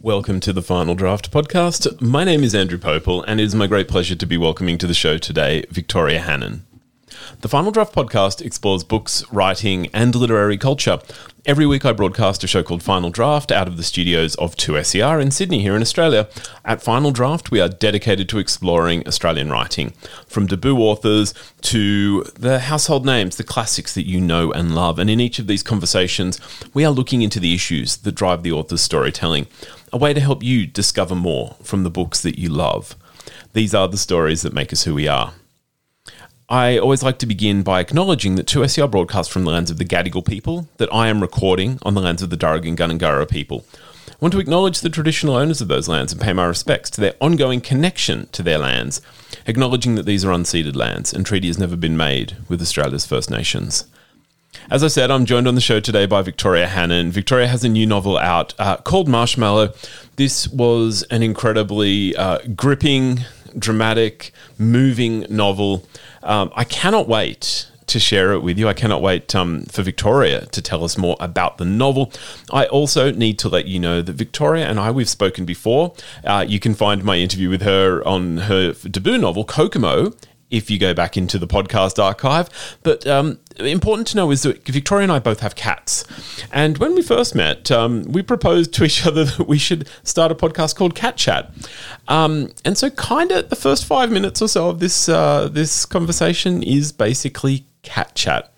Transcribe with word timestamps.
Welcome 0.00 0.38
to 0.40 0.52
the 0.52 0.62
Final 0.62 0.94
Draft 0.94 1.32
podcast. 1.32 2.00
My 2.00 2.22
name 2.22 2.44
is 2.44 2.54
Andrew 2.54 2.78
Pople, 2.78 3.24
and 3.26 3.40
it 3.40 3.42
is 3.42 3.54
my 3.56 3.66
great 3.66 3.88
pleasure 3.88 4.14
to 4.14 4.26
be 4.26 4.36
welcoming 4.36 4.78
to 4.78 4.86
the 4.86 4.94
show 4.94 5.18
today 5.18 5.64
Victoria 5.70 6.20
Hannan. 6.20 6.64
The 7.40 7.48
Final 7.48 7.72
Draft 7.72 7.96
podcast 7.96 8.40
explores 8.40 8.84
books, 8.84 9.24
writing, 9.32 9.88
and 9.92 10.14
literary 10.14 10.56
culture. 10.56 11.00
Every 11.46 11.66
week, 11.66 11.84
I 11.84 11.92
broadcast 11.92 12.44
a 12.44 12.46
show 12.46 12.62
called 12.62 12.82
Final 12.82 13.10
Draft 13.10 13.50
out 13.50 13.66
of 13.66 13.76
the 13.76 13.82
studios 13.82 14.34
of 14.36 14.54
2SER 14.54 15.20
in 15.20 15.30
Sydney, 15.30 15.62
here 15.62 15.74
in 15.74 15.82
Australia. 15.82 16.28
At 16.64 16.82
Final 16.82 17.10
Draft, 17.10 17.50
we 17.50 17.60
are 17.60 17.68
dedicated 17.68 18.28
to 18.28 18.38
exploring 18.38 19.06
Australian 19.06 19.50
writing, 19.50 19.94
from 20.26 20.46
debut 20.46 20.76
authors 20.76 21.34
to 21.62 22.22
the 22.38 22.60
household 22.60 23.04
names, 23.04 23.36
the 23.36 23.44
classics 23.44 23.94
that 23.94 24.06
you 24.06 24.20
know 24.20 24.52
and 24.52 24.74
love. 24.74 24.98
And 24.98 25.10
in 25.10 25.20
each 25.20 25.38
of 25.38 25.48
these 25.48 25.62
conversations, 25.62 26.38
we 26.72 26.84
are 26.84 26.92
looking 26.92 27.22
into 27.22 27.40
the 27.40 27.54
issues 27.54 27.96
that 27.96 28.12
drive 28.12 28.42
the 28.42 28.52
author's 28.52 28.82
storytelling, 28.82 29.46
a 29.92 29.98
way 29.98 30.14
to 30.14 30.20
help 30.20 30.42
you 30.42 30.66
discover 30.66 31.14
more 31.14 31.56
from 31.62 31.82
the 31.82 31.90
books 31.90 32.22
that 32.22 32.38
you 32.38 32.48
love. 32.48 32.96
These 33.52 33.74
are 33.74 33.88
the 33.88 33.96
stories 33.96 34.42
that 34.42 34.52
make 34.52 34.72
us 34.72 34.84
who 34.84 34.94
we 34.94 35.08
are. 35.08 35.34
I 36.50 36.78
always 36.78 37.02
like 37.02 37.18
to 37.18 37.26
begin 37.26 37.62
by 37.62 37.80
acknowledging 37.80 38.36
that 38.36 38.46
2SER 38.46 38.90
broadcasts 38.90 39.32
from 39.32 39.44
the 39.44 39.50
lands 39.50 39.70
of 39.70 39.76
the 39.76 39.84
Gadigal 39.84 40.26
people, 40.26 40.66
that 40.78 40.92
I 40.92 41.08
am 41.08 41.20
recording 41.20 41.78
on 41.82 41.92
the 41.92 42.00
lands 42.00 42.22
of 42.22 42.30
the 42.30 42.38
Darug 42.38 42.66
and 42.66 42.76
Gundungurra 42.76 43.28
people. 43.28 43.66
I 44.08 44.14
want 44.18 44.32
to 44.32 44.40
acknowledge 44.40 44.80
the 44.80 44.88
traditional 44.88 45.36
owners 45.36 45.60
of 45.60 45.68
those 45.68 45.88
lands 45.88 46.12
and 46.12 46.20
pay 46.20 46.32
my 46.32 46.46
respects 46.46 46.88
to 46.90 47.00
their 47.00 47.14
ongoing 47.20 47.60
connection 47.60 48.28
to 48.32 48.42
their 48.42 48.58
lands, 48.58 49.02
acknowledging 49.46 49.94
that 49.96 50.06
these 50.06 50.24
are 50.24 50.32
unceded 50.32 50.74
lands 50.74 51.12
and 51.12 51.26
treaty 51.26 51.48
has 51.48 51.58
never 51.58 51.76
been 51.76 51.96
made 51.96 52.36
with 52.48 52.62
Australia's 52.62 53.06
First 53.06 53.30
Nations. 53.30 53.84
As 54.70 54.84
I 54.84 54.88
said, 54.88 55.10
I'm 55.10 55.24
joined 55.24 55.48
on 55.48 55.54
the 55.54 55.60
show 55.60 55.80
today 55.80 56.04
by 56.04 56.20
Victoria 56.22 56.66
Hannan. 56.66 57.10
Victoria 57.10 57.46
has 57.46 57.64
a 57.64 57.68
new 57.68 57.86
novel 57.86 58.18
out 58.18 58.54
uh, 58.58 58.76
called 58.76 59.08
Marshmallow. 59.08 59.72
This 60.16 60.46
was 60.48 61.04
an 61.04 61.22
incredibly 61.22 62.14
uh, 62.16 62.38
gripping, 62.54 63.20
dramatic, 63.58 64.32
moving 64.58 65.24
novel. 65.30 65.86
Um, 66.22 66.52
I 66.54 66.64
cannot 66.64 67.08
wait 67.08 67.70
to 67.86 67.98
share 67.98 68.32
it 68.32 68.40
with 68.40 68.58
you. 68.58 68.68
I 68.68 68.74
cannot 68.74 69.00
wait 69.00 69.34
um, 69.34 69.62
for 69.62 69.82
Victoria 69.82 70.44
to 70.46 70.60
tell 70.60 70.84
us 70.84 70.98
more 70.98 71.16
about 71.18 71.56
the 71.56 71.64
novel. 71.64 72.12
I 72.52 72.66
also 72.66 73.10
need 73.10 73.38
to 73.40 73.48
let 73.48 73.66
you 73.66 73.78
know 73.80 74.02
that 74.02 74.12
Victoria 74.12 74.66
and 74.66 74.78
I, 74.78 74.90
we've 74.90 75.08
spoken 75.08 75.46
before. 75.46 75.94
Uh, 76.22 76.44
you 76.46 76.60
can 76.60 76.74
find 76.74 77.02
my 77.02 77.16
interview 77.16 77.48
with 77.48 77.62
her 77.62 78.06
on 78.06 78.36
her 78.36 78.72
debut 78.72 79.16
novel, 79.16 79.44
Kokomo, 79.44 80.12
if 80.50 80.70
you 80.70 80.78
go 80.78 80.94
back 80.94 81.16
into 81.16 81.38
the 81.38 81.46
podcast 81.46 82.02
archive. 82.02 82.48
But 82.82 83.06
um, 83.06 83.38
important 83.58 84.08
to 84.08 84.16
know 84.16 84.30
is 84.30 84.42
that 84.42 84.64
Victoria 84.66 85.04
and 85.04 85.12
I 85.12 85.18
both 85.18 85.40
have 85.40 85.54
cats. 85.54 86.04
And 86.52 86.78
when 86.78 86.94
we 86.94 87.02
first 87.02 87.34
met, 87.34 87.70
um, 87.70 88.04
we 88.04 88.22
proposed 88.22 88.72
to 88.74 88.84
each 88.84 89.06
other 89.06 89.24
that 89.24 89.48
we 89.48 89.58
should 89.58 89.88
start 90.02 90.32
a 90.32 90.34
podcast 90.34 90.76
called 90.76 90.94
Cat 90.94 91.16
Chat. 91.16 91.52
Um, 92.08 92.52
and 92.64 92.78
so, 92.78 92.90
kind 92.90 93.30
of 93.30 93.50
the 93.50 93.56
first 93.56 93.84
five 93.84 94.10
minutes 94.10 94.40
or 94.40 94.48
so 94.48 94.68
of 94.68 94.80
this 94.80 95.08
uh, 95.08 95.48
this 95.48 95.84
conversation 95.84 96.62
is 96.62 96.92
basically 96.92 97.66
cat 97.82 98.14
chat. 98.14 98.52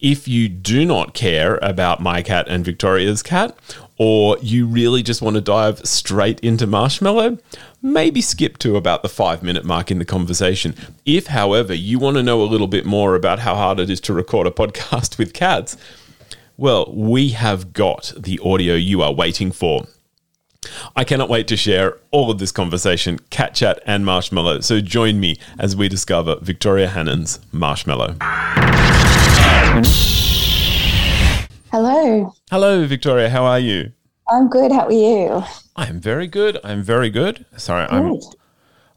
If 0.00 0.28
you 0.28 0.48
do 0.48 0.84
not 0.84 1.14
care 1.14 1.58
about 1.62 2.00
my 2.00 2.20
cat 2.20 2.46
and 2.48 2.64
Victoria's 2.64 3.22
cat, 3.22 3.56
or 3.96 4.36
you 4.42 4.66
really 4.66 5.02
just 5.02 5.22
want 5.22 5.34
to 5.34 5.40
dive 5.40 5.78
straight 5.86 6.40
into 6.40 6.66
marshmallow, 6.66 7.38
maybe 7.84 8.22
skip 8.22 8.56
to 8.56 8.76
about 8.76 9.02
the 9.02 9.08
five 9.08 9.42
minute 9.42 9.64
mark 9.64 9.90
in 9.90 9.98
the 9.98 10.04
conversation. 10.06 10.74
If, 11.04 11.26
however, 11.26 11.74
you 11.74 11.98
want 11.98 12.16
to 12.16 12.22
know 12.22 12.42
a 12.42 12.48
little 12.48 12.66
bit 12.66 12.86
more 12.86 13.14
about 13.14 13.40
how 13.40 13.54
hard 13.54 13.78
it 13.78 13.90
is 13.90 14.00
to 14.02 14.14
record 14.14 14.46
a 14.46 14.50
podcast 14.50 15.18
with 15.18 15.34
cats, 15.34 15.76
well, 16.56 16.90
we 16.92 17.30
have 17.30 17.72
got 17.72 18.12
the 18.16 18.40
audio 18.42 18.74
you 18.74 19.02
are 19.02 19.12
waiting 19.12 19.52
for. 19.52 19.86
I 20.96 21.04
cannot 21.04 21.28
wait 21.28 21.46
to 21.48 21.58
share 21.58 21.98
all 22.10 22.30
of 22.30 22.38
this 22.38 22.50
conversation, 22.50 23.18
cat 23.28 23.54
chat, 23.54 23.80
and 23.84 24.06
marshmallow. 24.06 24.60
So 24.60 24.80
join 24.80 25.20
me 25.20 25.36
as 25.58 25.76
we 25.76 25.90
discover 25.90 26.36
Victoria 26.40 26.88
Hannan's 26.88 27.38
Marshmallow. 27.52 28.16
Hello. 31.70 32.32
Hello, 32.50 32.86
Victoria. 32.86 33.28
How 33.28 33.44
are 33.44 33.58
you? 33.58 33.92
I'm 34.28 34.48
good. 34.48 34.72
How 34.72 34.86
are 34.86 34.92
you? 34.92 35.42
I 35.76 35.86
am 35.86 36.00
very 36.00 36.26
good. 36.26 36.58
I'm 36.64 36.82
very 36.82 37.10
good. 37.10 37.44
Sorry, 37.56 37.86
I'm 37.90 38.18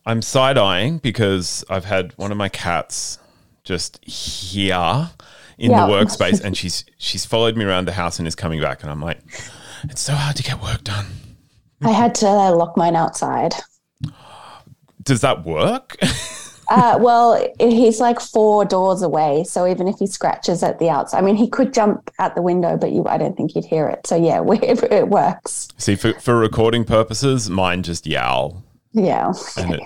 I'm 0.06 0.22
side 0.22 0.58
eyeing 0.58 1.00
because 1.00 1.66
I've 1.70 1.86
had 1.86 2.14
one 2.18 2.32
of 2.32 2.38
my 2.38 2.50
cats 2.50 3.20
just 3.64 4.04
here 4.06 5.10
in 5.58 5.72
Yeah. 5.72 5.86
the 5.86 5.92
workspace, 5.92 6.42
and 6.44 6.56
she's 6.62 6.86
she's 6.98 7.26
followed 7.26 7.58
me 7.58 7.66
around 7.66 7.86
the 7.86 7.94
house 7.94 8.20
and 8.20 8.28
is 8.28 8.36
coming 8.36 8.62
back, 8.62 8.84
and 8.84 8.92
I'm 8.92 9.02
like, 9.02 9.20
it's 9.86 10.02
so 10.02 10.14
hard 10.14 10.36
to 10.38 10.44
get 10.44 10.62
work 10.62 10.84
done. 10.84 11.08
I 11.82 11.92
had 11.92 12.16
to 12.16 12.28
uh, 12.28 12.56
lock 12.56 12.76
mine 12.78 12.96
outside. 12.96 13.54
Does 15.04 15.22
that 15.22 15.46
work? 15.46 15.96
Uh, 16.70 16.98
well, 17.00 17.42
he's 17.60 18.00
like 18.00 18.20
four 18.20 18.66
doors 18.66 19.02
away, 19.02 19.44
so 19.44 19.68
even 19.68 19.88
if 19.88 19.98
he 20.00 20.08
scratches 20.08 20.64
at 20.64 20.80
the 20.80 20.90
outside, 20.90 21.20
I 21.20 21.22
mean, 21.22 21.36
he 21.36 21.50
could 21.50 21.74
jump 21.74 22.12
out 22.20 22.36
the 22.36 22.42
window, 22.42 22.78
but 22.78 22.92
you, 22.92 23.06
I 23.08 23.18
don't 23.18 23.38
think 23.38 23.56
you'd 23.56 23.66
hear 23.66 23.88
it. 23.88 24.06
So 24.06 24.16
yeah, 24.16 24.42
we, 24.42 24.60
it 24.62 25.08
works. 25.08 25.70
See, 25.78 25.96
for 25.96 26.14
for 26.14 26.38
recording 26.38 26.84
purposes, 26.84 27.50
mine 27.50 27.84
just 27.84 28.06
yowl. 28.06 28.64
Yeah. 28.94 29.32
it, 29.58 29.82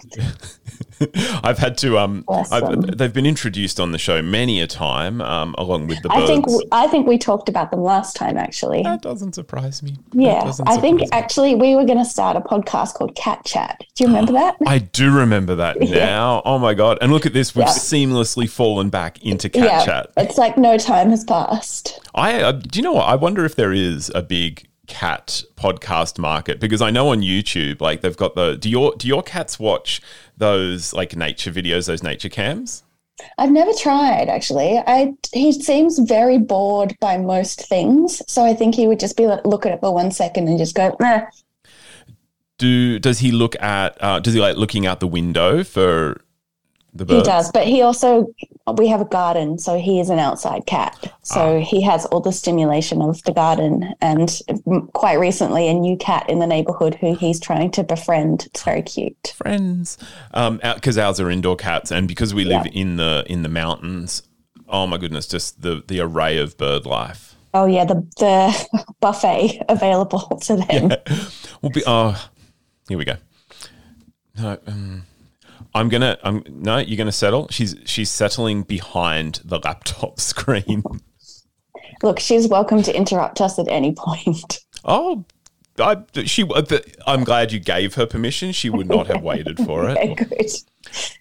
I've 1.44 1.58
had 1.58 1.78
to 1.80 1.98
um 1.98 2.24
I've, 2.30 2.98
they've 2.98 3.12
been 3.14 3.26
introduced 3.26 3.80
on 3.80 3.92
the 3.92 3.98
show 3.98 4.22
many 4.22 4.62
a 4.62 4.68
time 4.68 5.20
um 5.22 5.56
along 5.58 5.88
with 5.88 6.02
the 6.04 6.12
I 6.12 6.20
birds. 6.20 6.30
think 6.30 6.46
I 6.72 6.88
think 6.88 7.08
we 7.08 7.18
talked 7.18 7.50
about 7.50 7.72
them 7.72 7.82
last 7.82 8.16
time, 8.16 8.38
actually. 8.38 8.84
that 8.84 9.02
doesn't 9.02 9.34
surprise 9.34 9.82
me. 9.82 9.98
Yeah, 10.14 10.52
I 10.68 10.78
think 10.78 11.02
me. 11.02 11.08
actually 11.12 11.56
we 11.56 11.76
were 11.76 11.86
going 11.86 11.98
to 11.98 12.06
start 12.06 12.38
a 12.38 12.42
podcast 12.42 12.94
called 12.94 13.16
Cat 13.16 13.44
Chat. 13.46 13.82
Do 13.96 14.04
you 14.04 14.08
remember 14.10 14.34
that? 14.34 14.58
I 14.68 14.78
do 14.78 15.12
remember 15.12 15.56
that 15.56 15.80
now. 15.82 16.42
Oh 16.46 16.60
my 16.60 16.74
god! 16.76 17.00
And 17.02 17.12
look 17.12 17.26
at 17.26 17.34
this, 17.34 17.56
we've 17.56 17.66
Yeah. 17.66 17.72
seamlessly 17.74 18.48
fallen 18.50 18.90
back 18.92 19.24
into 19.26 19.50
cat 19.50 19.64
yeah, 19.64 19.86
chat. 19.86 20.12
it's 20.18 20.38
like 20.38 20.58
no 20.58 20.78
time 20.78 21.10
has 21.10 21.24
passed. 21.24 22.00
I 22.14 22.42
uh, 22.44 22.52
do 22.52 22.78
you 22.80 22.84
know 22.84 22.94
what? 22.94 23.08
I 23.08 23.16
wonder 23.16 23.44
if 23.46 23.56
there 23.56 23.74
is 23.74 24.12
a 24.14 24.22
big 24.22 24.68
cat 24.92 25.44
podcast 25.56 26.20
market 26.20 26.60
because 26.60 26.82
I 26.82 26.92
know 26.92 27.08
on 27.10 27.22
YouTube, 27.22 27.80
like 27.80 28.02
they've 28.02 28.18
got 28.18 28.36
the. 28.36 28.58
Do 28.58 28.70
your 28.70 28.94
do 28.96 29.08
your 29.08 29.24
cats 29.24 29.58
watch 29.58 30.02
those 30.38 30.94
like 30.94 31.16
nature 31.16 31.52
videos, 31.52 31.88
those 31.88 32.04
nature 32.04 32.30
cams? 32.30 32.84
I've 33.38 33.52
never 33.52 33.72
tried 33.74 34.28
actually. 34.28 34.78
I 34.86 35.14
he 35.32 35.54
seems 35.54 35.98
very 36.00 36.38
bored 36.38 36.96
by 37.00 37.18
most 37.18 37.68
things, 37.68 38.22
so 38.28 38.44
I 38.44 38.54
think 38.54 38.76
he 38.76 38.86
would 38.86 39.00
just 39.00 39.16
be 39.16 39.28
like, 39.28 39.46
look 39.46 39.66
at 39.66 39.72
it 39.72 39.80
for 39.80 39.94
one 39.94 40.12
second 40.12 40.50
and 40.50 40.58
just 40.58 40.76
go, 40.76 40.96
Meh. 41.00 41.26
Do 42.58 43.00
does 43.00 43.20
he 43.20 43.32
look 43.32 43.56
at? 43.62 43.98
Uh, 44.04 44.20
does 44.20 44.34
he 44.34 44.42
like 44.42 44.58
looking 44.58 44.86
out 44.86 45.00
the 45.00 45.08
window 45.08 45.64
for 45.64 46.22
the 46.94 47.06
birds? 47.06 47.28
He 47.28 47.32
does, 47.32 47.52
but 47.52 47.68
he 47.68 47.82
also 47.82 48.34
we 48.78 48.88
have 48.88 49.02
a 49.02 49.06
garden, 49.06 49.58
so 49.58 49.78
he 49.78 50.00
is 50.00 50.10
an 50.10 50.20
outside 50.20 50.66
cat. 50.66 51.14
So 51.24 51.60
he 51.60 51.82
has 51.82 52.06
all 52.08 52.20
the 52.22 52.32
stimulation 52.32 53.02
of 53.02 53.22
the 53.24 53.34
garden, 53.34 53.94
and 54.02 54.40
quite 54.94 55.20
recently, 55.20 55.68
a 55.68 55.74
new 55.74 55.98
cat 55.98 56.30
in 56.30 56.40
the 56.40 56.48
neighborhood 56.48 56.96
who 56.96 57.16
he's 57.16 57.40
trying 57.40 57.72
to 57.72 57.84
befriend. 57.84 58.46
It's 58.48 58.64
very 58.64 58.82
cute. 58.82 59.34
friends 59.36 59.98
um 60.34 60.60
because 60.76 60.98
ours 60.98 61.20
are 61.20 61.30
indoor 61.30 61.56
cats 61.56 61.92
and 61.92 62.08
because 62.08 62.34
we 62.34 62.44
live 62.44 62.68
in 62.72 62.98
the 62.98 63.24
in 63.28 63.44
the 63.44 63.50
mountains 63.50 64.24
oh 64.70 64.86
my 64.86 64.98
goodness 64.98 65.28
just 65.28 65.62
the 65.62 65.84
the 65.88 66.00
array 66.00 66.38
of 66.38 66.58
bird 66.58 66.86
life 66.86 67.36
Oh 67.54 67.66
yeah, 67.66 67.84
the 67.84 67.96
the 68.18 68.86
buffet 69.02 69.62
available 69.68 70.22
to 70.44 70.56
them. 70.56 70.92
We'll 71.62 71.72
be 71.72 71.84
oh 71.86 72.30
here 72.88 72.98
we 72.98 73.06
go 73.06 73.16
no 74.38 74.58
um, 74.68 75.04
i'm 75.74 75.90
gonna 75.90 76.18
i'm 76.24 76.44
no 76.50 76.78
you're 76.78 76.98
gonna 76.98 77.12
settle 77.12 77.48
she's 77.50 77.76
she's 77.86 78.10
settling 78.10 78.64
behind 78.64 79.42
the 79.44 79.60
laptop 79.60 80.20
screen 80.32 80.84
Look, 82.04 82.20
she's 82.20 82.48
welcome 82.48 82.82
to 82.84 82.96
interrupt 82.96 83.42
us 83.42 83.60
at 83.60 83.68
any 83.68 83.94
point. 83.94 84.60
oh 84.86 85.26
I, 85.80 86.04
she, 86.26 86.46
I'm 87.08 87.24
glad 87.24 87.52
you 87.52 87.60
gave 87.60 87.96
her 87.96 88.06
permission. 88.06 88.52
She 88.52 88.70
would 88.70 88.88
not 88.88 89.08
have 89.08 89.24
waited 89.24 89.58
for 89.58 89.90
it. 89.90 89.98
Okay, 90.02 90.14
good. 90.16 90.52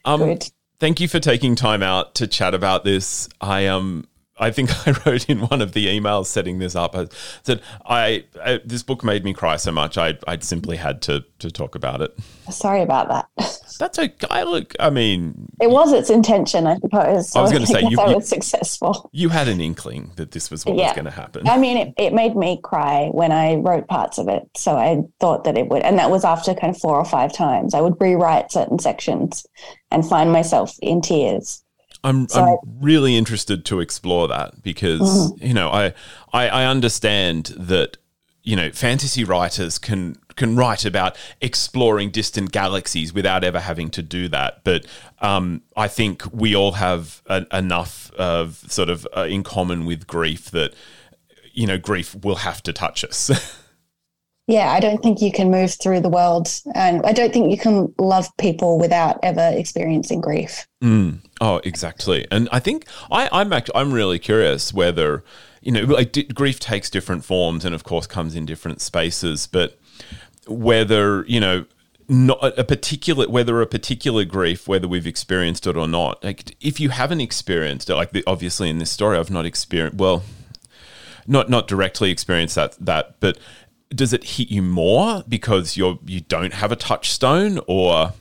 Um, 0.04 0.20
Good. 0.20 0.50
Thank 0.80 1.00
you 1.00 1.08
for 1.08 1.20
taking 1.20 1.54
time 1.54 1.82
out 1.82 2.14
to 2.16 2.26
chat 2.26 2.54
about 2.54 2.84
this. 2.84 3.28
I 3.40 3.66
um 3.66 4.06
I 4.40 4.50
think 4.50 4.70
I 4.88 4.94
wrote 5.06 5.28
in 5.28 5.40
one 5.42 5.60
of 5.62 5.72
the 5.72 5.86
emails 5.86 6.26
setting 6.26 6.58
this 6.58 6.74
up. 6.74 6.96
I 6.96 7.06
said 7.42 7.60
I, 7.86 8.24
I 8.42 8.60
this 8.64 8.82
book 8.82 9.04
made 9.04 9.22
me 9.24 9.32
cry 9.34 9.56
so 9.56 9.70
much. 9.70 9.98
I 9.98 10.18
I 10.26 10.38
simply 10.38 10.76
had 10.78 11.02
to 11.02 11.24
to 11.40 11.50
talk 11.50 11.74
about 11.74 12.00
it. 12.02 12.16
Sorry 12.50 12.82
about 12.82 13.08
that. 13.08 13.26
That's 13.78 13.98
okay. 13.98 14.26
I 14.30 14.42
look. 14.42 14.74
I 14.80 14.90
mean, 14.90 15.48
It 15.60 15.70
was 15.70 15.92
its 15.92 16.10
intention, 16.10 16.66
I 16.66 16.76
suppose. 16.78 17.34
I 17.34 17.40
was 17.40 17.52
gonna 17.52 17.66
say, 17.66 17.80
you- 17.88 17.98
I 18.00 18.10
you- 18.10 18.16
was 18.16 18.28
successful. 18.28 19.08
you 19.12 19.28
had 19.30 19.48
an 19.48 19.60
inkling 19.60 20.10
that 20.16 20.32
this 20.32 20.50
was 20.50 20.66
what 20.66 20.74
was 20.76 20.80
Yeah. 20.82 20.94
going 20.94 21.04
to 21.06 21.10
happen. 21.10 21.48
I 21.48 21.56
mean, 21.56 21.76
it, 21.78 21.94
it 21.96 22.12
made 22.12 22.36
me 22.36 22.60
cry 22.62 23.08
when 23.12 23.32
I 23.32 23.54
wrote 23.54 23.88
parts 23.88 24.18
of 24.18 24.28
it. 24.28 24.42
So 24.56 24.76
I 24.76 25.02
thought 25.20 25.44
that 25.44 25.56
it 25.56 25.68
would, 25.68 25.82
and 25.82 25.98
that 25.98 26.10
was 26.10 26.24
after 26.24 26.52
kind 26.54 26.74
of 26.74 26.80
four 26.80 26.96
or 26.96 27.04
five 27.06 27.32
times. 27.32 27.72
I 27.72 27.80
would 27.80 27.94
rewrite 28.00 28.52
certain 28.52 28.78
sections 28.78 29.46
and 29.90 30.06
find 30.06 30.30
myself 30.32 30.74
in 30.82 31.00
tears. 31.00 31.62
I'm 32.02 32.28
So 32.28 32.42
I'm 32.62 32.78
really 32.80 33.16
interested 33.16 33.64
to 33.66 33.80
explore 33.80 34.28
that 34.28 34.62
because 34.62 35.00
Mm-hmm. 35.00 35.46
you 35.46 35.54
know 35.54 35.70
I, 35.70 35.94
I 36.32 36.48
I 36.48 36.64
understand 36.66 37.54
that 37.56 37.96
you 38.42 38.56
know 38.56 38.70
fantasy 38.72 39.24
writers 39.24 39.78
can 39.78 40.16
can 40.36 40.56
write 40.56 40.86
about 40.86 41.16
exploring 41.40 42.10
distant 42.10 42.50
galaxies 42.52 43.12
without 43.12 43.44
ever 43.44 43.60
having 43.60 43.90
to 43.90 44.02
do 44.02 44.28
that. 44.28 44.64
But 44.64 44.86
um, 45.20 45.62
I 45.76 45.86
think 45.88 46.22
we 46.32 46.56
all 46.56 46.72
have 46.72 47.22
a, 47.26 47.46
enough 47.52 48.10
of 48.12 48.64
sort 48.68 48.88
of 48.88 49.06
uh, 49.14 49.22
in 49.22 49.42
common 49.42 49.84
with 49.84 50.06
grief 50.06 50.50
that 50.52 50.74
you 51.52 51.66
know 51.66 51.78
grief 51.78 52.14
will 52.14 52.36
have 52.36 52.62
to 52.62 52.72
touch 52.72 53.04
us. 53.04 53.30
yeah, 54.50 54.72
I 54.72 54.80
don't 54.80 55.02
think 55.02 55.20
you 55.20 55.32
can 55.32 55.50
move 55.50 55.72
through 55.74 56.00
the 56.00 56.08
world, 56.08 56.48
and 56.74 57.04
I 57.04 57.12
don't 57.12 57.32
think 57.32 57.50
you 57.50 57.58
can 57.58 57.94
love 57.98 58.28
people 58.38 58.78
without 58.78 59.18
ever 59.22 59.52
experiencing 59.54 60.20
grief. 60.20 60.66
Mm. 60.82 61.18
Oh, 61.40 61.60
exactly. 61.64 62.26
And 62.30 62.48
I 62.50 62.58
think 62.58 62.86
I, 63.10 63.28
I'm 63.32 63.52
actually 63.52 63.76
I'm 63.76 63.92
really 63.92 64.18
curious 64.18 64.72
whether 64.72 65.24
you 65.60 65.72
know 65.72 65.82
like 65.82 66.12
d- 66.12 66.24
grief 66.24 66.58
takes 66.58 66.90
different 66.90 67.24
forms, 67.24 67.64
and 67.64 67.74
of 67.74 67.84
course 67.84 68.06
comes 68.06 68.34
in 68.34 68.46
different 68.46 68.80
spaces, 68.80 69.46
but 69.46 69.78
whether 70.46 71.24
you 71.26 71.40
know 71.40 71.64
not 72.08 72.58
a 72.58 72.64
particular 72.64 73.28
whether 73.28 73.60
a 73.62 73.66
particular 73.66 74.24
grief 74.24 74.66
whether 74.66 74.88
we've 74.88 75.06
experienced 75.06 75.64
it 75.64 75.76
or 75.76 75.86
not 75.86 76.22
like 76.24 76.56
if 76.60 76.80
you 76.80 76.88
haven't 76.88 77.20
experienced 77.20 77.88
it 77.88 77.94
like 77.94 78.10
the, 78.10 78.24
obviously 78.26 78.68
in 78.68 78.78
this 78.78 78.90
story 78.90 79.16
i've 79.16 79.30
not 79.30 79.46
experienced 79.46 79.96
well 79.96 80.24
not 81.28 81.48
not 81.48 81.68
directly 81.68 82.10
experienced 82.10 82.56
that 82.56 82.74
that 82.84 83.14
but 83.20 83.38
does 83.94 84.12
it 84.12 84.24
hit 84.24 84.50
you 84.50 84.62
more 84.62 85.24
because 85.28 85.76
you're 85.76 85.98
you 86.06 86.20
don't 86.20 86.54
have 86.54 86.72
a 86.72 86.76
touchstone 86.76 87.60
or 87.66 88.12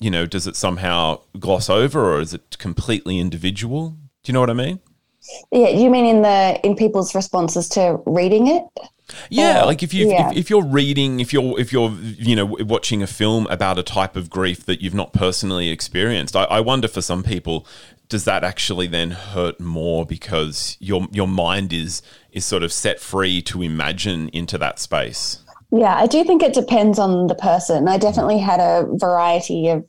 you 0.00 0.10
know 0.10 0.26
does 0.26 0.46
it 0.46 0.56
somehow 0.56 1.20
gloss 1.38 1.68
over 1.68 2.12
or 2.14 2.20
is 2.20 2.32
it 2.32 2.56
completely 2.58 3.18
individual? 3.18 3.90
Do 4.22 4.30
you 4.30 4.34
know 4.34 4.40
what 4.40 4.50
i 4.50 4.54
mean? 4.54 4.80
Yeah 5.50 5.68
you 5.68 5.90
mean 5.90 6.06
in 6.06 6.22
the 6.22 6.60
in 6.64 6.76
people's 6.76 7.14
responses 7.14 7.68
to 7.70 8.00
reading 8.06 8.46
it? 8.48 8.64
Yeah, 9.30 9.62
like 9.62 9.82
if 9.82 9.94
you 9.94 10.10
yeah. 10.10 10.30
if, 10.30 10.36
if, 10.36 10.50
you're 10.50 10.64
reading, 10.64 11.20
if 11.20 11.32
you're 11.32 11.58
if 11.60 11.72
you're 11.72 11.90
you 11.90 12.34
know 12.34 12.44
watching 12.44 13.02
a 13.02 13.06
film 13.06 13.46
about 13.48 13.78
a 13.78 13.82
type 13.82 14.16
of 14.16 14.28
grief 14.28 14.66
that 14.66 14.82
you've 14.82 14.94
not 14.94 15.12
personally 15.12 15.68
experienced, 15.68 16.34
I, 16.34 16.44
I 16.44 16.60
wonder 16.60 16.88
for 16.88 17.00
some 17.00 17.22
people, 17.22 17.66
does 18.08 18.24
that 18.24 18.42
actually 18.42 18.88
then 18.88 19.12
hurt 19.12 19.60
more 19.60 20.04
because 20.04 20.76
your 20.80 21.06
your 21.12 21.28
mind 21.28 21.72
is 21.72 22.02
is 22.36 22.44
sort 22.44 22.62
of 22.62 22.72
set 22.72 23.00
free 23.00 23.40
to 23.40 23.62
imagine 23.62 24.28
into 24.28 24.58
that 24.58 24.78
space? 24.78 25.42
Yeah, 25.72 25.96
I 25.96 26.06
do 26.06 26.22
think 26.22 26.42
it 26.42 26.52
depends 26.52 26.98
on 26.98 27.26
the 27.26 27.34
person. 27.34 27.88
I 27.88 27.96
definitely 27.96 28.38
had 28.38 28.60
a 28.60 28.86
variety 28.92 29.68
of 29.68 29.84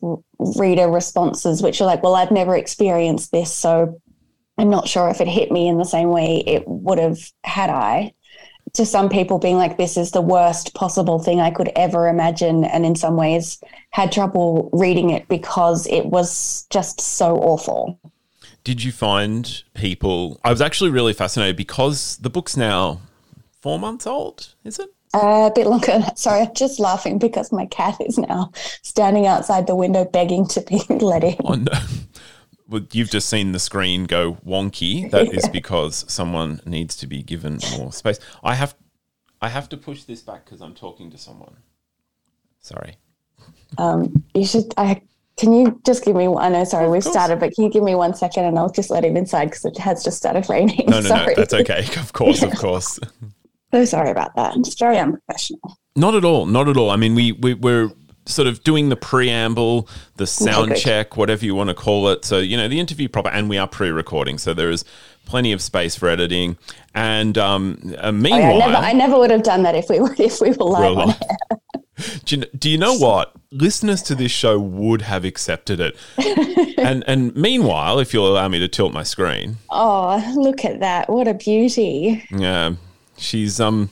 reader 0.58 0.90
responses, 0.90 1.62
which 1.62 1.82
are 1.82 1.86
like, 1.86 2.02
well, 2.02 2.16
I've 2.16 2.32
never 2.32 2.56
experienced 2.56 3.32
this, 3.32 3.54
so 3.54 4.02
I'm 4.58 4.70
not 4.70 4.88
sure 4.88 5.10
if 5.10 5.20
it 5.20 5.28
hit 5.28 5.52
me 5.52 5.68
in 5.68 5.78
the 5.78 5.84
same 5.84 6.10
way 6.10 6.42
it 6.48 6.64
would 6.66 7.00
have 7.00 7.20
had 7.44 7.70
I. 7.70 8.14
To 8.74 8.86
some 8.86 9.10
people, 9.10 9.40
being 9.40 9.58
like, 9.58 9.78
this 9.78 9.98
is 9.98 10.12
the 10.12 10.22
worst 10.22 10.74
possible 10.74 11.20
thing 11.20 11.40
I 11.40 11.52
could 11.52 11.72
ever 11.76 12.08
imagine. 12.08 12.64
And 12.64 12.86
in 12.86 12.96
some 12.96 13.18
ways, 13.18 13.62
had 13.92 14.12
trouble 14.12 14.70
reading 14.72 15.10
it 15.10 15.28
because 15.28 15.86
it 15.88 16.06
was 16.06 16.66
just 16.70 17.02
so 17.02 17.38
awful. 17.38 18.00
Did 18.64 18.84
you 18.84 18.92
find 18.92 19.64
people? 19.74 20.40
I 20.44 20.50
was 20.50 20.62
actually 20.62 20.90
really 20.90 21.14
fascinated 21.14 21.56
because 21.56 22.18
the 22.18 22.30
book's 22.30 22.58
now 22.58 23.02
four 23.62 23.80
months 23.80 24.06
old, 24.06 24.56
is 24.64 24.80
it? 24.80 24.90
Uh, 25.14 25.50
a 25.50 25.54
bit 25.54 25.68
longer. 25.68 26.02
Sorry, 26.16 26.42
I'm 26.42 26.54
just 26.54 26.80
laughing 26.80 27.18
because 27.18 27.52
my 27.52 27.66
cat 27.68 27.98
is 28.02 28.18
now 28.18 28.52
standing 28.82 29.26
outside 29.26 29.68
the 29.68 29.76
window 29.76 30.06
begging 30.06 30.46
to 30.48 30.62
be 30.62 30.82
let 30.94 31.24
in. 31.24 31.38
Oh, 31.44 31.56
no. 31.56 31.72
Well, 32.70 32.86
you've 32.92 33.10
just 33.10 33.30
seen 33.30 33.54
the 33.54 33.60
screen 33.60 34.04
go 34.04 34.34
wonky. 34.46 35.10
That 35.12 35.34
is 35.34 35.48
because 35.54 36.04
someone 36.12 36.60
needs 36.66 36.98
to 36.98 37.08
be 37.08 37.24
given 37.24 37.60
more 37.78 37.94
space. 37.94 38.20
I 38.44 38.56
have, 38.56 38.76
I 39.42 39.48
have 39.50 39.70
to 39.70 39.78
push 39.78 40.04
this 40.04 40.22
back 40.22 40.44
because 40.44 40.62
I'm 40.62 40.76
talking 40.76 41.10
to 41.12 41.18
someone. 41.18 41.56
Sorry. 42.60 42.98
Um, 43.78 44.26
you 44.34 44.46
should. 44.46 44.74
I 44.78 45.02
can 45.38 45.54
you 45.54 45.80
just 45.86 46.04
give 46.04 46.16
me 46.16 46.28
one? 46.28 46.44
I 46.44 46.50
know, 46.50 46.64
sorry, 46.64 46.90
we've 46.90 47.04
started, 47.04 47.40
but 47.40 47.54
can 47.54 47.66
you 47.66 47.70
give 47.70 47.84
me 47.84 47.94
one 47.94 48.16
second 48.16 48.46
and 48.46 48.58
I'll 48.58 48.72
just 48.72 48.90
let 48.90 49.06
him 49.06 49.16
inside 49.16 49.46
because 49.46 49.66
it 49.66 49.78
has 49.78 50.04
just 50.04 50.18
started 50.18 50.50
raining. 50.50 50.86
No, 50.88 51.00
no, 51.00 51.02
sorry. 51.08 51.36
no, 51.36 51.44
that's 51.44 51.54
okay. 51.54 51.86
Of 51.98 52.14
course, 52.14 52.42
of 52.42 52.56
course. 52.56 53.00
so 53.72 53.86
sorry 53.86 54.10
about 54.10 54.36
that. 54.36 54.56
It's 54.58 54.78
very 54.80 54.98
unprofessional. 54.98 55.78
Not 55.96 56.16
at 56.16 56.26
all. 56.26 56.46
Not 56.46 56.68
at 56.68 56.78
all. 56.78 56.90
I 56.90 56.96
mean, 56.96 57.16
we, 57.16 57.34
we 57.34 57.54
we're 57.54 57.92
sort 58.26 58.48
of 58.48 58.64
doing 58.64 58.90
the 58.90 58.96
preamble, 58.96 59.88
the 60.16 60.28
sound 60.28 60.72
okay, 60.72 60.82
check, 60.82 61.18
whatever 61.18 61.46
you 61.46 61.56
want 61.56 61.70
to 61.70 61.74
call 61.74 62.10
it. 62.10 62.26
So 62.26 62.40
you 62.40 62.58
know, 62.58 62.68
the 62.68 62.80
interview 62.80 63.08
proper, 63.08 63.30
and 63.30 63.50
we 63.50 63.58
are 63.58 63.68
pre-recording, 63.68 64.38
so 64.38 64.54
there 64.54 64.70
is 64.72 64.86
plenty 65.26 65.52
of 65.52 65.62
space 65.62 65.96
for 65.96 66.10
editing. 66.10 66.58
And 66.96 67.38
um, 67.38 67.96
uh, 67.98 68.12
meanwhile, 68.12 68.54
oh, 68.54 68.58
yeah, 68.58 68.66
I, 68.66 68.72
never, 68.72 68.86
I 68.86 68.94
never 68.94 69.20
would 69.20 69.32
have 69.32 69.44
done 69.44 69.64
that 69.64 69.76
if 69.76 69.90
we 69.90 70.00
were 70.00 70.16
if 70.18 70.42
we 70.42 70.52
were 70.52 70.66
live 70.66 70.98
on 70.98 71.10
air. 71.10 71.60
Do 72.26 72.38
you, 72.38 72.44
do 72.58 72.70
you 72.70 72.78
know 72.78 72.96
what? 72.96 73.34
Listeners 73.52 74.02
to 74.04 74.16
this 74.16 74.32
show 74.32 74.60
would 74.60 75.02
have 75.04 75.26
accepted 75.26 75.80
it. 75.80 75.98
and 76.78 77.04
and 77.08 77.36
meanwhile, 77.36 78.00
if 78.00 78.14
you'll 78.14 78.28
allow 78.28 78.48
me 78.48 78.60
to 78.60 78.68
tilt 78.68 78.94
my 78.94 79.04
screen. 79.04 79.58
Oh, 79.70 80.34
look 80.36 80.64
at 80.66 80.80
that. 80.82 81.10
What 81.10 81.28
a 81.28 81.34
beauty. 81.34 82.26
Yeah. 82.32 82.76
She's 83.18 83.60
um 83.60 83.90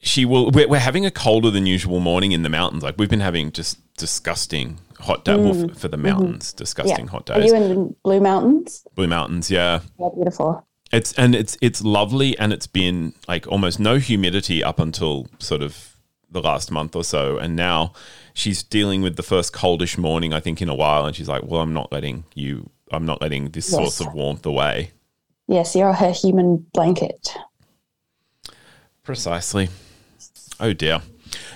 she 0.00 0.24
will 0.24 0.50
we're, 0.50 0.68
we're 0.68 0.80
having 0.80 1.06
a 1.06 1.10
colder 1.10 1.50
than 1.50 1.66
usual 1.66 2.00
morning 2.00 2.32
in 2.32 2.42
the 2.42 2.48
mountains. 2.48 2.82
Like 2.82 2.96
we've 2.98 3.10
been 3.10 3.20
having 3.20 3.52
just 3.52 3.78
disgusting 3.96 4.78
hot 4.98 5.24
days 5.24 5.36
mm. 5.36 5.66
well, 5.66 5.68
for, 5.74 5.88
the 5.88 5.96
mm-hmm. 5.96 6.06
mountains, 6.06 6.48
mm-hmm. 6.48 6.56
disgusting 6.58 7.04
yeah. 7.06 7.10
hot 7.10 7.26
days. 7.26 7.36
Are 7.36 7.46
you 7.46 7.54
in 7.54 7.68
the 7.68 7.94
Blue 8.02 8.20
Mountains? 8.20 8.86
Blue 8.94 9.06
Mountains, 9.06 9.50
yeah. 9.50 9.80
Yeah, 9.98 10.08
beautiful. 10.14 10.66
It's 10.92 11.12
and 11.14 11.34
it's 11.34 11.56
it's 11.62 11.82
lovely 11.82 12.36
and 12.38 12.52
it's 12.52 12.66
been 12.66 13.14
like 13.26 13.46
almost 13.46 13.80
no 13.80 13.96
humidity 13.96 14.62
up 14.62 14.78
until 14.78 15.26
sort 15.38 15.62
of 15.62 15.91
the 16.32 16.40
last 16.40 16.70
month 16.70 16.96
or 16.96 17.04
so, 17.04 17.38
and 17.38 17.54
now 17.54 17.92
she's 18.34 18.62
dealing 18.62 19.02
with 19.02 19.16
the 19.16 19.22
first 19.22 19.52
coldish 19.52 19.96
morning 19.96 20.32
I 20.32 20.40
think 20.40 20.60
in 20.60 20.68
a 20.68 20.74
while, 20.74 21.06
and 21.06 21.14
she's 21.14 21.28
like, 21.28 21.44
"Well, 21.44 21.60
I'm 21.60 21.72
not 21.72 21.92
letting 21.92 22.24
you. 22.34 22.70
I'm 22.90 23.06
not 23.06 23.20
letting 23.20 23.50
this 23.50 23.70
yes. 23.70 23.76
source 23.76 24.00
of 24.00 24.14
warmth 24.14 24.44
away." 24.44 24.90
Yes, 25.46 25.76
you're 25.76 25.92
her 25.92 26.12
human 26.12 26.66
blanket. 26.72 27.34
Precisely. 29.02 29.68
Oh 30.60 30.72
dear. 30.72 31.02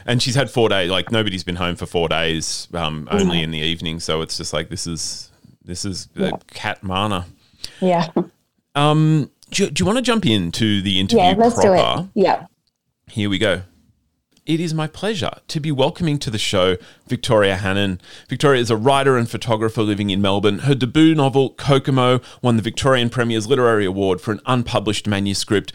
And 0.05 0.23
she's 0.23 0.35
had 0.35 0.51
four 0.51 0.69
days. 0.69 0.91
Like 0.91 1.11
nobody's 1.11 1.45
been 1.45 1.57
home 1.57 1.77
for 1.77 1.87
four 1.87 2.09
days, 2.09 2.69
um, 2.75 3.09
only 3.11 3.43
in 3.43 3.51
the 3.51 3.59
evening. 3.59 4.01
So 4.01 4.23
it's 4.23 4.37
just 4.37 4.53
like 4.53 4.69
this 4.69 4.87
is 4.87 5.31
this 5.65 5.85
is 5.85 6.09
yeah. 6.15 6.33
cat 6.49 6.83
mana. 6.83 7.27
Yeah. 7.81 8.09
Um. 8.75 9.31
Do, 9.51 9.71
do 9.71 9.81
you 9.81 9.87
want 9.87 9.97
to 9.97 10.03
jump 10.03 10.27
into 10.27 10.83
the 10.83 10.99
interview? 10.99 11.25
Yeah, 11.25 11.35
let's 11.39 11.55
proper? 11.55 12.03
do 12.03 12.03
it. 12.03 12.09
Yeah. 12.15 12.47
Here 13.09 13.31
we 13.31 13.39
go 13.39 13.63
it 14.47 14.61
is 14.61 14.73
my 14.73 14.87
pleasure 14.87 15.33
to 15.49 15.61
be 15.61 15.73
welcoming 15.73 16.19
to 16.21 16.31
the 16.31 16.39
show 16.39 16.77
Victoria 17.09 17.57
Hannan. 17.57 18.01
Victoria 18.29 18.61
is 18.61 18.71
a 18.71 18.77
writer 18.77 19.17
and 19.17 19.29
photographer 19.29 19.83
living 19.83 20.11
in 20.11 20.23
Melbourne. 20.23 20.61
Her 20.61 20.75
debut 20.75 21.15
novel, 21.15 21.51
Kokomo, 21.51 22.21
won 22.43 22.57
the 22.57 22.63
Victorian 22.63 23.11
Premier's 23.11 23.49
Literary 23.49 23.85
Award 23.85 24.21
for 24.21 24.31
an 24.31 24.41
unpublished 24.47 25.09
manuscript. 25.09 25.73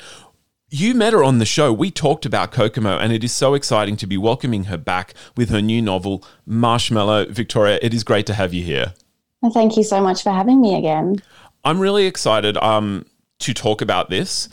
You 0.70 0.96
met 0.96 1.12
her 1.12 1.22
on 1.22 1.40
the 1.40 1.46
show. 1.46 1.74
We 1.74 1.92
talked 1.92 2.26
about 2.26 2.54
Kokomo, 2.54 2.98
and 2.98 3.12
it 3.12 3.26
is 3.26 3.34
so 3.34 3.56
exciting 3.56 3.98
to 3.98 4.08
be 4.08 4.18
welcoming 4.18 4.66
her 4.66 4.78
back 4.78 5.14
with 5.36 5.50
her 5.50 5.62
new 5.62 5.82
novel, 5.82 6.24
Marshmallow. 6.46 7.26
Victoria, 7.26 7.78
it 7.82 7.94
is 7.94 8.06
great 8.06 8.26
to 8.28 8.34
have 8.34 8.54
you 8.54 8.64
here. 8.64 8.94
Well, 9.42 9.52
thank 9.52 9.76
you 9.76 9.84
so 9.84 10.02
much 10.02 10.24
for 10.24 10.32
having 10.32 10.62
me 10.62 10.76
again. 10.76 11.22
I'm 11.66 11.80
really 11.80 12.06
excited 12.06 12.56
um, 12.58 13.06
to 13.40 13.54
talk 13.54 13.82
about 13.82 14.10
this. 14.10 14.48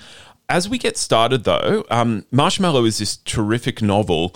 As 0.49 0.69
we 0.69 0.79
get 0.79 0.97
started, 0.97 1.45
though, 1.45 1.85
um, 1.91 2.25
Marshmallow 2.31 2.85
is 2.85 2.99
this 2.99 3.19
terrific 3.19 3.83
novel 3.83 4.35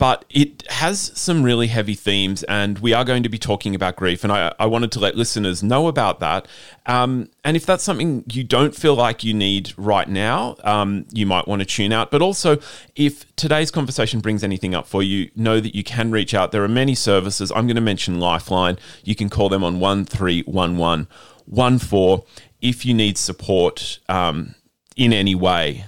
but 0.00 0.24
it 0.30 0.66
has 0.70 1.12
some 1.14 1.42
really 1.42 1.66
heavy 1.66 1.92
themes, 1.92 2.42
and 2.44 2.78
we 2.78 2.94
are 2.94 3.04
going 3.04 3.22
to 3.22 3.28
be 3.28 3.36
talking 3.36 3.74
about 3.74 3.96
grief. 3.96 4.24
And 4.24 4.32
I, 4.32 4.54
I 4.58 4.64
wanted 4.64 4.90
to 4.92 4.98
let 4.98 5.14
listeners 5.14 5.62
know 5.62 5.88
about 5.88 6.20
that. 6.20 6.48
Um, 6.86 7.28
and 7.44 7.54
if 7.54 7.66
that's 7.66 7.84
something 7.84 8.24
you 8.32 8.42
don't 8.42 8.74
feel 8.74 8.94
like 8.94 9.24
you 9.24 9.34
need 9.34 9.74
right 9.76 10.08
now, 10.08 10.56
um, 10.64 11.04
you 11.12 11.26
might 11.26 11.46
want 11.46 11.60
to 11.60 11.66
tune 11.66 11.92
out. 11.92 12.10
But 12.10 12.22
also, 12.22 12.56
if 12.96 13.36
today's 13.36 13.70
conversation 13.70 14.20
brings 14.20 14.42
anything 14.42 14.74
up 14.74 14.86
for 14.86 15.02
you, 15.02 15.30
know 15.36 15.60
that 15.60 15.74
you 15.74 15.84
can 15.84 16.10
reach 16.10 16.32
out. 16.32 16.50
There 16.50 16.64
are 16.64 16.68
many 16.68 16.94
services. 16.94 17.52
I'm 17.52 17.66
going 17.66 17.76
to 17.76 17.82
mention 17.82 18.18
Lifeline. 18.18 18.78
You 19.04 19.14
can 19.14 19.28
call 19.28 19.50
them 19.50 19.62
on 19.62 19.80
131114 19.80 22.26
if 22.62 22.86
you 22.86 22.94
need 22.94 23.18
support. 23.18 23.98
Um, 24.08 24.54
in 25.00 25.14
any 25.14 25.34
way. 25.34 25.86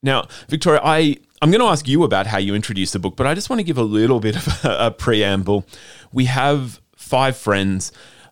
Now, 0.00 0.28
Victoria, 0.48 0.80
I, 0.84 1.16
I'm 1.42 1.50
going 1.50 1.60
to 1.60 1.66
ask 1.66 1.88
you 1.88 2.04
about 2.04 2.28
how 2.28 2.38
you 2.38 2.54
introduced 2.54 2.92
the 2.92 3.00
book, 3.00 3.16
but 3.16 3.26
I 3.26 3.34
just 3.34 3.50
want 3.50 3.58
to 3.58 3.64
give 3.64 3.78
a 3.78 3.82
little 3.82 4.20
bit 4.20 4.36
of 4.36 4.64
a, 4.64 4.86
a 4.86 4.90
preamble. 4.92 5.66
We 6.12 6.26
have 6.26 6.80
five 6.94 7.36
friends, 7.36 7.90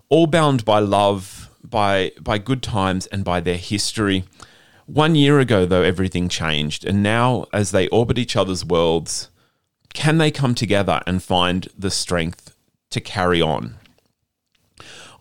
all 0.09 0.29
bound 0.29 0.65
by 0.65 0.79
love, 0.79 1.51
by, 1.65 2.13
by 2.21 2.39
good 2.39 2.63
times, 2.63 3.07
and 3.07 3.25
by 3.25 3.41
their 3.41 3.57
history. 3.57 4.23
One 4.87 5.17
year 5.17 5.41
ago, 5.41 5.67
though, 5.67 5.83
everything 5.83 6.29
changed. 6.29 6.85
And 6.85 7.03
now, 7.03 7.47
as 7.53 7.73
they 7.73 7.89
orbit 7.89 8.17
each 8.17 8.37
other's 8.37 8.65
worlds, 8.65 9.29
can 9.93 10.19
they 10.19 10.31
come 10.31 10.55
together 10.55 11.01
and 11.05 11.21
find 11.21 11.67
the 11.77 11.91
strength 11.91 12.55
to 12.91 13.01
carry 13.01 13.43
on? 13.43 13.75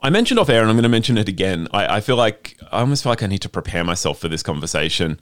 I 0.03 0.10
mentioned 0.10 0.39
off 0.39 0.50
air, 0.50 0.62
and 0.62 0.70
I'm 0.70 0.75
going 0.75 0.84
to 0.84 0.89
mention 0.89 1.17
it 1.17 1.29
again. 1.29 1.67
I, 1.72 1.98
I, 1.98 2.01
feel 2.01 2.15
like 2.15 2.58
I 2.72 2.79
almost 2.79 3.03
feel 3.03 3.12
like 3.12 3.22
I 3.22 3.27
need 3.27 3.41
to 3.43 3.50
prepare 3.50 3.84
myself 3.84 4.20
for 4.20 4.27
this 4.27 4.41
conversation. 4.41 5.20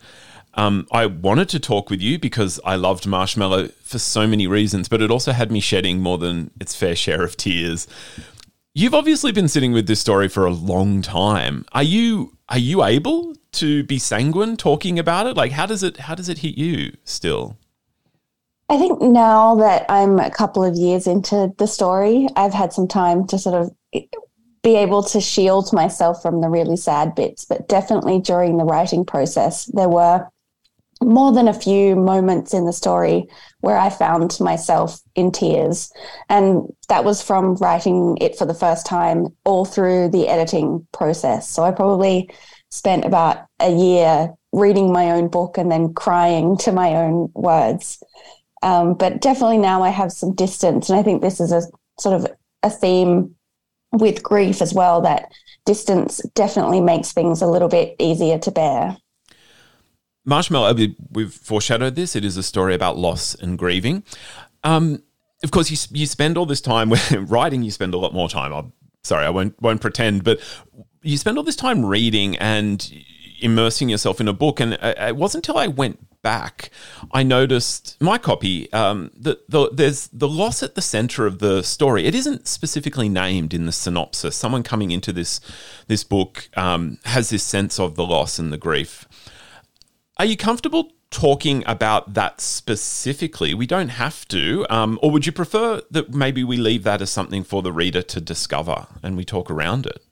Um, 0.54 0.88
I 0.92 1.06
wanted 1.06 1.50
to 1.50 1.60
talk 1.60 1.90
with 1.90 2.02
you 2.02 2.18
because 2.18 2.60
I 2.64 2.76
loved 2.76 3.06
Marshmallow 3.06 3.68
for 3.84 4.00
so 4.00 4.26
many 4.26 4.48
reasons, 4.48 4.88
but 4.88 5.02
it 5.02 5.12
also 5.12 5.32
had 5.32 5.52
me 5.52 5.60
shedding 5.60 6.00
more 6.00 6.18
than 6.18 6.52
its 6.60 6.76
fair 6.76 6.96
share 6.96 7.24
of 7.24 7.36
tears. 7.38 7.88
You've 8.74 8.96
obviously 8.96 9.32
been 9.32 9.48
sitting 9.48 9.74
with 9.74 9.88
this 9.88 10.00
story 10.00 10.30
for 10.30 10.46
a 10.46 10.52
long 10.52 11.02
time. 11.02 11.66
Are 11.74 11.84
you 11.84 12.38
are 12.48 12.58
you 12.58 12.84
able 12.84 13.36
to 13.54 13.84
be 13.84 14.00
sanguine 14.00 14.58
talking 14.58 14.98
about 14.98 15.28
it? 15.28 15.36
Like 15.36 15.52
how 15.52 15.66
does 15.66 15.84
it 15.84 15.98
how 15.98 16.16
does 16.16 16.30
it 16.30 16.40
hit 16.40 16.58
you 16.58 16.96
still? 17.04 17.58
I 18.70 18.78
think 18.78 19.02
now 19.02 19.56
that 19.56 19.86
I'm 19.90 20.20
a 20.20 20.30
couple 20.30 20.64
of 20.64 20.76
years 20.76 21.08
into 21.08 21.54
the 21.58 21.68
story, 21.68 22.28
I've 22.36 22.54
had 22.54 22.72
some 22.72 22.88
time 22.88 23.26
to 23.28 23.40
sort 23.40 23.56
of 23.56 23.72
be 24.62 24.76
able 24.76 25.04
to 25.04 25.22
shield 25.22 25.72
myself 25.72 26.22
from 26.22 26.42
the 26.42 26.50
really 26.50 26.78
sad 26.78 27.16
bits. 27.16 27.46
But 27.46 27.68
definitely 27.68 28.20
during 28.20 28.58
the 28.58 28.66
writing 28.66 29.06
process, 29.06 29.66
there 29.66 29.90
were 29.90 30.28
more 31.02 31.32
than 31.32 31.48
a 31.48 31.54
few 31.54 31.96
moments 31.96 32.54
in 32.54 32.66
the 32.66 32.74
story 32.74 33.26
where 33.62 33.78
I 33.78 33.90
found 33.90 34.38
myself 34.40 35.00
in 35.16 35.32
tears. 35.32 35.92
And 36.28 36.64
that 36.90 37.06
was 37.06 37.22
from 37.22 37.56
writing 37.56 38.18
it 38.20 38.38
for 38.38 38.46
the 38.46 38.54
first 38.54 38.86
time 38.86 39.28
all 39.46 39.66
through 39.66 40.10
the 40.10 40.28
editing 40.28 40.86
process. 40.92 41.50
So 41.50 41.64
I 41.64 41.72
probably 41.72 42.30
spent 42.70 43.06
about 43.06 43.46
a 43.60 43.72
year 43.72 44.34
reading 44.52 44.92
my 44.92 45.12
own 45.12 45.30
book 45.30 45.58
and 45.58 45.72
then 45.72 45.94
crying 45.94 46.58
to 46.58 46.72
my 46.72 46.96
own 46.96 47.32
words. 47.34 48.04
Um, 48.62 48.96
but 48.96 49.22
definitely 49.22 49.58
now 49.58 49.84
I 49.84 49.90
have 49.90 50.12
some 50.12 50.36
distance. 50.36 50.90
And 50.90 51.00
I 51.00 51.04
think 51.04 51.22
this 51.22 51.40
is 51.40 51.52
a 51.54 51.62
sort 51.98 52.16
of 52.16 52.28
a 52.64 52.70
theme 52.70 53.36
with 53.92 54.24
grief 54.24 54.62
as 54.62 54.74
well 54.74 55.02
that 55.02 55.32
distance 55.66 56.22
definitely 56.36 56.82
makes 56.82 57.12
things 57.12 57.42
a 57.42 57.48
little 57.48 57.68
bit 57.68 57.96
easier 58.00 58.38
to 58.40 58.52
bear. 58.52 58.98
Marshmallow, 60.26 60.76
we've 61.12 61.34
foreshadowed 61.34 61.96
this. 61.96 62.16
It 62.16 62.24
is 62.24 62.38
a 62.38 62.44
story 62.44 62.76
about 62.76 62.98
loss 62.98 63.36
and 63.36 63.58
grieving. 63.58 64.04
Um, 64.64 65.04
of 65.44 65.52
course, 65.52 65.72
you, 65.72 65.78
you 66.00 66.06
spend 66.06 66.38
all 66.38 66.46
this 66.46 66.62
time 66.62 66.94
writing. 67.12 67.64
You 67.64 67.72
spend 67.72 67.94
a 67.94 67.98
lot 67.98 68.14
more 68.14 68.30
time. 68.30 68.52
I'm 68.52 68.74
sorry, 69.04 69.26
I 69.26 69.30
won't 69.30 69.60
won't 69.62 69.82
pretend, 69.82 70.24
but 70.24 70.40
you 71.02 71.18
spend 71.18 71.38
all 71.38 71.44
this 71.44 71.56
time 71.56 71.86
reading 71.86 72.38
and 72.38 72.92
immersing 73.42 73.90
yourself 73.90 74.20
in 74.20 74.28
a 74.28 74.34
book. 74.34 74.60
And 74.60 74.74
it 74.82 75.16
wasn't 75.16 75.48
until 75.48 75.60
I 75.60 75.68
went 75.68 76.06
back, 76.22 76.70
I 77.12 77.24
noticed 77.24 77.98
my 78.02 78.18
copy 78.18 78.72
um, 78.74 79.12
that 79.18 79.50
the, 79.50 79.70
there's 79.72 80.08
the 80.08 80.28
loss 80.28 80.64
at 80.64 80.76
the 80.76 80.82
center 80.82 81.26
of 81.26 81.40
the 81.40 81.64
story. 81.64 82.06
It 82.06 82.16
isn't 82.16 82.48
specifically 82.48 83.10
named 83.10 83.54
in 83.54 83.66
the 83.66 83.72
synopsis. 83.72 84.36
Someone 84.36 84.64
coming 84.64 84.92
into 84.92 85.14
this 85.14 85.40
this 85.88 86.04
book 86.04 86.50
um, 86.56 87.00
has 87.06 87.30
this 87.30 87.44
sense 87.44 87.80
of 87.80 87.96
the 87.96 88.06
loss 88.06 88.40
and 88.40 88.52
the 88.52 88.58
grief. 88.58 89.08
Are 90.18 90.26
you 90.26 90.36
comfortable 90.36 90.92
talking 91.12 91.64
about 91.66 92.14
that 92.14 92.42
specifically? 92.42 93.54
We 93.54 93.66
don't 93.66 93.90
have 93.90 94.28
to. 94.28 94.66
Um, 94.70 95.00
or 95.02 95.12
would 95.12 95.26
you 95.26 95.32
prefer 95.32 95.82
that 95.92 96.14
maybe 96.14 96.44
we 96.44 96.58
leave 96.58 96.84
that 96.84 97.02
as 97.02 97.10
something 97.10 97.44
for 97.44 97.62
the 97.62 97.72
reader 97.72 98.02
to 98.02 98.22
discover 98.22 98.88
and 99.02 99.16
we 99.16 99.26
talk 99.26 99.50
around 99.50 99.86
it? 99.86 100.04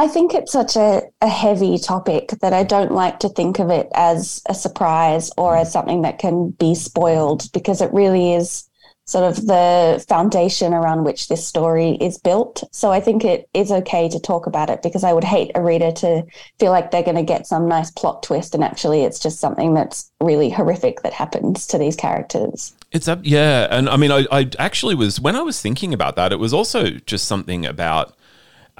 I 0.00 0.08
think 0.08 0.32
it's 0.32 0.50
such 0.50 0.76
a, 0.76 1.02
a 1.20 1.28
heavy 1.28 1.76
topic 1.76 2.30
that 2.40 2.54
I 2.54 2.62
don't 2.62 2.90
like 2.90 3.18
to 3.18 3.28
think 3.28 3.58
of 3.58 3.68
it 3.68 3.86
as 3.94 4.40
a 4.48 4.54
surprise 4.54 5.30
or 5.36 5.54
as 5.54 5.70
something 5.70 6.00
that 6.02 6.18
can 6.18 6.52
be 6.52 6.74
spoiled 6.74 7.52
because 7.52 7.82
it 7.82 7.92
really 7.92 8.32
is 8.32 8.66
sort 9.04 9.24
of 9.24 9.44
the 9.46 10.02
foundation 10.08 10.72
around 10.72 11.04
which 11.04 11.28
this 11.28 11.46
story 11.46 11.98
is 12.00 12.16
built. 12.16 12.64
So 12.72 12.90
I 12.90 13.00
think 13.00 13.26
it 13.26 13.46
is 13.52 13.70
okay 13.70 14.08
to 14.08 14.18
talk 14.18 14.46
about 14.46 14.70
it 14.70 14.80
because 14.80 15.04
I 15.04 15.12
would 15.12 15.22
hate 15.22 15.50
a 15.54 15.62
reader 15.62 15.92
to 15.92 16.22
feel 16.58 16.70
like 16.70 16.90
they're 16.90 17.02
going 17.02 17.16
to 17.16 17.22
get 17.22 17.46
some 17.46 17.68
nice 17.68 17.90
plot 17.90 18.22
twist 18.22 18.54
and 18.54 18.64
actually 18.64 19.02
it's 19.02 19.18
just 19.18 19.38
something 19.38 19.74
that's 19.74 20.10
really 20.18 20.48
horrific 20.48 21.02
that 21.02 21.12
happens 21.12 21.66
to 21.66 21.76
these 21.76 21.94
characters. 21.94 22.72
It's 22.90 23.06
up, 23.06 23.20
yeah, 23.22 23.68
and 23.70 23.86
I 23.86 23.98
mean, 23.98 24.12
I, 24.12 24.26
I 24.32 24.48
actually 24.58 24.94
was 24.94 25.20
when 25.20 25.36
I 25.36 25.42
was 25.42 25.60
thinking 25.60 25.92
about 25.92 26.16
that, 26.16 26.32
it 26.32 26.38
was 26.38 26.54
also 26.54 26.88
just 26.88 27.26
something 27.26 27.66
about. 27.66 28.16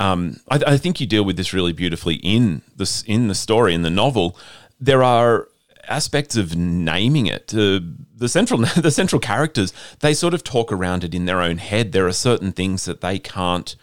Um, 0.00 0.40
I, 0.50 0.60
I 0.66 0.76
think 0.78 0.98
you 1.00 1.06
deal 1.06 1.24
with 1.24 1.36
this 1.36 1.52
really 1.52 1.74
beautifully 1.74 2.16
in 2.16 2.62
this 2.74 3.02
in 3.02 3.28
the 3.28 3.34
story 3.34 3.74
in 3.74 3.82
the 3.82 3.90
novel. 3.90 4.36
There 4.80 5.04
are 5.04 5.46
aspects 5.88 6.36
of 6.36 6.56
naming 6.56 7.26
it. 7.26 7.52
Uh, 7.54 7.80
the 8.16 8.28
central 8.28 8.60
the 8.76 8.90
central 8.90 9.20
characters 9.20 9.72
they 10.00 10.14
sort 10.14 10.32
of 10.32 10.42
talk 10.42 10.72
around 10.72 11.04
it 11.04 11.14
in 11.14 11.26
their 11.26 11.42
own 11.42 11.58
head. 11.58 11.92
There 11.92 12.06
are 12.06 12.12
certain 12.12 12.50
things 12.52 12.86
that 12.86 13.02
they 13.02 13.18
can't 13.18 13.76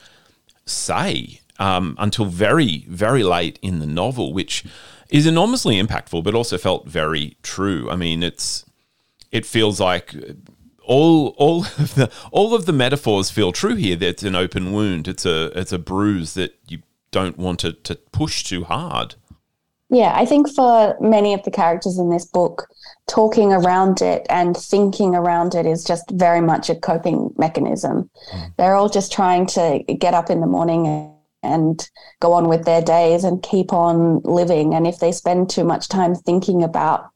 say 0.65 1.41
um, 1.59 1.95
until 1.99 2.25
very 2.25 2.85
very 2.89 3.23
late 3.23 3.59
in 3.61 3.77
the 3.77 3.87
novel, 3.87 4.33
which 4.33 4.65
is 5.09 5.27
enormously 5.27 5.79
impactful, 5.81 6.23
but 6.23 6.33
also 6.33 6.57
felt 6.57 6.87
very 6.87 7.37
true. 7.43 7.91
I 7.91 7.95
mean, 7.95 8.23
it's 8.23 8.65
it 9.31 9.45
feels 9.45 9.79
like 9.79 10.15
all 10.87 11.35
all 11.37 11.61
of 11.77 11.95
the 11.95 12.11
all 12.31 12.55
of 12.55 12.65
the 12.65 12.73
metaphors 12.73 13.29
feel 13.29 13.51
true 13.51 13.75
here. 13.75 13.95
That's 13.95 14.23
an 14.23 14.35
open 14.35 14.71
wound. 14.71 15.07
It's 15.07 15.25
a 15.25 15.57
it's 15.57 15.71
a 15.71 15.79
bruise 15.79 16.33
that 16.33 16.57
you 16.67 16.79
don't 17.11 17.37
want 17.37 17.59
to, 17.59 17.73
to 17.73 17.95
push 18.11 18.43
too 18.43 18.63
hard. 18.63 19.15
Yeah, 19.89 20.11
I 20.13 20.25
think 20.25 20.53
for 20.53 20.97
many 20.99 21.33
of 21.33 21.43
the 21.43 21.51
characters 21.51 21.97
in 21.97 22.09
this 22.09 22.25
book, 22.25 22.67
talking 23.07 23.53
around 23.53 24.01
it 24.01 24.25
and 24.29 24.55
thinking 24.55 25.15
around 25.15 25.55
it 25.55 25.65
is 25.65 25.85
just 25.85 26.11
very 26.11 26.41
much 26.41 26.69
a 26.69 26.75
coping 26.75 27.33
mechanism. 27.37 28.09
Mm. 28.33 28.55
They're 28.57 28.75
all 28.75 28.89
just 28.89 29.13
trying 29.13 29.45
to 29.47 29.83
get 29.97 30.13
up 30.13 30.29
in 30.29 30.41
the 30.41 30.47
morning 30.47 31.13
and 31.41 31.89
go 32.19 32.33
on 32.33 32.49
with 32.49 32.65
their 32.65 32.81
days 32.81 33.23
and 33.23 33.41
keep 33.41 33.71
on 33.71 34.19
living. 34.23 34.73
And 34.73 34.85
if 34.85 34.99
they 34.99 35.13
spend 35.13 35.49
too 35.49 35.63
much 35.63 35.87
time 35.87 36.15
thinking 36.15 36.63
about 36.63 37.09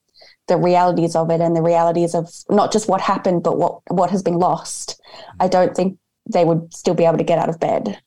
the 0.51 0.58
realities 0.58 1.15
of 1.15 1.31
it 1.31 1.39
and 1.39 1.55
the 1.55 1.62
realities 1.62 2.13
of 2.13 2.29
not 2.50 2.74
just 2.74 2.89
what 2.89 3.00
happened, 3.00 3.41
but 3.41 3.58
what, 3.58 3.79
what 3.88 4.10
has 4.10 4.22
been 4.22 4.38
lost, 4.38 5.01
I 5.39 5.48
mm. 5.48 5.51
don't 5.51 5.75
think 5.75 5.98
they 6.29 6.43
would 6.43 6.74
still 6.74 6.93
be 6.93 7.05
able 7.05 7.17
to 7.17 7.24
get 7.24 7.39
out 7.39 7.48
of 7.48 7.58
bed. 7.58 8.01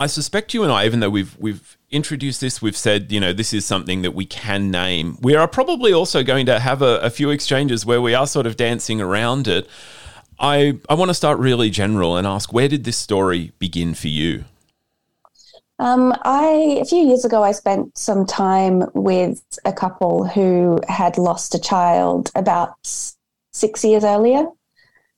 I 0.00 0.08
suspect 0.08 0.54
you 0.54 0.64
and 0.64 0.72
I, 0.72 0.86
even 0.86 0.98
though 0.98 1.08
we've 1.08 1.38
we've 1.38 1.78
introduced 1.88 2.40
this, 2.40 2.60
we've 2.60 2.76
said 2.76 3.12
you 3.12 3.20
know 3.20 3.32
this 3.32 3.54
is 3.54 3.64
something 3.64 4.02
that 4.02 4.10
we 4.10 4.26
can 4.26 4.72
name. 4.72 5.16
We 5.22 5.36
are 5.36 5.46
probably 5.46 5.92
also 5.92 6.24
going 6.24 6.46
to 6.46 6.58
have 6.58 6.82
a, 6.82 6.98
a 6.98 7.10
few 7.10 7.30
exchanges 7.30 7.86
where 7.86 8.02
we 8.02 8.12
are 8.12 8.26
sort 8.26 8.46
of 8.46 8.56
dancing 8.56 9.00
around 9.00 9.46
it. 9.46 9.68
I 10.40 10.80
I 10.88 10.94
want 10.94 11.10
to 11.10 11.14
start 11.14 11.38
really 11.38 11.70
general 11.70 12.16
and 12.16 12.26
ask 12.26 12.52
where 12.52 12.66
did 12.66 12.82
this 12.82 12.96
story 12.96 13.52
begin 13.60 13.94
for 13.94 14.08
you? 14.08 14.44
Um, 15.78 16.14
I 16.22 16.78
a 16.80 16.84
few 16.84 17.04
years 17.04 17.24
ago 17.24 17.42
I 17.42 17.52
spent 17.52 17.98
some 17.98 18.26
time 18.26 18.84
with 18.94 19.42
a 19.64 19.72
couple 19.72 20.26
who 20.26 20.80
had 20.88 21.18
lost 21.18 21.54
a 21.54 21.58
child 21.58 22.30
about 22.34 22.74
six 23.52 23.84
years 23.84 24.04
earlier, 24.04 24.46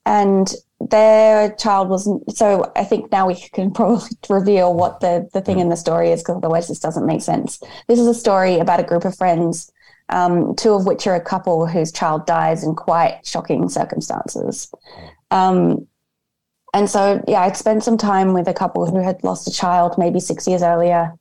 and 0.06 0.54
their 0.78 1.54
child 1.54 1.88
wasn't 1.88 2.36
so 2.36 2.70
i 2.76 2.84
think 2.84 3.10
now 3.10 3.26
we 3.26 3.34
can 3.54 3.70
probably 3.70 4.10
reveal 4.28 4.74
what 4.74 5.00
the, 5.00 5.26
the 5.32 5.40
thing 5.40 5.58
in 5.58 5.70
the 5.70 5.76
story 5.76 6.10
is 6.10 6.20
because 6.22 6.36
otherwise 6.36 6.68
this 6.68 6.80
doesn't 6.80 7.06
make 7.06 7.22
sense. 7.22 7.58
This 7.88 7.98
is 7.98 8.06
a 8.06 8.14
story 8.14 8.58
about 8.58 8.80
a 8.80 8.84
group 8.84 9.04
of 9.04 9.16
friends 9.16 9.72
um, 10.08 10.54
two 10.54 10.72
of 10.72 10.86
which 10.86 11.06
are 11.06 11.14
a 11.14 11.20
couple 11.20 11.66
whose 11.66 11.92
child 11.92 12.26
dies 12.26 12.62
in 12.64 12.74
quite 12.74 13.20
shocking 13.24 13.68
circumstances. 13.68 14.72
Um, 15.30 15.86
and 16.76 16.88
so 16.88 17.20
yeah 17.26 17.40
i'd 17.40 17.56
spent 17.56 17.82
some 17.82 17.98
time 17.98 18.32
with 18.32 18.46
a 18.46 18.54
couple 18.54 18.86
who 18.86 19.02
had 19.02 19.22
lost 19.24 19.48
a 19.48 19.52
child 19.52 19.98
maybe 19.98 20.20
six 20.20 20.46
years 20.46 20.62
earlier 20.62 21.12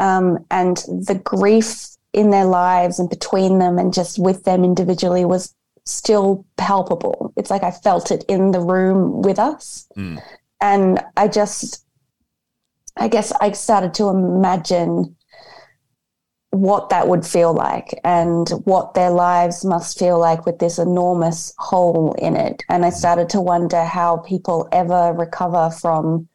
um, 0.00 0.44
and 0.50 0.78
the 0.88 1.20
grief 1.22 1.90
in 2.12 2.30
their 2.30 2.44
lives 2.44 2.98
and 2.98 3.08
between 3.10 3.58
them 3.58 3.78
and 3.78 3.94
just 3.94 4.18
with 4.18 4.44
them 4.44 4.64
individually 4.64 5.24
was 5.24 5.54
still 5.84 6.46
palpable. 6.56 7.32
It's 7.36 7.50
like 7.50 7.62
I 7.62 7.70
felt 7.70 8.10
it 8.10 8.24
in 8.28 8.52
the 8.52 8.60
room 8.60 9.22
with 9.22 9.38
us. 9.38 9.86
Mm. 9.96 10.22
And 10.60 11.00
I 11.16 11.28
just, 11.28 11.84
I 12.96 13.08
guess 13.08 13.32
I 13.32 13.52
started 13.52 13.94
to 13.94 14.08
imagine 14.08 15.16
what 16.54 16.88
that 16.90 17.08
would 17.08 17.26
feel 17.26 17.52
like 17.52 17.98
and 18.04 18.48
what 18.64 18.94
their 18.94 19.10
lives 19.10 19.64
must 19.64 19.98
feel 19.98 20.20
like 20.20 20.46
with 20.46 20.60
this 20.60 20.78
enormous 20.78 21.52
hole 21.58 22.14
in 22.18 22.36
it. 22.36 22.62
And 22.68 22.84
I 22.84 22.90
started 22.90 23.28
to 23.30 23.40
wonder 23.40 23.84
how 23.84 24.18
people 24.18 24.68
ever 24.70 25.12
recover 25.12 25.70
from 25.70 26.28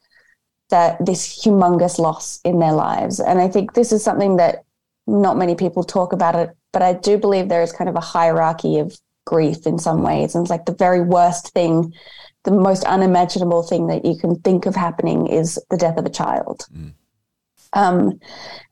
that 0.70 1.04
this 1.04 1.42
humongous 1.44 2.00
loss 2.00 2.42
in 2.44 2.60
their 2.60 2.74
lives. 2.74 3.20
And 3.20 3.40
I 3.40 3.48
think 3.48 3.74
this 3.74 3.94
is 3.94 4.04
something 4.04 4.36
that 4.38 4.66
not 5.08 5.38
many 5.38 5.56
people 5.56 5.84
talk 5.84 6.12
about 6.12 6.36
it, 6.36 6.50
but 6.74 6.82
I 6.82 6.94
do 6.94 7.18
believe 7.18 7.48
there 7.48 7.64
is 7.64 7.72
kind 7.72 7.90
of 7.90 7.96
a 7.96 8.02
hierarchy 8.02 8.78
of 8.78 9.00
grief 9.26 9.66
in 9.66 9.80
some 9.80 10.04
ways. 10.04 10.36
And 10.36 10.44
it's 10.44 10.52
like 10.52 10.66
the 10.66 10.76
very 10.76 11.02
worst 11.02 11.54
thing, 11.54 11.94
the 12.44 12.52
most 12.52 12.84
unimaginable 12.84 13.64
thing 13.64 13.88
that 13.88 14.04
you 14.04 14.18
can 14.18 14.36
think 14.42 14.66
of 14.66 14.76
happening 14.76 15.28
is 15.28 15.58
the 15.70 15.78
death 15.78 15.98
of 15.98 16.06
a 16.06 16.10
child. 16.10 16.68
Mm. 16.76 16.94
Um, 17.74 18.20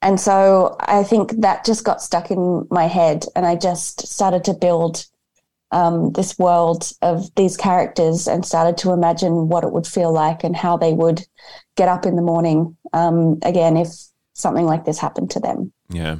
and 0.01 0.20
so 0.20 0.75
I 0.80 1.04
think 1.04 1.42
that 1.42 1.66
just 1.66 1.84
got 1.84 2.01
stuck 2.01 2.32
in 2.32 2.68
my 2.70 2.86
head, 2.88 3.25
and 3.36 3.46
I 3.46 3.56
just 3.56 4.08
started 4.08 4.44
to 4.46 4.54
build 4.54 5.06
um, 5.72 6.12
this 6.13 6.38
world 6.39 6.92
of 7.01 7.34
these 7.36 7.58
characters 7.58 8.27
and 8.27 8.46
started 8.46 8.77
to 8.77 8.92
imagine 8.92 9.50
what 9.50 9.63
it 9.63 9.72
would 9.72 9.86
feel 9.86 10.12
like 10.13 10.44
and 10.44 10.56
how 10.56 10.77
they 10.77 10.94
would 10.94 11.27
get 11.75 11.89
up 11.89 12.06
in 12.06 12.16
the 12.16 12.22
morning 12.22 12.77
um, 12.94 13.38
again 13.44 13.75
if 13.75 13.89
something 14.34 14.66
like 14.66 14.86
this 14.86 14.98
happened 14.98 15.30
to 15.32 15.39
them. 15.39 15.74
Yeah. 15.89 16.18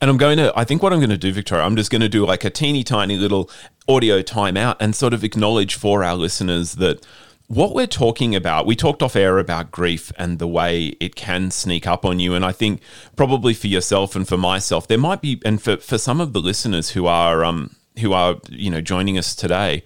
And 0.00 0.10
I'm 0.10 0.16
going 0.16 0.38
to, 0.38 0.52
I 0.56 0.64
think 0.64 0.82
what 0.82 0.92
I'm 0.92 1.00
going 1.00 1.10
to 1.10 1.18
do, 1.18 1.32
Victoria, 1.32 1.64
I'm 1.64 1.76
just 1.76 1.90
going 1.90 2.00
to 2.00 2.08
do 2.08 2.24
like 2.24 2.44
a 2.44 2.50
teeny 2.50 2.84
tiny 2.84 3.16
little 3.16 3.50
audio 3.88 4.22
timeout 4.22 4.76
and 4.80 4.94
sort 4.94 5.12
of 5.12 5.24
acknowledge 5.24 5.74
for 5.74 6.02
our 6.04 6.14
listeners 6.14 6.76
that 6.76 7.04
what 7.50 7.74
we're 7.74 7.88
talking 7.88 8.36
about, 8.36 8.64
we 8.64 8.76
talked 8.76 9.02
off 9.02 9.16
air 9.16 9.36
about 9.38 9.72
grief 9.72 10.12
and 10.16 10.38
the 10.38 10.46
way 10.46 10.94
it 11.00 11.16
can 11.16 11.50
sneak 11.50 11.84
up 11.84 12.04
on 12.04 12.20
you. 12.20 12.32
And 12.32 12.44
I 12.44 12.52
think 12.52 12.80
probably 13.16 13.54
for 13.54 13.66
yourself 13.66 14.14
and 14.14 14.26
for 14.26 14.36
myself, 14.36 14.86
there 14.86 14.96
might 14.96 15.20
be, 15.20 15.42
and 15.44 15.60
for, 15.60 15.76
for 15.78 15.98
some 15.98 16.20
of 16.20 16.32
the 16.32 16.40
listeners 16.40 16.90
who 16.90 17.06
are, 17.06 17.44
um, 17.44 17.74
who 17.98 18.12
are, 18.12 18.36
you 18.48 18.70
know, 18.70 18.80
joining 18.80 19.18
us 19.18 19.34
today, 19.34 19.82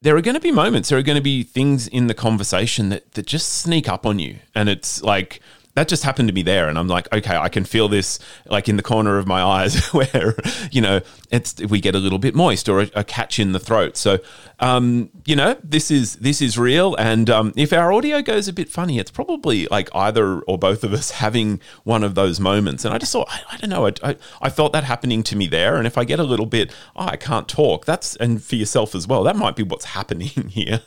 there 0.00 0.16
are 0.16 0.22
going 0.22 0.36
to 0.36 0.40
be 0.40 0.50
moments, 0.50 0.88
there 0.88 0.98
are 0.98 1.02
going 1.02 1.18
to 1.18 1.22
be 1.22 1.42
things 1.42 1.86
in 1.86 2.06
the 2.06 2.14
conversation 2.14 2.88
that, 2.88 3.12
that 3.12 3.26
just 3.26 3.52
sneak 3.52 3.86
up 3.86 4.06
on 4.06 4.18
you. 4.18 4.38
And 4.54 4.70
it's 4.70 5.02
like, 5.02 5.40
that 5.74 5.88
just 5.88 6.02
happened 6.02 6.28
to 6.28 6.34
be 6.34 6.42
there. 6.42 6.68
And 6.68 6.78
i'm 6.78 6.88
like 6.88 7.12
okay 7.12 7.36
i 7.36 7.48
can 7.48 7.64
feel 7.64 7.88
this 7.88 8.18
like 8.46 8.68
in 8.68 8.76
the 8.76 8.82
corner 8.82 9.18
of 9.18 9.26
my 9.26 9.42
eyes 9.42 9.86
where 9.92 10.34
you 10.70 10.80
know 10.80 11.00
it's 11.30 11.60
we 11.60 11.80
get 11.80 11.94
a 11.94 11.98
little 11.98 12.18
bit 12.18 12.34
moist 12.34 12.68
or 12.68 12.80
a, 12.80 12.90
a 12.94 13.04
catch 13.04 13.38
in 13.38 13.52
the 13.52 13.60
throat. 13.60 13.96
So 13.96 14.18
um, 14.58 15.10
you 15.24 15.36
know 15.36 15.56
this 15.62 15.90
is 15.90 16.16
this 16.16 16.42
is 16.42 16.58
real. 16.58 16.94
And 16.96 17.30
um, 17.30 17.52
if 17.56 17.72
our 17.72 17.92
audio 17.92 18.20
goes 18.20 18.48
a 18.48 18.52
bit 18.52 18.68
funny 18.68 18.98
it's 18.98 19.10
probably 19.10 19.66
like 19.70 19.88
either 19.94 20.40
or 20.40 20.58
both 20.58 20.84
of 20.84 20.92
us 20.92 21.10
having 21.24 21.60
one 21.84 22.02
of 22.02 22.14
those 22.14 22.40
moments. 22.40 22.84
And 22.84 22.94
i 22.94 22.98
just 22.98 23.12
thought 23.12 23.28
i, 23.30 23.40
I 23.52 23.56
don't 23.58 23.70
know. 23.70 23.86
I, 23.86 23.92
I, 24.02 24.16
I 24.42 24.50
felt 24.50 24.72
that 24.72 24.84
happening 24.84 25.22
to 25.24 25.36
me 25.36 25.46
there. 25.46 25.76
And 25.76 25.86
if 25.86 25.96
i 25.96 26.04
get 26.04 26.18
a 26.18 26.24
little 26.24 26.46
bit 26.46 26.72
oh, 26.96 27.06
i 27.06 27.16
can't 27.16 27.48
talk 27.48 27.84
that's 27.84 28.16
and 28.16 28.42
for 28.42 28.56
yourself 28.56 28.94
as 28.94 29.06
well 29.06 29.22
that 29.24 29.36
might 29.36 29.56
be 29.56 29.62
what's 29.62 29.84
happening 29.96 30.48
here. 30.48 30.82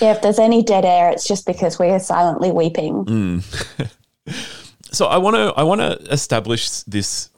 Yeah 0.00 0.12
if 0.12 0.22
there's 0.22 0.38
any 0.38 0.62
dead 0.62 0.84
air 0.84 1.10
it's 1.10 1.28
just 1.28 1.46
because 1.46 1.78
we're 1.78 1.98
silently 1.98 2.50
weeping. 2.50 3.04
Mm. 3.04 3.94
So 4.90 5.06
I 5.06 5.18
want 5.18 5.36
to 5.36 5.52
I 5.56 5.62
want 5.62 5.80
to 5.80 5.98
establish 6.12 6.80
this 6.82 7.30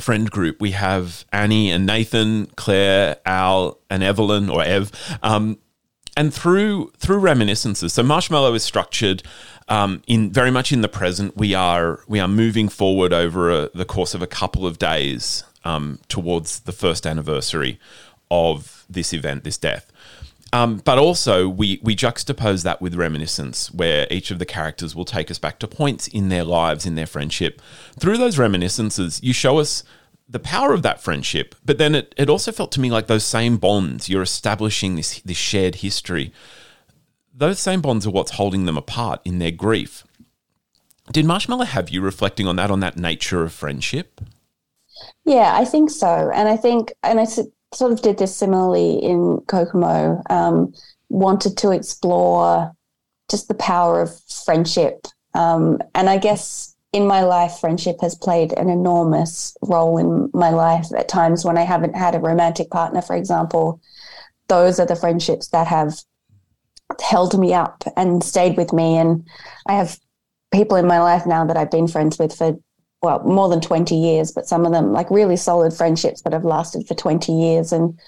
friend 0.00 0.30
group. 0.30 0.60
We 0.60 0.72
have 0.72 1.24
Annie 1.32 1.70
and 1.70 1.86
Nathan, 1.86 2.46
Claire, 2.56 3.16
Al, 3.24 3.78
and 3.88 4.02
Evelyn 4.02 4.48
or 4.50 4.62
Ev. 4.62 4.90
Um, 5.22 5.58
and 6.16 6.32
through 6.32 6.92
through 6.96 7.18
reminiscences, 7.18 7.92
so 7.92 8.02
Marshmallow 8.02 8.54
is 8.54 8.62
structured 8.62 9.22
um, 9.68 10.02
in 10.06 10.30
very 10.30 10.50
much 10.50 10.72
in 10.72 10.80
the 10.80 10.88
present. 10.88 11.36
We 11.36 11.54
are 11.54 12.00
we 12.06 12.20
are 12.20 12.28
moving 12.28 12.68
forward 12.68 13.12
over 13.12 13.50
a, 13.50 13.70
the 13.74 13.84
course 13.84 14.14
of 14.14 14.22
a 14.22 14.26
couple 14.26 14.66
of 14.66 14.78
days 14.78 15.42
um, 15.64 15.98
towards 16.08 16.60
the 16.60 16.72
first 16.72 17.06
anniversary 17.06 17.80
of 18.30 18.84
this 18.88 19.12
event, 19.12 19.44
this 19.44 19.58
death. 19.58 19.90
Um, 20.52 20.76
but 20.84 20.98
also, 20.98 21.48
we, 21.48 21.80
we 21.82 21.96
juxtapose 21.96 22.62
that 22.62 22.80
with 22.80 22.94
reminiscence, 22.94 23.72
where 23.72 24.06
each 24.10 24.30
of 24.30 24.38
the 24.38 24.46
characters 24.46 24.94
will 24.94 25.04
take 25.04 25.30
us 25.30 25.38
back 25.38 25.58
to 25.58 25.66
points 25.66 26.06
in 26.06 26.28
their 26.28 26.44
lives, 26.44 26.86
in 26.86 26.94
their 26.94 27.06
friendship. 27.06 27.60
Through 27.98 28.18
those 28.18 28.38
reminiscences, 28.38 29.20
you 29.22 29.32
show 29.32 29.58
us 29.58 29.82
the 30.28 30.38
power 30.38 30.72
of 30.72 30.82
that 30.82 31.02
friendship, 31.02 31.54
but 31.64 31.78
then 31.78 31.94
it, 31.94 32.14
it 32.16 32.30
also 32.30 32.52
felt 32.52 32.72
to 32.72 32.80
me 32.80 32.90
like 32.90 33.08
those 33.08 33.24
same 33.24 33.56
bonds, 33.56 34.08
you're 34.08 34.22
establishing 34.22 34.96
this, 34.96 35.20
this 35.20 35.36
shared 35.36 35.76
history. 35.76 36.32
Those 37.34 37.58
same 37.58 37.80
bonds 37.80 38.06
are 38.06 38.10
what's 38.10 38.32
holding 38.32 38.64
them 38.64 38.78
apart 38.78 39.20
in 39.24 39.38
their 39.38 39.50
grief. 39.50 40.04
Did 41.12 41.26
Marshmallow 41.26 41.66
have 41.66 41.90
you 41.90 42.00
reflecting 42.00 42.46
on 42.46 42.56
that, 42.56 42.70
on 42.70 42.80
that 42.80 42.96
nature 42.96 43.42
of 43.42 43.52
friendship? 43.52 44.20
Yeah, 45.24 45.54
I 45.54 45.64
think 45.64 45.90
so. 45.90 46.30
And 46.32 46.48
I 46.48 46.56
think, 46.56 46.92
and 47.02 47.20
I 47.20 47.24
sort 47.74 47.92
of 47.92 48.02
did 48.02 48.18
this 48.18 48.34
similarly 48.34 49.02
in 49.02 49.40
Kokomo. 49.46 50.22
Um, 50.30 50.72
wanted 51.08 51.56
to 51.58 51.70
explore 51.70 52.72
just 53.30 53.48
the 53.48 53.54
power 53.54 54.00
of 54.00 54.10
friendship, 54.44 55.06
um, 55.34 55.78
and 55.94 56.08
I 56.08 56.18
guess 56.18 56.74
in 56.94 57.08
my 57.08 57.22
life, 57.22 57.58
friendship 57.58 57.96
has 58.02 58.14
played 58.14 58.52
an 58.52 58.70
enormous 58.70 59.56
role 59.62 59.98
in 59.98 60.30
my 60.32 60.50
life. 60.50 60.86
At 60.96 61.08
times 61.08 61.44
when 61.44 61.58
I 61.58 61.62
haven't 61.62 61.96
had 61.96 62.14
a 62.14 62.20
romantic 62.20 62.70
partner, 62.70 63.02
for 63.02 63.16
example, 63.16 63.80
those 64.46 64.78
are 64.78 64.86
the 64.86 64.94
friendships 64.94 65.48
that 65.48 65.66
have 65.66 65.98
held 67.02 67.36
me 67.36 67.52
up 67.52 67.82
and 67.96 68.22
stayed 68.22 68.56
with 68.56 68.72
me. 68.72 68.96
And 68.96 69.26
I 69.66 69.72
have 69.72 69.98
people 70.52 70.76
in 70.76 70.86
my 70.86 71.00
life 71.00 71.26
now 71.26 71.44
that 71.44 71.56
I've 71.56 71.70
been 71.70 71.88
friends 71.88 72.16
with 72.16 72.32
for 72.32 72.56
well, 73.04 73.22
more 73.22 73.50
than 73.50 73.60
20 73.60 73.94
years, 73.94 74.32
but 74.32 74.46
some 74.46 74.64
of 74.64 74.72
them 74.72 74.92
like 74.92 75.10
really 75.10 75.36
solid 75.36 75.74
friendships 75.74 76.22
that 76.22 76.32
have 76.32 76.44
lasted 76.44 76.88
for 76.88 76.94
20 76.94 77.30
years. 77.32 77.70
And 77.70 77.98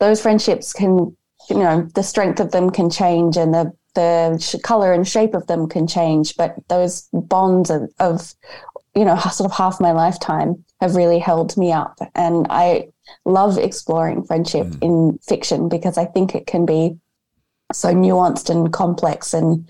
those 0.00 0.20
friendships 0.20 0.72
can, 0.72 1.16
you 1.48 1.56
know, 1.56 1.88
the 1.94 2.02
strength 2.02 2.40
of 2.40 2.50
them 2.50 2.70
can 2.70 2.90
change 2.90 3.36
and 3.36 3.54
the, 3.54 3.72
the 3.94 4.60
color 4.64 4.92
and 4.92 5.06
shape 5.06 5.34
of 5.34 5.46
them 5.46 5.68
can 5.68 5.86
change. 5.86 6.36
But 6.36 6.56
those 6.68 7.08
bonds 7.12 7.70
of, 7.70 7.88
of, 8.00 8.34
you 8.96 9.04
know, 9.04 9.16
sort 9.30 9.48
of 9.48 9.56
half 9.56 9.80
my 9.80 9.92
lifetime 9.92 10.64
have 10.80 10.96
really 10.96 11.20
held 11.20 11.56
me 11.56 11.70
up. 11.70 11.96
And 12.16 12.48
I 12.50 12.88
love 13.24 13.56
exploring 13.56 14.24
friendship 14.24 14.66
mm. 14.66 14.82
in 14.82 15.18
fiction 15.18 15.68
because 15.68 15.96
I 15.96 16.06
think 16.06 16.34
it 16.34 16.48
can 16.48 16.66
be 16.66 16.98
so 17.72 17.94
nuanced 17.94 18.50
and 18.50 18.72
complex 18.72 19.32
and 19.32 19.68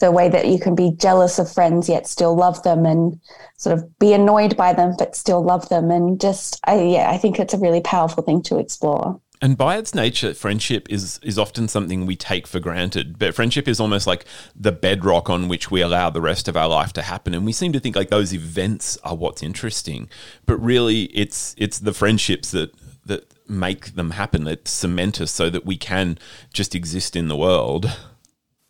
the 0.00 0.10
way 0.10 0.28
that 0.28 0.46
you 0.46 0.58
can 0.58 0.74
be 0.74 0.92
jealous 0.92 1.38
of 1.38 1.50
friends 1.50 1.88
yet 1.88 2.06
still 2.06 2.34
love 2.34 2.62
them 2.62 2.84
and 2.84 3.20
sort 3.56 3.78
of 3.78 3.98
be 3.98 4.12
annoyed 4.12 4.56
by 4.56 4.72
them 4.72 4.94
but 4.98 5.16
still 5.16 5.42
love 5.42 5.68
them 5.68 5.90
and 5.90 6.20
just 6.20 6.60
I 6.64 6.80
yeah 6.82 7.10
I 7.10 7.18
think 7.18 7.38
it's 7.38 7.54
a 7.54 7.58
really 7.58 7.80
powerful 7.80 8.22
thing 8.22 8.42
to 8.44 8.58
explore. 8.58 9.20
And 9.44 9.58
by 9.58 9.76
its 9.76 9.94
nature, 9.94 10.32
friendship 10.32 10.86
is 10.90 11.18
is 11.22 11.38
often 11.38 11.68
something 11.68 12.06
we 12.06 12.16
take 12.16 12.46
for 12.46 12.60
granted. 12.60 13.18
But 13.18 13.34
friendship 13.34 13.68
is 13.68 13.78
almost 13.78 14.06
like 14.06 14.24
the 14.56 14.72
bedrock 14.72 15.28
on 15.28 15.48
which 15.48 15.70
we 15.70 15.82
allow 15.82 16.08
the 16.08 16.20
rest 16.20 16.48
of 16.48 16.56
our 16.56 16.68
life 16.68 16.92
to 16.94 17.02
happen. 17.02 17.34
And 17.34 17.44
we 17.44 17.52
seem 17.52 17.72
to 17.72 17.80
think 17.80 17.94
like 17.94 18.08
those 18.08 18.32
events 18.32 18.96
are 19.04 19.14
what's 19.14 19.42
interesting, 19.42 20.08
but 20.46 20.56
really, 20.58 21.04
it's 21.06 21.54
it's 21.58 21.78
the 21.78 21.92
friendships 21.92 22.52
that 22.52 22.72
that 23.04 23.34
make 23.46 23.96
them 23.96 24.12
happen 24.12 24.44
that 24.44 24.66
cement 24.66 25.20
us 25.20 25.30
so 25.30 25.50
that 25.50 25.66
we 25.66 25.76
can 25.76 26.16
just 26.52 26.74
exist 26.74 27.14
in 27.14 27.28
the 27.28 27.36
world. 27.36 27.94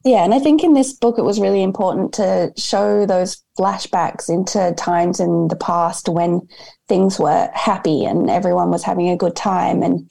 Yeah, 0.05 0.23
and 0.23 0.35
I 0.35 0.38
think 0.38 0.62
in 0.62 0.75
this 0.75 0.93
book 0.93 1.19
it 1.19 1.25
was 1.25 1.40
really 1.40 1.62
important 1.62 2.12
to 2.14 2.53
show 2.59 3.07
those 3.07 3.43
flashbacks 3.59 4.29
into 4.29 4.75
times 4.77 5.19
in 5.19 5.49
the 5.49 5.57
past 5.57 6.11
when 6.11 6.47
things 6.88 7.19
were 7.19 7.51
happy 7.55 8.05
and 8.05 8.29
everyone 8.29 8.71
was 8.71 8.83
having 8.83 9.09
a 9.09 9.17
good 9.17 9.35
time. 9.35 9.83
And 9.83 10.11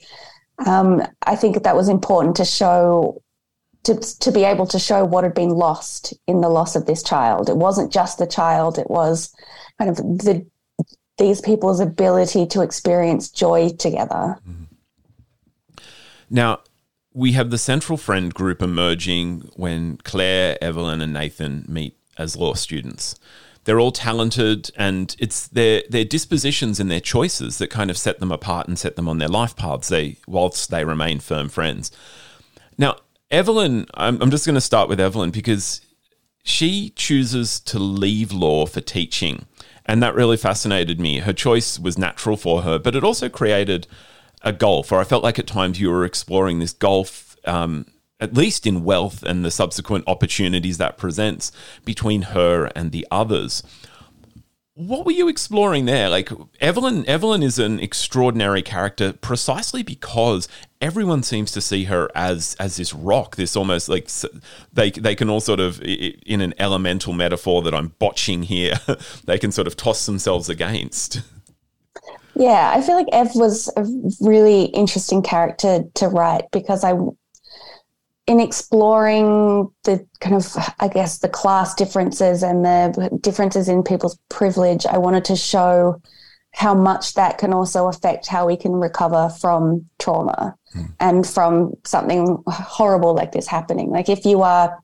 um, 0.66 1.02
I 1.22 1.36
think 1.36 1.62
that 1.62 1.76
was 1.76 1.88
important 1.88 2.34
to 2.36 2.44
show, 2.44 3.22
to, 3.84 3.94
to 3.94 4.32
be 4.32 4.42
able 4.42 4.66
to 4.66 4.80
show 4.80 5.04
what 5.04 5.22
had 5.22 5.34
been 5.34 5.50
lost 5.50 6.12
in 6.26 6.40
the 6.40 6.48
loss 6.48 6.74
of 6.74 6.86
this 6.86 7.04
child. 7.04 7.48
It 7.48 7.56
wasn't 7.56 7.92
just 7.92 8.18
the 8.18 8.26
child, 8.26 8.78
it 8.78 8.90
was 8.90 9.32
kind 9.78 9.90
of 9.90 9.96
the 9.96 10.44
these 11.16 11.40
people's 11.40 11.78
ability 11.78 12.44
to 12.44 12.60
experience 12.60 13.30
joy 13.30 13.70
together. 13.70 14.36
Now, 16.28 16.60
we 17.14 17.32
have 17.32 17.50
the 17.50 17.58
central 17.58 17.96
friend 17.96 18.34
group 18.34 18.60
emerging 18.60 19.48
when 19.54 19.96
Claire, 19.98 20.58
Evelyn, 20.62 21.00
and 21.00 21.12
Nathan 21.12 21.64
meet 21.68 21.96
as 22.18 22.36
law 22.36 22.54
students. 22.54 23.14
They're 23.62 23.80
all 23.80 23.92
talented, 23.92 24.70
and 24.76 25.16
it's 25.18 25.46
their 25.46 25.84
their 25.88 26.04
dispositions 26.04 26.80
and 26.80 26.90
their 26.90 27.00
choices 27.00 27.56
that 27.58 27.70
kind 27.70 27.88
of 27.88 27.96
set 27.96 28.18
them 28.18 28.32
apart 28.32 28.68
and 28.68 28.78
set 28.78 28.96
them 28.96 29.08
on 29.08 29.18
their 29.18 29.28
life 29.28 29.56
paths. 29.56 29.88
They 29.88 30.18
whilst 30.26 30.70
they 30.70 30.84
remain 30.84 31.20
firm 31.20 31.48
friends. 31.48 31.90
Now, 32.76 32.96
Evelyn, 33.30 33.86
I'm, 33.94 34.20
I'm 34.20 34.30
just 34.30 34.44
going 34.44 34.56
to 34.56 34.60
start 34.60 34.88
with 34.88 35.00
Evelyn 35.00 35.30
because 35.30 35.80
she 36.42 36.90
chooses 36.90 37.58
to 37.60 37.78
leave 37.78 38.32
law 38.32 38.66
for 38.66 38.82
teaching, 38.82 39.46
and 39.86 40.02
that 40.02 40.14
really 40.14 40.36
fascinated 40.36 41.00
me. 41.00 41.20
Her 41.20 41.32
choice 41.32 41.78
was 41.78 41.96
natural 41.96 42.36
for 42.36 42.62
her, 42.62 42.78
but 42.78 42.94
it 42.94 43.04
also 43.04 43.30
created 43.30 43.86
a 44.44 44.52
gulf, 44.52 44.92
or 44.92 45.00
I 45.00 45.04
felt 45.04 45.24
like 45.24 45.38
at 45.38 45.46
times 45.46 45.80
you 45.80 45.90
were 45.90 46.04
exploring 46.04 46.58
this 46.58 46.72
gulf, 46.72 47.36
um, 47.46 47.86
at 48.20 48.34
least 48.34 48.66
in 48.66 48.84
wealth 48.84 49.22
and 49.22 49.44
the 49.44 49.50
subsequent 49.50 50.04
opportunities 50.06 50.78
that 50.78 50.98
presents 50.98 51.50
between 51.84 52.22
her 52.22 52.66
and 52.76 52.92
the 52.92 53.06
others. 53.10 53.62
What 54.76 55.06
were 55.06 55.12
you 55.12 55.28
exploring 55.28 55.84
there? 55.84 56.08
Like 56.08 56.30
Evelyn, 56.60 57.08
Evelyn 57.08 57.44
is 57.44 57.60
an 57.60 57.78
extraordinary 57.78 58.60
character 58.60 59.12
precisely 59.12 59.84
because 59.84 60.48
everyone 60.80 61.22
seems 61.22 61.52
to 61.52 61.60
see 61.60 61.84
her 61.84 62.10
as 62.12 62.56
as 62.58 62.76
this 62.76 62.92
rock, 62.92 63.36
this 63.36 63.54
almost 63.54 63.88
like 63.88 64.10
they 64.72 64.90
they 64.90 65.14
can 65.14 65.30
all 65.30 65.40
sort 65.40 65.60
of 65.60 65.80
in 65.80 66.40
an 66.40 66.54
elemental 66.58 67.12
metaphor 67.12 67.62
that 67.62 67.72
I'm 67.72 67.94
botching 68.00 68.42
here, 68.42 68.74
they 69.24 69.38
can 69.38 69.52
sort 69.52 69.68
of 69.68 69.76
toss 69.76 70.06
themselves 70.06 70.48
against. 70.48 71.22
Yeah, 72.36 72.72
I 72.74 72.80
feel 72.80 72.96
like 72.96 73.08
Ev 73.12 73.34
was 73.34 73.70
a 73.76 73.84
really 74.20 74.64
interesting 74.64 75.22
character 75.22 75.84
to 75.94 76.08
write 76.08 76.50
because 76.50 76.82
I, 76.82 76.94
in 78.26 78.40
exploring 78.40 79.70
the 79.84 80.06
kind 80.20 80.34
of, 80.34 80.56
I 80.80 80.88
guess, 80.88 81.18
the 81.18 81.28
class 81.28 81.74
differences 81.74 82.42
and 82.42 82.64
the 82.64 83.18
differences 83.20 83.68
in 83.68 83.82
people's 83.82 84.18
privilege, 84.30 84.84
I 84.86 84.98
wanted 84.98 85.24
to 85.26 85.36
show 85.36 86.00
how 86.54 86.74
much 86.74 87.14
that 87.14 87.38
can 87.38 87.52
also 87.52 87.88
affect 87.88 88.28
how 88.28 88.46
we 88.46 88.56
can 88.56 88.72
recover 88.72 89.28
from 89.40 89.84
trauma 89.98 90.54
mm. 90.74 90.88
and 91.00 91.26
from 91.26 91.74
something 91.84 92.42
horrible 92.46 93.14
like 93.14 93.32
this 93.32 93.48
happening. 93.48 93.90
Like 93.90 94.08
if 94.08 94.24
you 94.24 94.42
are 94.42 94.78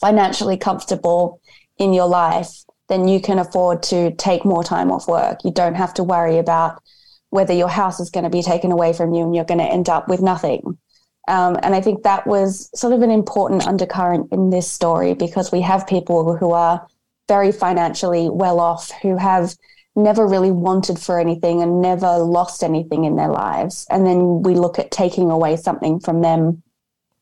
financially 0.00 0.56
comfortable 0.56 1.40
in 1.76 1.92
your 1.92 2.06
life, 2.06 2.64
then 2.92 3.08
you 3.08 3.20
can 3.20 3.38
afford 3.38 3.82
to 3.82 4.12
take 4.12 4.44
more 4.44 4.62
time 4.62 4.92
off 4.92 5.08
work. 5.08 5.38
You 5.44 5.50
don't 5.50 5.74
have 5.74 5.94
to 5.94 6.04
worry 6.04 6.36
about 6.36 6.82
whether 7.30 7.54
your 7.54 7.68
house 7.68 7.98
is 7.98 8.10
going 8.10 8.24
to 8.24 8.30
be 8.30 8.42
taken 8.42 8.70
away 8.70 8.92
from 8.92 9.14
you 9.14 9.22
and 9.22 9.34
you're 9.34 9.46
going 9.46 9.58
to 9.58 9.64
end 9.64 9.88
up 9.88 10.08
with 10.08 10.20
nothing. 10.20 10.78
Um, 11.26 11.56
and 11.62 11.74
I 11.74 11.80
think 11.80 12.02
that 12.02 12.26
was 12.26 12.68
sort 12.78 12.92
of 12.92 13.00
an 13.00 13.10
important 13.10 13.66
undercurrent 13.66 14.30
in 14.32 14.50
this 14.50 14.70
story 14.70 15.14
because 15.14 15.50
we 15.50 15.62
have 15.62 15.86
people 15.86 16.36
who 16.36 16.50
are 16.52 16.86
very 17.28 17.50
financially 17.52 18.28
well 18.28 18.60
off, 18.60 18.90
who 19.00 19.16
have 19.16 19.54
never 19.96 20.26
really 20.26 20.50
wanted 20.50 20.98
for 20.98 21.18
anything 21.18 21.62
and 21.62 21.80
never 21.80 22.18
lost 22.18 22.62
anything 22.62 23.04
in 23.04 23.16
their 23.16 23.30
lives. 23.30 23.86
And 23.88 24.04
then 24.04 24.42
we 24.42 24.54
look 24.54 24.78
at 24.78 24.90
taking 24.90 25.30
away 25.30 25.56
something 25.56 26.00
from 26.00 26.20
them 26.20 26.62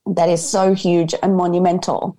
that 0.06 0.28
is 0.28 0.46
so 0.46 0.74
huge 0.74 1.14
and 1.22 1.36
monumental. 1.36 2.16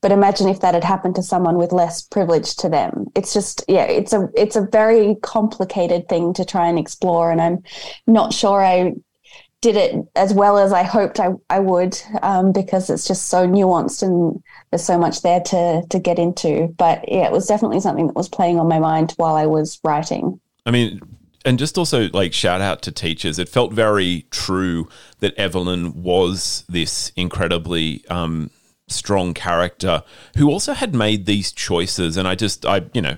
But 0.00 0.12
imagine 0.12 0.48
if 0.48 0.60
that 0.60 0.74
had 0.74 0.84
happened 0.84 1.16
to 1.16 1.22
someone 1.22 1.56
with 1.56 1.72
less 1.72 2.02
privilege 2.02 2.54
to 2.56 2.68
them. 2.68 3.06
It's 3.16 3.32
just, 3.32 3.64
yeah, 3.66 3.84
it's 3.84 4.12
a 4.12 4.28
it's 4.34 4.54
a 4.54 4.68
very 4.70 5.16
complicated 5.22 6.08
thing 6.08 6.32
to 6.34 6.44
try 6.44 6.68
and 6.68 6.78
explore, 6.78 7.32
and 7.32 7.40
I'm 7.40 7.62
not 8.06 8.32
sure 8.32 8.64
I 8.64 8.92
did 9.60 9.76
it 9.76 9.96
as 10.14 10.32
well 10.32 10.56
as 10.56 10.72
I 10.72 10.84
hoped 10.84 11.18
I, 11.18 11.30
I 11.50 11.58
would 11.58 12.00
um, 12.22 12.52
because 12.52 12.90
it's 12.90 13.08
just 13.08 13.26
so 13.26 13.46
nuanced 13.46 14.02
and 14.02 14.40
there's 14.70 14.84
so 14.84 14.98
much 14.98 15.22
there 15.22 15.40
to 15.40 15.82
to 15.88 15.98
get 15.98 16.18
into. 16.18 16.68
But 16.78 17.10
yeah, 17.10 17.26
it 17.26 17.32
was 17.32 17.46
definitely 17.46 17.80
something 17.80 18.06
that 18.06 18.16
was 18.16 18.28
playing 18.28 18.60
on 18.60 18.68
my 18.68 18.78
mind 18.78 19.14
while 19.16 19.34
I 19.34 19.46
was 19.46 19.80
writing. 19.82 20.40
I 20.64 20.70
mean, 20.70 21.00
and 21.44 21.58
just 21.58 21.76
also 21.76 22.08
like 22.10 22.32
shout 22.32 22.60
out 22.60 22.82
to 22.82 22.92
teachers. 22.92 23.38
It 23.38 23.48
felt 23.48 23.72
very 23.72 24.26
true 24.30 24.88
that 25.20 25.34
Evelyn 25.34 26.02
was 26.02 26.64
this 26.68 27.10
incredibly 27.16 28.04
um, 28.08 28.50
strong 28.88 29.34
character 29.34 30.02
who 30.36 30.50
also 30.50 30.72
had 30.72 30.94
made 30.94 31.26
these 31.26 31.52
choices. 31.52 32.16
And 32.16 32.26
I 32.26 32.34
just, 32.34 32.66
I, 32.66 32.82
you 32.92 33.02
know, 33.02 33.16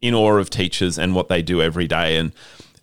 in 0.00 0.14
awe 0.14 0.36
of 0.36 0.50
teachers 0.50 0.98
and 0.98 1.14
what 1.14 1.28
they 1.28 1.42
do 1.42 1.62
every 1.62 1.86
day. 1.86 2.16
And 2.16 2.32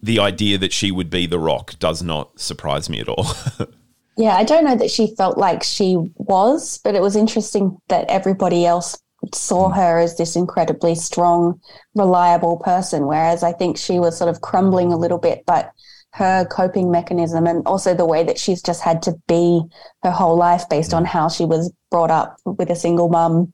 the 0.02 0.20
idea 0.20 0.58
that 0.58 0.74
she 0.74 0.92
would 0.92 1.10
be 1.10 1.26
the 1.26 1.40
rock 1.40 1.78
does 1.80 2.02
not 2.02 2.40
surprise 2.40 2.90
me 2.90 3.00
at 3.00 3.08
all. 3.08 3.28
yeah, 4.18 4.36
I 4.36 4.44
don't 4.44 4.66
know 4.66 4.76
that 4.76 4.92
she 4.92 5.16
felt 5.16 5.38
like 5.38 5.64
she 5.64 5.98
was, 6.16 6.80
but 6.84 6.96
it 6.96 7.02
was 7.02 7.16
interesting 7.16 7.78
that 7.90 8.10
everybody 8.10 8.66
else 8.66 9.00
saw 9.34 9.70
mm. 9.70 9.76
her 9.76 10.00
as 10.00 10.18
this 10.18 10.36
incredibly 10.36 10.96
strong, 10.96 11.60
reliable 11.96 12.58
person, 12.58 13.06
whereas 13.06 13.44
I 13.44 13.54
think 13.54 13.78
she 13.78 14.00
was 14.00 14.18
sort 14.18 14.30
of 14.30 14.42
crumbling 14.42 14.92
a 14.92 14.98
little 14.98 15.20
bit, 15.20 15.44
but 15.46 15.72
her 16.14 16.46
coping 16.46 16.92
mechanism 16.92 17.48
and 17.48 17.66
also 17.66 17.94
the 17.94 18.06
way 18.06 18.24
that 18.24 18.38
she's 18.38 18.62
just 18.62 18.82
had 18.82 19.02
to 19.04 19.16
be 19.28 19.62
her 20.04 20.12
whole 20.12 20.36
life 20.36 20.68
based 20.70 20.94
on 20.94 21.04
mm. 21.04 21.08
how 21.08 21.30
she 21.30 21.46
was 21.46 21.72
brought 21.90 22.12
up 22.12 22.38
with 22.46 22.70
a 22.70 22.76
single 22.76 23.10
mum, 23.10 23.54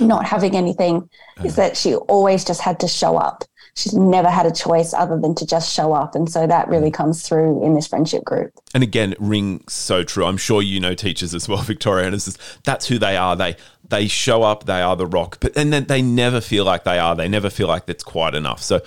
not 0.00 0.26
having 0.26 0.56
anything, 0.56 1.08
is 1.44 1.56
uh. 1.58 1.62
that 1.62 1.76
she 1.76 1.94
always 1.94 2.44
just 2.44 2.60
had 2.60 2.80
to 2.80 2.88
show 2.88 3.16
up. 3.16 3.44
She's 3.76 3.94
never 3.94 4.28
had 4.28 4.46
a 4.46 4.52
choice 4.52 4.94
other 4.94 5.18
than 5.18 5.34
to 5.34 5.46
just 5.46 5.72
show 5.72 5.92
up. 5.92 6.14
And 6.14 6.30
so 6.30 6.46
that 6.46 6.68
really 6.68 6.90
mm. 6.90 6.94
comes 6.94 7.26
through 7.26 7.64
in 7.64 7.74
this 7.74 7.86
friendship 7.86 8.24
group. 8.24 8.52
And 8.72 8.82
again, 8.82 9.14
rings 9.18 9.72
so 9.72 10.02
true. 10.04 10.24
I'm 10.24 10.36
sure 10.36 10.62
you 10.62 10.80
know 10.80 10.94
teachers 10.94 11.32
as 11.32 11.48
well, 11.48 11.58
Victoria, 11.62 12.06
and 12.06 12.14
just, 12.14 12.40
that's 12.64 12.86
who 12.86 12.98
they 12.98 13.16
are. 13.16 13.36
They 13.36 13.56
they 13.88 14.08
show 14.08 14.42
up, 14.42 14.64
they 14.64 14.80
are 14.80 14.96
the 14.96 15.06
rock, 15.06 15.38
but 15.40 15.56
and 15.56 15.72
then 15.72 15.84
they 15.84 16.02
never 16.02 16.40
feel 16.40 16.64
like 16.64 16.84
they 16.84 16.98
are. 16.98 17.14
They 17.14 17.28
never 17.28 17.50
feel 17.50 17.68
like 17.68 17.86
that's 17.86 18.02
quite 18.02 18.34
enough. 18.34 18.62
So 18.62 18.80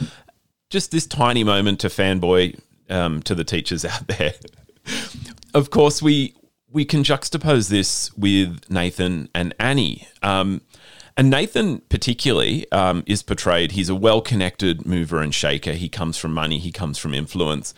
just 0.69 0.91
this 0.91 1.05
tiny 1.05 1.43
moment 1.43 1.79
to 1.81 1.87
fanboy 1.87 2.59
um, 2.89 3.21
to 3.23 3.35
the 3.35 3.43
teachers 3.43 3.85
out 3.93 4.07
there. 4.07 4.33
of 5.53 5.69
course, 5.69 6.01
we 6.01 6.33
we 6.69 6.85
can 6.85 7.03
juxtapose 7.03 7.69
this 7.69 8.15
with 8.17 8.69
Nathan 8.69 9.29
and 9.33 9.53
Annie. 9.59 10.07
Um, 10.21 10.61
and 11.15 11.31
Nathan, 11.31 11.79
particularly, 11.89 12.71
um, 12.71 13.03
is 13.07 13.23
portrayed. 13.23 13.71
He's 13.71 13.89
a 13.89 13.95
well 13.95 14.21
connected 14.21 14.85
mover 14.85 15.19
and 15.19 15.33
shaker. 15.33 15.73
He 15.73 15.89
comes 15.89 16.17
from 16.17 16.33
money, 16.33 16.59
he 16.59 16.71
comes 16.71 16.97
from 16.97 17.13
influence. 17.13 17.73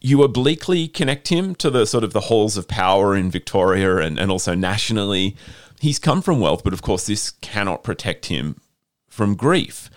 You 0.00 0.22
obliquely 0.22 0.88
connect 0.88 1.28
him 1.28 1.54
to 1.56 1.68
the 1.68 1.84
sort 1.84 2.04
of 2.04 2.14
the 2.14 2.22
halls 2.22 2.56
of 2.56 2.66
power 2.66 3.14
in 3.14 3.30
Victoria 3.30 3.98
and, 3.98 4.18
and 4.18 4.30
also 4.30 4.54
nationally. 4.54 5.36
He's 5.78 5.98
come 5.98 6.22
from 6.22 6.40
wealth, 6.40 6.64
but 6.64 6.72
of 6.72 6.80
course, 6.80 7.06
this 7.06 7.32
cannot 7.42 7.84
protect 7.84 8.26
him 8.26 8.58
from 9.08 9.34
grief. 9.34 9.90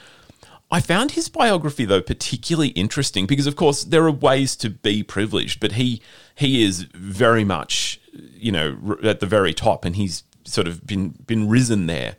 I 0.73 0.81
found 0.81 1.11
his 1.11 1.29
biography 1.29 1.85
though 1.85 2.01
particularly 2.01 2.69
interesting 2.69 3.27
because, 3.27 3.45
of 3.45 3.55
course, 3.55 3.83
there 3.83 4.03
are 4.05 4.11
ways 4.11 4.55
to 4.55 4.71
be 4.71 5.03
privileged, 5.03 5.59
but 5.59 5.73
he 5.73 6.01
he 6.33 6.63
is 6.63 6.87
very 6.95 7.43
much, 7.43 8.01
you 8.11 8.51
know, 8.51 8.97
at 9.03 9.19
the 9.19 9.27
very 9.27 9.53
top, 9.53 9.85
and 9.85 9.95
he's 9.95 10.23
sort 10.45 10.67
of 10.67 10.87
been 10.87 11.09
been 11.27 11.47
risen 11.47 11.85
there. 11.85 12.15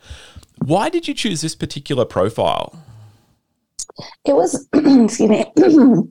Why 0.64 0.88
did 0.88 1.09
you 1.09 1.14
choose 1.14 1.40
this 1.40 1.57
particular 1.57 2.05
profile? 2.05 2.79
It 4.25 4.37
was, 4.37 4.69
excuse 4.73 5.29
me, 5.29 5.47
it 5.57 6.09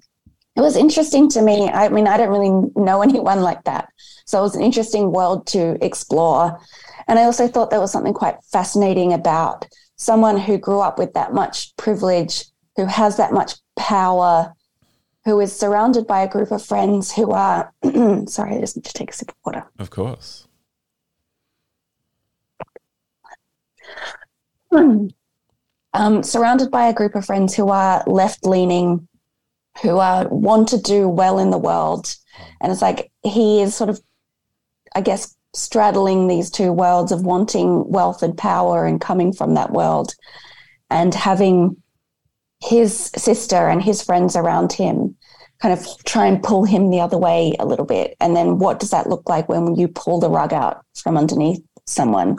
was 0.58 0.76
interesting 0.76 1.30
to 1.30 1.42
me. 1.42 1.70
I 1.70 1.88
mean, 1.88 2.08
I 2.08 2.18
don't 2.18 2.30
really 2.30 2.70
know 2.76 3.02
anyone 3.02 3.40
like 3.40 3.64
that, 3.64 3.88
so 4.26 4.40
it 4.40 4.42
was 4.42 4.58
an 4.58 4.64
interesting 4.64 5.14
world 5.14 5.48
to 5.48 5.78
explore, 5.82 6.60
and 7.08 7.18
I 7.18 7.24
also 7.24 7.48
thought 7.48 7.70
there 7.70 7.80
was 7.80 7.94
something 7.94 8.14
quite 8.14 8.36
fascinating 8.52 9.14
about 9.14 9.66
someone 9.96 10.38
who 10.38 10.58
grew 10.58 10.80
up 10.80 10.98
with 10.98 11.14
that 11.14 11.34
much 11.34 11.76
privilege, 11.78 12.46
who 12.76 12.86
has 12.86 13.18
that 13.18 13.34
much 13.34 13.54
power, 13.76 14.54
who 15.26 15.40
is 15.40 15.58
surrounded 15.58 16.06
by 16.08 16.22
a 16.22 16.30
group 16.30 16.52
of 16.52 16.64
friends 16.64 17.12
who 17.12 17.32
are 17.32 17.74
sorry, 18.28 18.56
I 18.56 18.60
just 18.60 18.76
need 18.76 18.86
to 18.86 18.94
take 18.94 19.12
a 19.12 19.14
sip 19.14 19.30
of 19.30 19.36
water. 19.46 19.66
Of 19.80 19.90
course. 19.90 20.48
Um, 25.96 26.24
surrounded 26.24 26.72
by 26.72 26.88
a 26.88 26.94
group 26.94 27.14
of 27.14 27.26
friends 27.26 27.54
who 27.54 27.70
are 27.70 28.04
left 28.08 28.48
leaning, 28.48 29.08
who 29.84 30.00
are 30.00 30.28
want 30.28 30.68
to 30.70 30.82
do 30.82 31.08
well 31.08 31.38
in 31.38 31.52
the 31.52 31.58
world. 31.58 32.16
And 32.60 32.72
it's 32.72 32.82
like 32.82 33.12
he 33.22 33.62
is 33.62 33.76
sort 33.76 33.92
of, 33.92 34.02
I 34.96 35.02
guess, 35.02 35.36
straddling 35.54 36.28
these 36.28 36.50
two 36.50 36.72
worlds 36.72 37.12
of 37.12 37.24
wanting 37.24 37.90
wealth 37.90 38.24
and 38.24 38.38
power 38.38 38.86
and 38.86 39.00
coming 39.00 39.32
from 39.32 39.54
that 39.54 39.72
world 39.72 40.16
and 40.90 41.14
having 41.14 41.76
his 42.62 43.12
sister 43.16 43.68
and 43.68 43.82
his 43.82 44.02
friends 44.02 44.36
around 44.36 44.72
him 44.72 45.16
kind 45.64 45.74
of 45.74 45.88
try 46.06 46.26
and 46.26 46.44
pull 46.44 46.66
him 46.66 46.90
the 46.90 47.00
other 47.00 47.18
way 47.18 47.54
a 47.60 47.66
little 47.66 47.86
bit. 47.86 48.18
And 48.20 48.36
then 48.36 48.60
what 48.60 48.80
does 48.80 48.90
that 48.90 49.08
look 49.08 49.30
like 49.30 49.48
when 49.48 49.76
you 49.76 49.88
pull 49.88 50.20
the 50.20 50.30
rug 50.30 50.52
out 50.52 50.84
from 50.94 51.18
underneath 51.18 51.62
someone? 51.86 52.38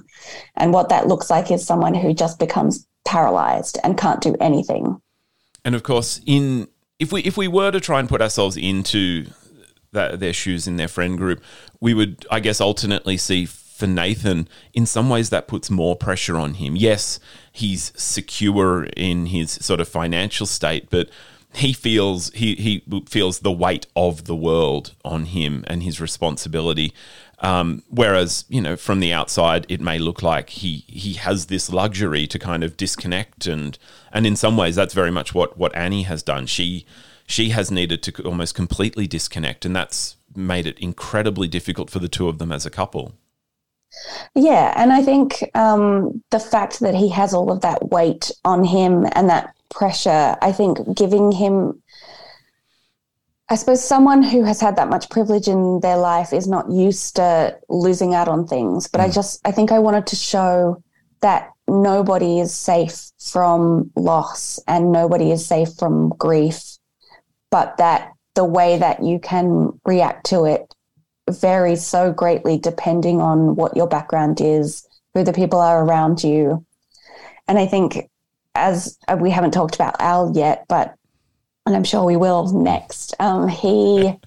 And 0.56 0.72
what 0.72 0.90
that 0.90 1.06
looks 1.06 1.30
like 1.30 1.50
is 1.50 1.66
someone 1.66 1.94
who 1.94 2.12
just 2.12 2.38
becomes 2.38 2.86
paralyzed 3.06 3.78
and 3.82 3.96
can't 3.96 4.20
do 4.20 4.36
anything. 4.40 5.00
And 5.64 5.74
of 5.74 5.82
course, 5.82 6.20
in 6.26 6.68
if 6.98 7.12
we 7.12 7.22
if 7.22 7.36
we 7.36 7.48
were 7.48 7.70
to 7.70 7.80
try 7.80 7.98
and 7.98 8.08
put 8.08 8.20
ourselves 8.20 8.56
into 8.56 9.26
that, 9.92 10.20
their 10.20 10.34
shoes 10.34 10.66
in 10.66 10.76
their 10.76 10.88
friend 10.88 11.16
group, 11.16 11.42
we 11.80 11.94
would, 11.94 12.26
I 12.30 12.40
guess, 12.40 12.60
alternately 12.60 13.16
see 13.16 13.46
for 13.46 13.86
Nathan, 13.86 14.48
in 14.72 14.86
some 14.86 15.08
ways, 15.08 15.30
that 15.30 15.48
puts 15.48 15.70
more 15.70 15.96
pressure 15.96 16.36
on 16.36 16.54
him. 16.54 16.76
Yes, 16.76 17.18
he's 17.50 17.92
secure 17.96 18.84
in 18.96 19.26
his 19.26 19.52
sort 19.52 19.80
of 19.80 19.88
financial 19.88 20.46
state, 20.46 20.88
but 20.90 21.08
he 21.54 21.72
feels 21.72 22.30
he 22.30 22.54
he 22.56 22.82
feels 23.08 23.40
the 23.40 23.52
weight 23.52 23.86
of 23.94 24.24
the 24.24 24.36
world 24.36 24.94
on 25.04 25.26
him 25.26 25.64
and 25.66 25.82
his 25.82 26.00
responsibility. 26.00 26.92
Um, 27.40 27.82
whereas 27.88 28.44
you 28.48 28.60
know 28.60 28.76
from 28.76 29.00
the 29.00 29.12
outside, 29.12 29.66
it 29.68 29.80
may 29.80 29.98
look 29.98 30.22
like 30.22 30.50
he 30.50 30.84
he 30.86 31.14
has 31.14 31.46
this 31.46 31.70
luxury 31.70 32.26
to 32.28 32.38
kind 32.38 32.64
of 32.64 32.76
disconnect 32.76 33.46
and 33.46 33.78
and 34.12 34.26
in 34.26 34.36
some 34.36 34.56
ways, 34.56 34.76
that's 34.76 34.94
very 34.94 35.10
much 35.10 35.34
what 35.34 35.58
what 35.58 35.74
Annie 35.74 36.04
has 36.04 36.22
done. 36.22 36.46
She 36.46 36.86
she 37.26 37.50
has 37.50 37.70
needed 37.70 38.02
to 38.04 38.22
almost 38.22 38.54
completely 38.54 39.06
disconnect, 39.06 39.64
and 39.64 39.74
that's 39.74 40.16
made 40.36 40.66
it 40.66 40.78
incredibly 40.78 41.48
difficult 41.48 41.90
for 41.90 41.98
the 41.98 42.08
two 42.08 42.28
of 42.28 42.38
them 42.38 42.52
as 42.52 42.66
a 42.66 42.70
couple. 42.70 43.14
Yeah, 44.34 44.72
and 44.76 44.92
I 44.92 45.02
think 45.02 45.44
um, 45.54 46.22
the 46.30 46.40
fact 46.40 46.80
that 46.80 46.94
he 46.94 47.08
has 47.10 47.32
all 47.32 47.52
of 47.52 47.60
that 47.60 47.90
weight 47.90 48.30
on 48.44 48.64
him 48.64 49.06
and 49.12 49.28
that 49.30 49.54
pressure, 49.70 50.36
I 50.42 50.50
think 50.52 50.96
giving 50.96 51.30
him, 51.30 51.80
I 53.48 53.54
suppose, 53.54 53.84
someone 53.84 54.22
who 54.22 54.42
has 54.42 54.60
had 54.60 54.76
that 54.76 54.88
much 54.88 55.10
privilege 55.10 55.46
in 55.46 55.78
their 55.80 55.96
life 55.96 56.32
is 56.32 56.48
not 56.48 56.70
used 56.70 57.16
to 57.16 57.56
losing 57.68 58.14
out 58.14 58.28
on 58.28 58.46
things. 58.46 58.88
But 58.88 59.00
mm. 59.00 59.04
I 59.04 59.10
just, 59.10 59.40
I 59.46 59.52
think 59.52 59.70
I 59.70 59.78
wanted 59.78 60.08
to 60.08 60.16
show 60.16 60.82
that 61.20 61.50
nobody 61.68 62.40
is 62.40 62.52
safe 62.52 63.12
from 63.18 63.92
loss 63.94 64.58
and 64.66 64.90
nobody 64.90 65.30
is 65.30 65.46
safe 65.46 65.72
from 65.78 66.10
grief 66.18 66.78
but 67.54 67.76
that 67.76 68.13
the 68.34 68.44
way 68.44 68.78
that 68.78 69.02
you 69.02 69.18
can 69.18 69.78
react 69.84 70.26
to 70.26 70.44
it 70.44 70.74
varies 71.30 71.86
so 71.86 72.12
greatly 72.12 72.58
depending 72.58 73.20
on 73.20 73.56
what 73.56 73.76
your 73.76 73.86
background 73.86 74.40
is, 74.40 74.86
who 75.14 75.24
the 75.24 75.32
people 75.32 75.60
are 75.60 75.84
around 75.84 76.22
you. 76.22 76.64
And 77.48 77.58
I 77.58 77.66
think, 77.66 78.10
as 78.54 78.98
uh, 79.08 79.16
we 79.18 79.30
haven't 79.30 79.52
talked 79.52 79.74
about 79.74 80.00
Al 80.00 80.32
yet, 80.34 80.64
but, 80.68 80.94
and 81.66 81.74
I'm 81.74 81.84
sure 81.84 82.04
we 82.04 82.16
will 82.16 82.52
next, 82.52 83.14
um, 83.20 83.48
he 83.48 84.18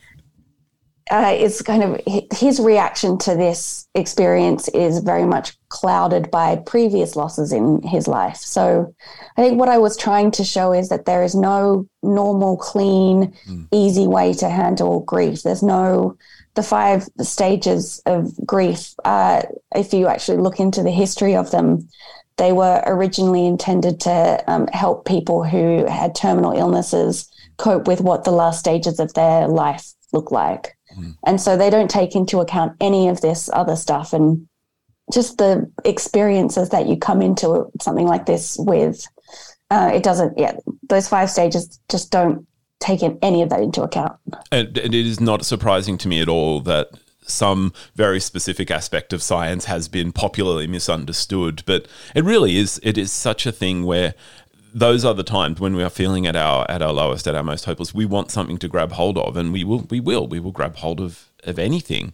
uh, 1.12 1.36
is 1.38 1.62
kind 1.62 1.84
of 1.84 2.02
his 2.32 2.60
reaction 2.60 3.18
to 3.20 3.36
this 3.36 3.88
experience 3.96 4.68
is 4.70 5.00
very 5.00 5.26
much 5.26 5.58
clouded 5.70 6.30
by 6.32 6.56
previous 6.56 7.16
losses 7.16 7.52
in 7.52 7.82
his 7.82 8.08
life. 8.08 8.38
So 8.38 8.94
I 9.38 9.42
think 9.42 9.60
what 9.60 9.70
I 9.70 9.78
was 9.78 9.98
trying 9.98 10.32
to 10.32 10.44
show 10.44 10.74
is 10.74 10.90
that 10.90 11.06
there 11.06 11.24
is 11.24 11.36
no 11.36 11.88
normal, 12.04 12.58
clean, 12.58 13.34
mm. 13.48 13.68
easy 13.72 14.08
way 14.08 14.34
to 14.34 14.50
handle 14.50 15.02
grief. 15.02 15.44
There's 15.44 15.64
no 15.64 16.18
the 16.56 16.64
five 16.64 17.08
stages 17.22 18.02
of 18.06 18.34
grief. 18.46 18.94
Uh, 19.06 19.44
if 19.76 19.94
you 19.94 20.08
actually 20.08 20.40
look 20.40 20.60
into 20.60 20.82
the 20.82 20.92
history 20.92 21.36
of 21.36 21.52
them, 21.52 21.88
they 22.38 22.52
were 22.52 22.84
originally 22.86 23.46
intended 23.46 24.00
to 24.02 24.44
um, 24.48 24.68
help 24.68 25.06
people 25.06 25.44
who 25.44 25.86
had 25.86 26.16
terminal 26.16 26.52
illnesses 26.52 27.30
cope 27.58 27.88
with 27.88 28.02
what 28.02 28.24
the 28.24 28.32
last 28.32 28.60
stages 28.60 29.00
of 29.00 29.14
their 29.14 29.48
life 29.48 29.94
look 30.14 30.32
like. 30.32 30.77
And 31.26 31.40
so 31.40 31.58
they 31.58 31.70
don't 31.70 31.90
take 31.90 32.16
into 32.16 32.40
account 32.40 32.76
any 32.82 33.08
of 33.08 33.22
this 33.22 33.50
other 33.54 33.76
stuff 33.76 34.14
and 34.14 34.48
just 35.12 35.38
the 35.38 35.72
experiences 35.86 36.70
that 36.70 36.88
you 36.88 36.98
come 36.98 37.22
into 37.22 37.72
something 37.82 38.08
like 38.08 38.26
this 38.26 38.58
with. 38.60 39.06
Uh, 39.70 39.92
it 39.94 40.04
doesn't, 40.04 40.38
yeah, 40.38 40.58
those 40.90 41.08
five 41.08 41.30
stages 41.30 41.80
just 41.90 42.12
don't 42.12 42.48
take 42.80 43.04
in 43.04 43.18
any 43.22 43.42
of 43.42 43.50
that 43.50 43.62
into 43.62 43.82
account. 43.82 44.14
And, 44.52 44.78
and 44.78 44.94
it 44.94 45.06
is 45.06 45.20
not 45.20 45.46
surprising 45.46 45.98
to 46.00 46.08
me 46.08 46.22
at 46.22 46.30
all 46.30 46.62
that 46.62 46.90
some 47.30 47.74
very 47.96 48.20
specific 48.20 48.72
aspect 48.72 49.14
of 49.14 49.22
science 49.22 49.66
has 49.66 49.88
been 49.90 50.14
popularly 50.14 50.66
misunderstood 50.66 51.62
but 51.66 51.86
it 52.16 52.24
really 52.24 52.56
is 52.56 52.80
it 52.84 52.98
is 52.98 53.12
such 53.12 53.46
a 53.46 53.52
thing 53.52 53.84
where 53.84 54.14
those 54.78 55.04
are 55.04 55.14
the 55.14 55.24
times 55.24 55.60
when 55.60 55.76
we 55.76 55.84
are 55.84 55.90
feeling 55.90 56.28
at 56.28 56.36
our 56.36 56.70
at 56.70 56.82
our 56.82 56.94
lowest, 56.94 57.28
at 57.28 57.36
our 57.36 57.44
most 57.44 57.66
hopeless. 57.66 57.94
We 57.94 58.06
want 58.06 58.32
something 58.32 58.58
to 58.60 58.68
grab 58.68 58.92
hold 58.92 59.18
of, 59.18 59.36
and 59.36 59.52
we 59.52 59.64
will 59.64 59.88
we 59.90 60.00
will 60.00 60.28
we 60.28 60.40
will 60.40 60.52
grab 60.52 60.78
hold 60.78 61.02
of 61.02 61.30
of 61.44 61.58
anything. 61.58 62.14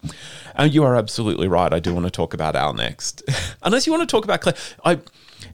And 0.56 0.74
you 0.74 0.84
are 0.84 0.96
absolutely 0.96 1.48
right. 1.48 1.74
I 1.74 1.80
do 1.80 1.94
want 1.94 2.06
to 2.06 2.12
talk 2.12 2.34
about 2.34 2.56
Al 2.56 2.74
next, 2.74 3.24
unless 3.64 3.86
you 3.86 3.94
want 3.94 4.08
to 4.08 4.12
talk 4.12 4.24
about 4.24 4.42
Claire. 4.42 4.56
I. 4.84 5.00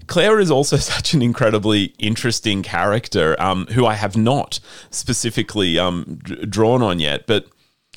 Claire 0.06 0.40
is 0.40 0.52
also 0.52 0.78
such 0.96 1.16
an 1.16 1.24
incredibly 1.24 1.96
interesting 1.98 2.62
character 2.62 3.36
um, 3.42 3.66
who 3.72 3.88
I 3.88 3.96
have 3.96 4.16
not 4.16 4.60
specifically 4.92 5.80
um, 5.80 6.20
d- 6.24 6.46
drawn 6.46 6.84
on 6.84 7.00
yet, 7.00 7.26
but 7.26 7.48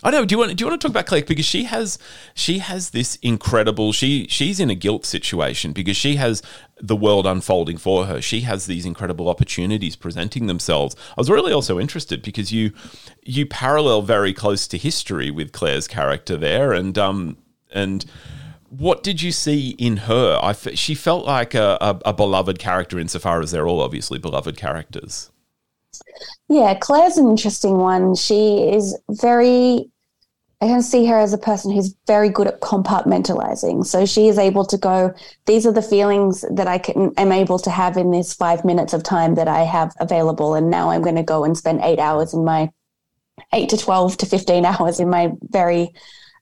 I 0.04 0.10
know. 0.10 0.24
Do 0.24 0.34
you 0.34 0.38
want? 0.38 0.56
Do 0.56 0.64
you 0.64 0.68
want 0.68 0.80
to 0.80 0.88
talk 0.88 0.92
about 0.92 1.06
Claire 1.06 1.24
because 1.24 1.46
she 1.46 1.64
has 1.64 1.98
she 2.34 2.58
has 2.58 2.90
this 2.90 3.16
incredible. 3.16 3.92
She 3.92 4.26
she's 4.28 4.58
in 4.58 4.68
a 4.68 4.74
guilt 4.74 5.04
situation 5.04 5.72
because 5.72 5.96
she 5.96 6.16
has 6.16 6.42
the 6.80 6.96
world 6.96 7.26
unfolding 7.26 7.76
for 7.76 8.06
her. 8.06 8.20
She 8.20 8.40
has 8.40 8.66
these 8.66 8.84
incredible 8.84 9.28
opportunities 9.28 9.94
presenting 9.94 10.46
themselves. 10.46 10.96
I 11.10 11.14
was 11.20 11.30
really 11.30 11.52
also 11.52 11.78
interested 11.78 12.22
because 12.22 12.52
you 12.52 12.72
you 13.22 13.46
parallel 13.46 14.02
very 14.02 14.34
close 14.34 14.66
to 14.68 14.78
history 14.78 15.30
with 15.30 15.52
Claire's 15.52 15.86
character 15.86 16.36
there, 16.36 16.72
and 16.72 16.98
um 16.98 17.36
and 17.70 18.04
what 18.68 19.02
did 19.02 19.22
you 19.22 19.30
see 19.32 19.70
in 19.78 19.98
her? 19.98 20.38
I 20.42 20.50
f- 20.50 20.74
she 20.74 20.94
felt 20.94 21.26
like 21.26 21.54
a, 21.54 21.76
a, 21.80 22.00
a 22.06 22.12
beloved 22.12 22.58
character 22.58 22.98
insofar 22.98 23.40
as 23.40 23.50
they're 23.50 23.68
all 23.68 23.82
obviously 23.82 24.18
beloved 24.18 24.56
characters. 24.56 25.30
Yeah, 26.48 26.74
Claire's 26.74 27.16
an 27.16 27.28
interesting 27.28 27.78
one. 27.78 28.14
She 28.14 28.70
is 28.70 28.98
very 29.10 29.90
I 30.62 30.66
can 30.66 30.82
see 30.82 31.06
her 31.06 31.18
as 31.18 31.32
a 31.32 31.38
person 31.38 31.72
who's 31.72 31.96
very 32.06 32.28
good 32.28 32.46
at 32.46 32.60
compartmentalizing. 32.60 33.84
So 33.84 34.06
she 34.06 34.28
is 34.28 34.38
able 34.38 34.64
to 34.66 34.78
go, 34.78 35.12
these 35.44 35.66
are 35.66 35.72
the 35.72 35.82
feelings 35.82 36.44
that 36.52 36.68
I 36.68 36.78
can 36.78 37.12
am 37.16 37.32
able 37.32 37.58
to 37.58 37.68
have 37.68 37.96
in 37.96 38.12
this 38.12 38.32
five 38.32 38.64
minutes 38.64 38.92
of 38.92 39.02
time 39.02 39.34
that 39.34 39.48
I 39.48 39.64
have 39.64 39.92
available. 39.98 40.54
And 40.54 40.70
now 40.70 40.90
I'm 40.90 41.02
going 41.02 41.16
to 41.16 41.24
go 41.24 41.42
and 41.42 41.58
spend 41.58 41.80
eight 41.82 41.98
hours 41.98 42.32
in 42.32 42.44
my 42.44 42.70
eight 43.52 43.70
to 43.70 43.76
12 43.76 44.16
to 44.18 44.26
15 44.26 44.64
hours 44.72 45.00
in 45.00 45.10
my 45.10 45.32
very 45.50 45.92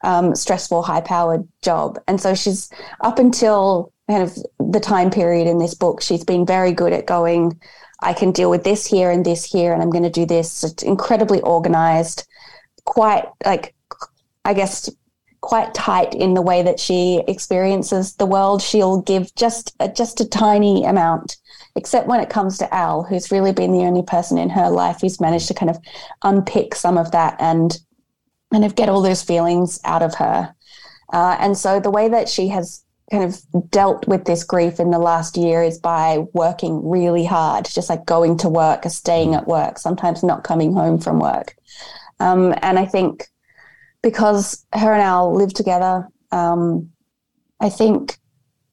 um, 0.04 0.34
stressful, 0.34 0.82
high 0.82 1.00
powered 1.00 1.48
job. 1.62 1.98
And 2.06 2.20
so 2.20 2.34
she's 2.34 2.68
up 3.00 3.18
until 3.18 3.90
kind 4.10 4.22
of 4.22 4.36
the 4.58 4.80
time 4.80 5.10
period 5.10 5.46
in 5.46 5.58
this 5.58 5.74
book, 5.74 6.02
she's 6.02 6.24
been 6.24 6.44
very 6.44 6.72
good 6.72 6.92
at 6.92 7.06
going, 7.06 7.58
I 8.02 8.12
can 8.12 8.32
deal 8.32 8.50
with 8.50 8.64
this 8.64 8.86
here 8.86 9.10
and 9.10 9.24
this 9.24 9.44
here, 9.44 9.72
and 9.72 9.82
I'm 9.82 9.90
going 9.90 10.04
to 10.04 10.10
do 10.10 10.26
this. 10.26 10.64
It's 10.64 10.82
incredibly 10.82 11.40
organized, 11.42 12.26
quite 12.84 13.26
like 13.44 13.74
I 14.44 14.54
guess, 14.54 14.90
quite 15.40 15.72
tight 15.74 16.14
in 16.14 16.34
the 16.34 16.42
way 16.42 16.62
that 16.62 16.80
she 16.80 17.22
experiences 17.28 18.14
the 18.14 18.26
world. 18.26 18.62
She'll 18.62 19.00
give 19.00 19.34
just 19.34 19.74
a, 19.80 19.88
just 19.88 20.20
a 20.20 20.28
tiny 20.28 20.84
amount, 20.84 21.36
except 21.76 22.08
when 22.08 22.20
it 22.20 22.30
comes 22.30 22.58
to 22.58 22.74
Al, 22.74 23.02
who's 23.02 23.30
really 23.30 23.52
been 23.52 23.72
the 23.72 23.84
only 23.84 24.02
person 24.02 24.38
in 24.38 24.50
her 24.50 24.70
life 24.70 25.00
who's 25.00 25.20
managed 25.20 25.48
to 25.48 25.54
kind 25.54 25.70
of 25.70 25.78
unpick 26.22 26.74
some 26.74 26.98
of 26.98 27.10
that 27.12 27.36
and 27.38 27.78
kind 28.52 28.64
of 28.64 28.74
get 28.74 28.88
all 28.88 29.02
those 29.02 29.22
feelings 29.22 29.80
out 29.84 30.02
of 30.02 30.14
her. 30.14 30.54
Uh, 31.12 31.36
and 31.40 31.56
so 31.56 31.80
the 31.80 31.90
way 31.90 32.08
that 32.08 32.28
she 32.28 32.48
has 32.48 32.84
kind 33.10 33.24
of 33.24 33.40
dealt 33.70 34.06
with 34.06 34.24
this 34.24 34.44
grief 34.44 34.78
in 34.78 34.90
the 34.90 34.98
last 34.98 35.36
year 35.36 35.62
is 35.62 35.78
by 35.78 36.24
working 36.32 36.88
really 36.88 37.24
hard, 37.24 37.64
just 37.66 37.90
like 37.90 38.06
going 38.06 38.36
to 38.38 38.48
work, 38.48 38.86
or 38.86 38.90
staying 38.90 39.34
at 39.34 39.48
work, 39.48 39.78
sometimes 39.78 40.22
not 40.22 40.44
coming 40.44 40.72
home 40.72 40.98
from 40.98 41.18
work. 41.18 41.56
Um, 42.20 42.54
and 42.62 42.78
I 42.78 42.86
think 42.86 43.26
because 44.02 44.64
her 44.72 44.92
and 44.92 45.02
Al 45.02 45.34
live 45.34 45.52
together. 45.52 46.08
Um, 46.32 46.90
I 47.60 47.68
think 47.68 48.16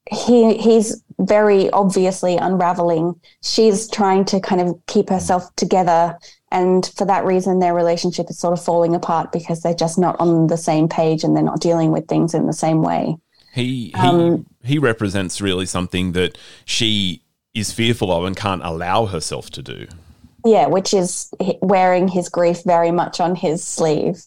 he 0.10 0.58
he's 0.58 1.04
very 1.20 1.70
obviously 1.72 2.38
unraveling. 2.38 3.20
She's 3.44 3.90
trying 3.90 4.26
to 4.26 4.40
kind 4.40 4.62
of 4.62 4.80
keep 4.88 5.10
herself 5.10 5.54
together, 5.56 6.18
and 6.52 6.86
for 6.98 7.06
that 7.06 7.26
reason, 7.26 7.60
their 7.60 7.74
relationship 7.74 8.30
is 8.30 8.40
sort 8.40 8.58
of 8.58 8.64
falling 8.64 8.96
apart 8.96 9.32
because 9.32 9.62
they're 9.62 9.74
just 9.74 9.98
not 9.98 10.16
on 10.20 10.48
the 10.48 10.58
same 10.58 10.88
page 10.88 11.24
and 11.24 11.36
they're 11.36 11.44
not 11.44 11.60
dealing 11.60 11.92
with 11.92 12.08
things 12.08 12.34
in 12.34 12.46
the 12.46 12.54
same 12.54 12.82
way. 12.82 13.18
He 13.54 13.88
he 13.88 13.94
um, 13.94 14.46
he 14.64 14.78
represents 14.78 15.42
really 15.42 15.66
something 15.66 16.12
that 16.12 16.38
she 16.66 17.24
is 17.54 17.72
fearful 17.72 18.12
of 18.12 18.24
and 18.24 18.36
can't 18.36 18.64
allow 18.64 19.06
herself 19.06 19.50
to 19.52 19.64
do. 19.64 19.88
Yeah, 20.46 20.68
which 20.68 20.94
is 20.94 21.34
wearing 21.62 22.08
his 22.08 22.30
grief 22.30 22.64
very 22.64 22.92
much 22.92 23.20
on 23.20 23.36
his 23.36 23.64
sleeve. 23.64 24.24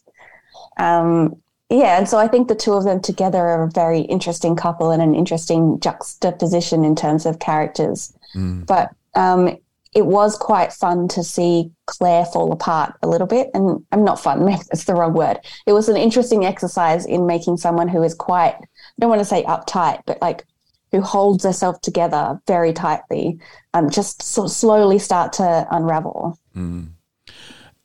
Um, 0.77 1.41
yeah, 1.69 1.97
and 1.97 2.07
so 2.07 2.17
I 2.17 2.27
think 2.27 2.49
the 2.49 2.55
two 2.55 2.73
of 2.73 2.83
them 2.83 2.99
together 2.99 3.39
are 3.39 3.63
a 3.63 3.71
very 3.71 4.01
interesting 4.01 4.57
couple 4.57 4.91
and 4.91 5.01
an 5.01 5.15
interesting 5.15 5.79
juxtaposition 5.79 6.83
in 6.83 6.95
terms 6.95 7.25
of 7.25 7.39
characters. 7.39 8.13
Mm. 8.35 8.65
But 8.65 8.89
um, 9.15 9.57
it 9.93 10.05
was 10.05 10.37
quite 10.37 10.71
fun 10.71 11.07
to 11.09 11.23
see 11.23 11.71
Claire 11.85 12.25
fall 12.25 12.51
apart 12.51 12.95
a 13.01 13.07
little 13.07 13.27
bit. 13.27 13.49
And 13.53 13.85
I'm 13.91 14.03
not 14.03 14.19
fun, 14.19 14.45
that's 14.45 14.85
the 14.85 14.95
wrong 14.95 15.13
word. 15.13 15.39
It 15.65 15.73
was 15.73 15.89
an 15.89 15.97
interesting 15.97 16.45
exercise 16.45 17.05
in 17.05 17.25
making 17.25 17.57
someone 17.57 17.87
who 17.87 18.03
is 18.03 18.13
quite, 18.13 18.57
don't 18.99 19.09
want 19.09 19.19
to 19.19 19.25
say 19.25 19.43
uptight, 19.43 20.01
but 20.05 20.21
like 20.21 20.45
who 20.91 21.01
holds 21.01 21.43
herself 21.43 21.79
together 21.81 22.39
very 22.47 22.73
tightly, 22.73 23.39
um, 23.73 23.89
just 23.89 24.21
sort 24.21 24.45
of 24.45 24.51
slowly 24.51 24.99
start 24.99 25.33
to 25.33 25.67
unravel. 25.71 26.37
Mm. 26.55 26.89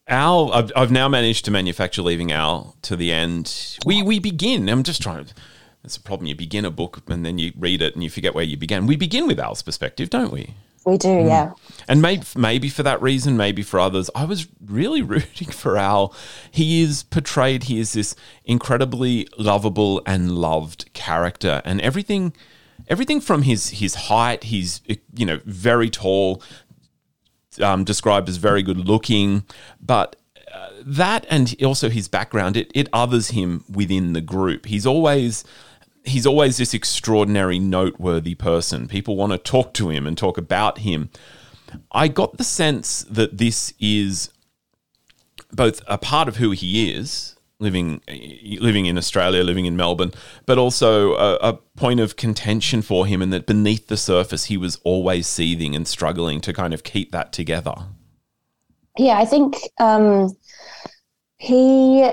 Al, 0.08 0.52
I've, 0.52 0.72
I've 0.76 0.90
now 0.92 1.08
managed 1.08 1.44
to 1.46 1.50
manufacture 1.50 2.02
leaving 2.02 2.30
Al 2.30 2.76
to 2.82 2.96
the 2.96 3.12
end. 3.12 3.78
We 3.84 4.02
we 4.02 4.18
begin. 4.18 4.68
I'm 4.68 4.82
just 4.82 5.02
trying. 5.02 5.26
That's 5.82 5.96
a 5.96 6.00
problem. 6.00 6.26
You 6.26 6.34
begin 6.34 6.64
a 6.64 6.70
book 6.70 7.02
and 7.08 7.24
then 7.24 7.38
you 7.38 7.52
read 7.56 7.80
it 7.80 7.94
and 7.94 8.02
you 8.02 8.10
forget 8.10 8.34
where 8.34 8.44
you 8.44 8.56
began. 8.56 8.86
We 8.86 8.96
begin 8.96 9.26
with 9.26 9.38
Al's 9.38 9.62
perspective, 9.62 10.10
don't 10.10 10.32
we? 10.32 10.54
We 10.86 10.96
do, 10.96 11.08
mm. 11.08 11.26
yeah. 11.26 11.52
And 11.88 12.00
maybe 12.00 12.24
maybe 12.36 12.68
for 12.68 12.84
that 12.84 13.02
reason, 13.02 13.36
maybe 13.36 13.62
for 13.62 13.78
others, 13.80 14.08
I 14.14 14.24
was 14.24 14.46
really 14.64 15.02
rooting 15.14 15.50
for 15.50 15.76
Al. 15.76 16.14
He 16.50 16.82
is 16.82 17.02
portrayed. 17.02 17.64
He 17.64 17.78
is 17.80 17.92
this 17.92 18.14
incredibly 18.44 19.28
lovable 19.36 20.00
and 20.06 20.32
loved 20.32 20.90
character, 20.94 21.60
and 21.64 21.80
everything 21.80 22.32
everything 22.88 23.20
from 23.20 23.42
his 23.42 23.70
his 23.70 23.94
height, 23.94 24.44
he's 24.44 24.80
you 25.14 25.26
know 25.26 25.40
very 25.44 25.90
tall, 25.90 26.40
um, 27.60 27.82
described 27.82 28.28
as 28.28 28.36
very 28.36 28.62
good 28.62 28.78
looking, 28.78 29.44
but 29.80 30.16
uh, 30.54 30.70
that 30.84 31.26
and 31.28 31.56
also 31.64 31.90
his 31.90 32.06
background, 32.06 32.56
it, 32.56 32.70
it 32.74 32.88
others 32.92 33.30
him 33.30 33.64
within 33.68 34.12
the 34.12 34.20
group. 34.20 34.66
He's 34.66 34.86
always 34.86 35.44
he's 36.06 36.26
always 36.26 36.56
this 36.56 36.72
extraordinary, 36.74 37.58
noteworthy 37.58 38.34
person. 38.34 38.88
People 38.88 39.16
want 39.16 39.32
to 39.32 39.38
talk 39.38 39.74
to 39.74 39.90
him 39.90 40.06
and 40.06 40.16
talk 40.16 40.38
about 40.38 40.78
him. 40.78 41.10
I 41.92 42.08
got 42.08 42.38
the 42.38 42.44
sense 42.44 43.04
that 43.10 43.38
this 43.38 43.74
is 43.80 44.30
both 45.52 45.82
a 45.86 45.98
part 45.98 46.28
of 46.28 46.36
who 46.36 46.52
he 46.52 46.92
is 46.92 47.36
living 47.58 48.00
living 48.60 48.86
in 48.86 48.98
Australia, 48.98 49.42
living 49.42 49.64
in 49.64 49.76
Melbourne, 49.76 50.12
but 50.44 50.58
also 50.58 51.14
a, 51.14 51.36
a, 51.36 51.52
point 51.76 52.00
of 52.00 52.16
contention 52.16 52.82
for 52.82 53.06
him, 53.06 53.20
and 53.20 53.32
that 53.32 53.46
beneath 53.46 53.88
the 53.88 53.96
surface, 53.96 54.46
he 54.46 54.56
was 54.56 54.80
always 54.84 55.26
seething 55.26 55.74
and 55.74 55.86
struggling 55.86 56.40
to 56.40 56.52
kind 56.52 56.72
of 56.72 56.82
keep 56.82 57.12
that 57.12 57.32
together. 57.32 57.74
Yeah, 58.98 59.18
I 59.18 59.26
think 59.26 59.56
um, 59.78 60.34
he, 61.36 62.10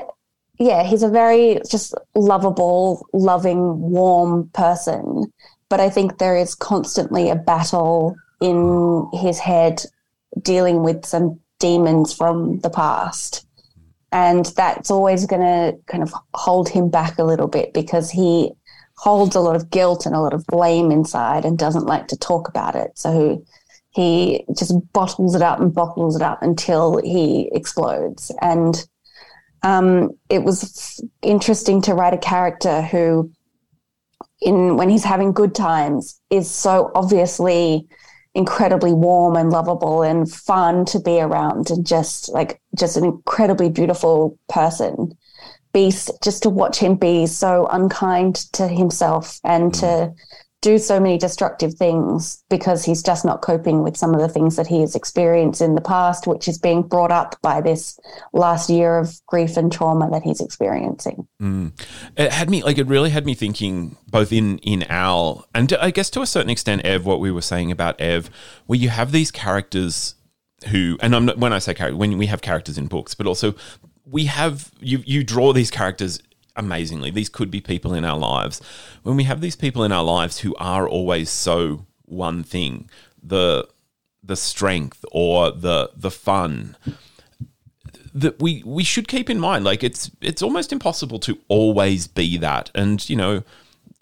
yeah, 0.64 0.84
he's 0.84 1.04
a 1.04 1.10
very 1.10 1.60
just 1.70 1.94
lovable, 2.16 3.06
loving, 3.14 3.80
warm 3.80 4.50
person, 4.54 5.26
but 5.70 5.80
I 5.80 5.90
think 5.90 6.18
there 6.18 6.38
is 6.38 6.56
constantly 6.56 7.30
a 7.30 7.36
battle 7.36 8.16
in 8.42 9.10
his 9.14 9.40
head 9.40 9.84
dealing 10.42 10.84
with 10.84 11.06
some 11.06 11.40
demons 11.60 12.14
from 12.14 12.60
the 12.60 12.70
past 12.70 13.46
And 14.12 14.46
that's 14.56 14.92
always 14.92 15.26
going 15.26 15.42
to 15.42 15.78
kind 15.88 16.04
of 16.04 16.14
hold 16.36 16.70
him 16.70 16.90
back 16.90 17.18
a 17.18 17.24
little 17.24 17.48
bit 17.48 17.74
because 17.74 18.12
he 18.12 18.52
holds 18.96 19.36
a 19.36 19.40
lot 19.40 19.56
of 19.56 19.72
guilt 19.72 20.06
and 20.06 20.16
a 20.16 20.20
lot 20.20 20.34
of 20.34 20.46
blame 20.46 20.92
inside 20.92 21.46
and 21.46 21.58
doesn't 21.58 21.88
like 21.88 22.08
to 22.10 22.18
talk 22.18 22.48
about 22.48 22.76
it. 22.76 22.92
So 22.96 23.44
he 23.90 24.46
just 24.56 24.74
bottles 24.94 25.36
it 25.36 25.42
up 25.42 25.60
and 25.60 25.74
bottles 25.74 26.16
it 26.16 26.22
up 26.22 26.44
until 26.44 26.98
he 27.04 27.50
explodes. 27.54 28.32
And 28.40 28.88
um, 29.64 30.12
it 30.30 30.44
was 30.44 31.04
interesting 31.22 31.82
to 31.84 31.94
write 31.94 32.14
a 32.14 32.18
character 32.18 32.82
who, 32.82 33.32
in 34.42 34.78
when 34.78 34.90
he's 34.90 35.06
having 35.06 35.32
good 35.32 35.56
times, 35.56 36.20
is 36.30 36.50
so 36.52 36.92
obviously 36.96 37.88
incredibly 38.36 38.94
warm 38.94 39.36
and 39.36 39.52
lovable 39.52 40.02
and 40.02 40.32
fun 40.32 40.86
to 40.86 41.00
be 41.00 41.22
around, 41.22 41.72
and 41.72 41.86
just 41.86 42.30
like 42.34 42.62
just 42.78 42.98
an 42.98 43.06
incredibly 43.06 43.70
beautiful 43.70 44.38
person. 44.50 45.18
Beast, 45.72 46.12
just 46.24 46.44
to 46.44 46.50
watch 46.50 46.78
him 46.78 46.96
be 46.96 47.26
so 47.26 47.68
unkind 47.72 48.36
to 48.54 48.68
himself 48.68 49.40
and 49.44 49.72
mm. 49.72 49.80
to 49.80 50.14
do 50.64 50.78
so 50.78 50.98
many 50.98 51.18
destructive 51.18 51.74
things 51.74 52.42
because 52.50 52.86
he's 52.86 53.04
just 53.04 53.26
not 53.26 53.42
coping 53.42 53.84
with 53.84 53.98
some 53.98 54.14
of 54.14 54.22
the 54.22 54.30
things 54.30 54.56
that 54.56 54.66
he 54.66 54.80
has 54.80 54.96
experienced 54.96 55.62
in 55.62 55.76
the 55.76 55.82
past, 55.82 56.26
which 56.26 56.48
is 56.48 56.58
being 56.58 56.82
brought 56.82 57.12
up 57.12 57.36
by 57.42 57.60
this 57.60 58.00
last 58.32 58.70
year 58.70 58.98
of 58.98 59.20
grief 59.28 59.58
and 59.58 59.74
trauma 59.74 60.10
that 60.10 60.24
he's 60.24 60.40
experiencing. 60.40 61.28
Mm. 61.42 61.74
It 62.16 62.32
had 62.32 62.50
me 62.50 62.64
like 62.64 62.78
it 62.78 62.88
really 62.88 63.10
had 63.10 63.26
me 63.26 63.36
thinking 63.36 63.98
both 64.08 64.32
in 64.32 64.58
in 64.60 64.84
Al 64.84 65.46
and 65.54 65.72
I 65.74 65.92
guess 65.92 66.10
to 66.12 66.22
a 66.22 66.26
certain 66.26 66.50
extent 66.50 66.86
Ev, 66.86 67.06
what 67.06 67.20
we 67.20 67.30
were 67.30 67.42
saying 67.42 67.70
about 67.70 68.00
Ev, 68.00 68.30
where 68.66 68.80
you 68.80 68.88
have 68.88 69.12
these 69.12 69.32
characters 69.32 70.16
who 70.70 70.98
and 71.02 71.14
I'm 71.14 71.26
not, 71.26 71.38
when 71.38 71.52
I 71.52 71.60
say 71.60 71.74
character 71.74 71.98
when 71.98 72.18
we 72.18 72.28
have 72.28 72.42
characters 72.42 72.78
in 72.78 72.88
books, 72.88 73.14
but 73.14 73.28
also 73.28 73.54
we 74.06 74.26
have 74.26 74.72
you 74.80 75.04
you 75.06 75.26
draw 75.26 75.52
these 75.52 75.70
characters 75.70 76.22
amazingly. 76.56 77.12
These 77.12 77.30
could 77.30 77.52
be 77.52 77.62
people 77.62 77.94
in 77.94 78.06
our 78.06 78.18
lives. 78.18 78.62
When 79.04 79.16
we 79.16 79.24
have 79.24 79.42
these 79.42 79.56
people 79.56 79.84
in 79.84 79.92
our 79.92 80.04
lives 80.04 80.40
who 80.40 80.56
are 80.56 80.88
always 80.88 81.30
so 81.30 81.86
one 82.06 82.44
thing, 82.44 82.90
the 83.22 83.68
the 84.24 84.36
strength 84.36 85.04
or 85.12 85.52
the 85.52 85.92
the 85.96 86.12
fun 86.12 86.78
that 88.14 88.40
we 88.42 88.64
we 88.66 88.84
should 88.84 89.08
keep 89.08 89.30
in 89.30 89.40
mind 89.40 89.66
like 89.66 89.84
it's 89.84 90.10
it's 90.22 90.42
almost 90.42 90.72
impossible 90.72 91.20
to 91.20 91.38
always 91.48 92.08
be 92.08 92.38
that 92.38 92.70
and 92.76 93.10
you 93.10 93.16
know 93.16 93.44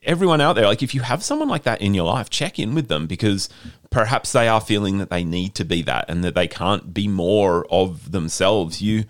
everyone 0.03 0.41
out 0.41 0.53
there 0.53 0.65
like 0.65 0.83
if 0.83 0.93
you 0.93 1.01
have 1.01 1.23
someone 1.23 1.47
like 1.47 1.63
that 1.63 1.81
in 1.81 1.93
your 1.93 2.05
life 2.05 2.29
check 2.29 2.59
in 2.59 2.75
with 2.75 2.87
them 2.87 3.07
because 3.07 3.49
perhaps 3.89 4.31
they 4.31 4.47
are 4.47 4.61
feeling 4.61 4.97
that 4.97 5.09
they 5.09 5.23
need 5.23 5.55
to 5.55 5.63
be 5.63 5.81
that 5.81 6.05
and 6.07 6.23
that 6.23 6.35
they 6.35 6.47
can't 6.47 6.93
be 6.93 7.07
more 7.07 7.65
of 7.71 8.11
themselves 8.11 8.81
you 8.81 9.05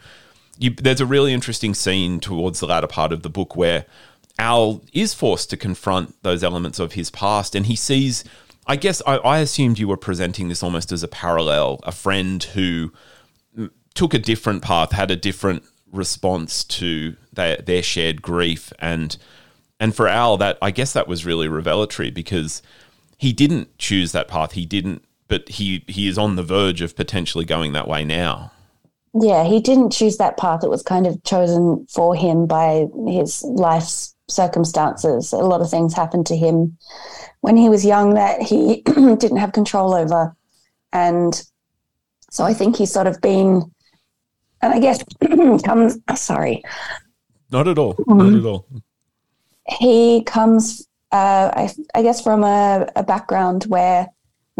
you, 0.62 0.70
there's 0.70 1.02
a 1.02 1.06
really 1.06 1.34
interesting 1.34 1.74
scene 1.74 2.20
towards 2.20 2.60
the 2.60 2.68
latter 2.68 2.88
part 2.88 3.12
of 3.12 3.24
the 3.24 3.30
book 3.30 3.56
where 3.56 3.86
Al 4.38 4.84
is 4.94 5.14
forced 5.14 5.50
to 5.50 5.58
confront 5.58 6.22
those 6.22 6.44
elements 6.44 6.80
of 6.80 6.94
his 6.94 7.10
past, 7.10 7.56
and 7.56 7.66
he 7.66 7.76
sees. 7.76 8.24
I 8.68 8.76
guess 8.76 9.02
I, 9.08 9.18
I 9.18 9.40
assumed 9.40 9.80
you 9.80 9.88
were 9.88 9.98
presenting 9.98 10.48
this 10.48 10.62
almost 10.62 10.92
as 10.92 11.02
a 11.02 11.08
parallel, 11.08 11.80
a 11.84 11.92
friend 11.92 12.44
who 12.44 12.94
took 13.96 14.14
a 14.14 14.20
different 14.20 14.62
path, 14.62 14.92
had 14.92 15.10
a 15.10 15.16
different 15.16 15.64
response 15.92 16.64
to 16.64 17.16
their, 17.34 17.58
their 17.58 17.82
shared 17.82 18.22
grief, 18.22 18.72
and 18.78 19.18
and 19.80 19.96
for 19.96 20.08
Al, 20.08 20.38
that 20.38 20.60
I 20.62 20.70
guess 20.70 20.94
that 20.94 21.08
was 21.08 21.26
really 21.26 21.48
revelatory 21.48 22.12
because 22.12 22.62
he 23.18 23.34
didn't 23.34 23.80
choose 23.80 24.12
that 24.12 24.28
path. 24.28 24.52
He 24.52 24.68
didn't, 24.68 25.04
but 25.28 25.50
he 25.50 25.84
he 25.88 26.08
is 26.08 26.20
on 26.20 26.36
the 26.36 26.44
verge 26.44 26.82
of 26.82 26.96
potentially 26.96 27.46
going 27.46 27.74
that 27.74 27.88
way 27.88 28.06
now. 28.06 28.52
Yeah, 29.14 29.44
he 29.44 29.60
didn't 29.60 29.92
choose 29.92 30.18
that 30.18 30.38
path. 30.38 30.64
It 30.64 30.70
was 30.70 30.84
kind 30.84 31.06
of 31.06 31.22
chosen 31.24 31.86
for 31.90 32.16
him 32.16 32.48
by 32.48 32.88
his 33.08 33.44
life's 33.44 34.16
circumstances. 34.30 35.34
A 35.34 35.38
lot 35.38 35.62
of 35.62 35.70
things 35.70 35.94
happened 35.94 36.26
to 36.28 36.38
him 36.38 36.78
when 37.42 37.58
he 37.58 37.68
was 37.68 37.86
young 37.86 38.14
that 38.14 38.42
he 38.42 38.82
didn't 38.86 39.38
have 39.38 39.52
control 39.52 39.94
over. 39.94 40.36
And 40.94 41.42
so 42.30 42.46
I 42.46 42.54
think 42.54 42.78
he's 42.78 42.92
sort 42.92 43.08
of 43.08 43.20
been, 43.20 43.70
and 44.62 44.74
I 44.74 44.80
guess 44.80 45.04
comes, 45.66 45.98
sorry. 46.16 46.64
Not 47.52 47.68
at 47.68 47.78
all. 47.78 47.96
Not 48.08 48.18
mm-hmm. 48.18 48.38
at 48.38 48.46
all. 48.46 48.66
He 49.68 50.24
comes, 50.24 50.88
uh, 51.12 51.52
I, 51.54 51.74
I 51.94 52.02
guess, 52.02 52.22
from 52.22 52.44
a, 52.44 52.90
a 52.96 53.04
background 53.04 53.66
where 53.66 54.08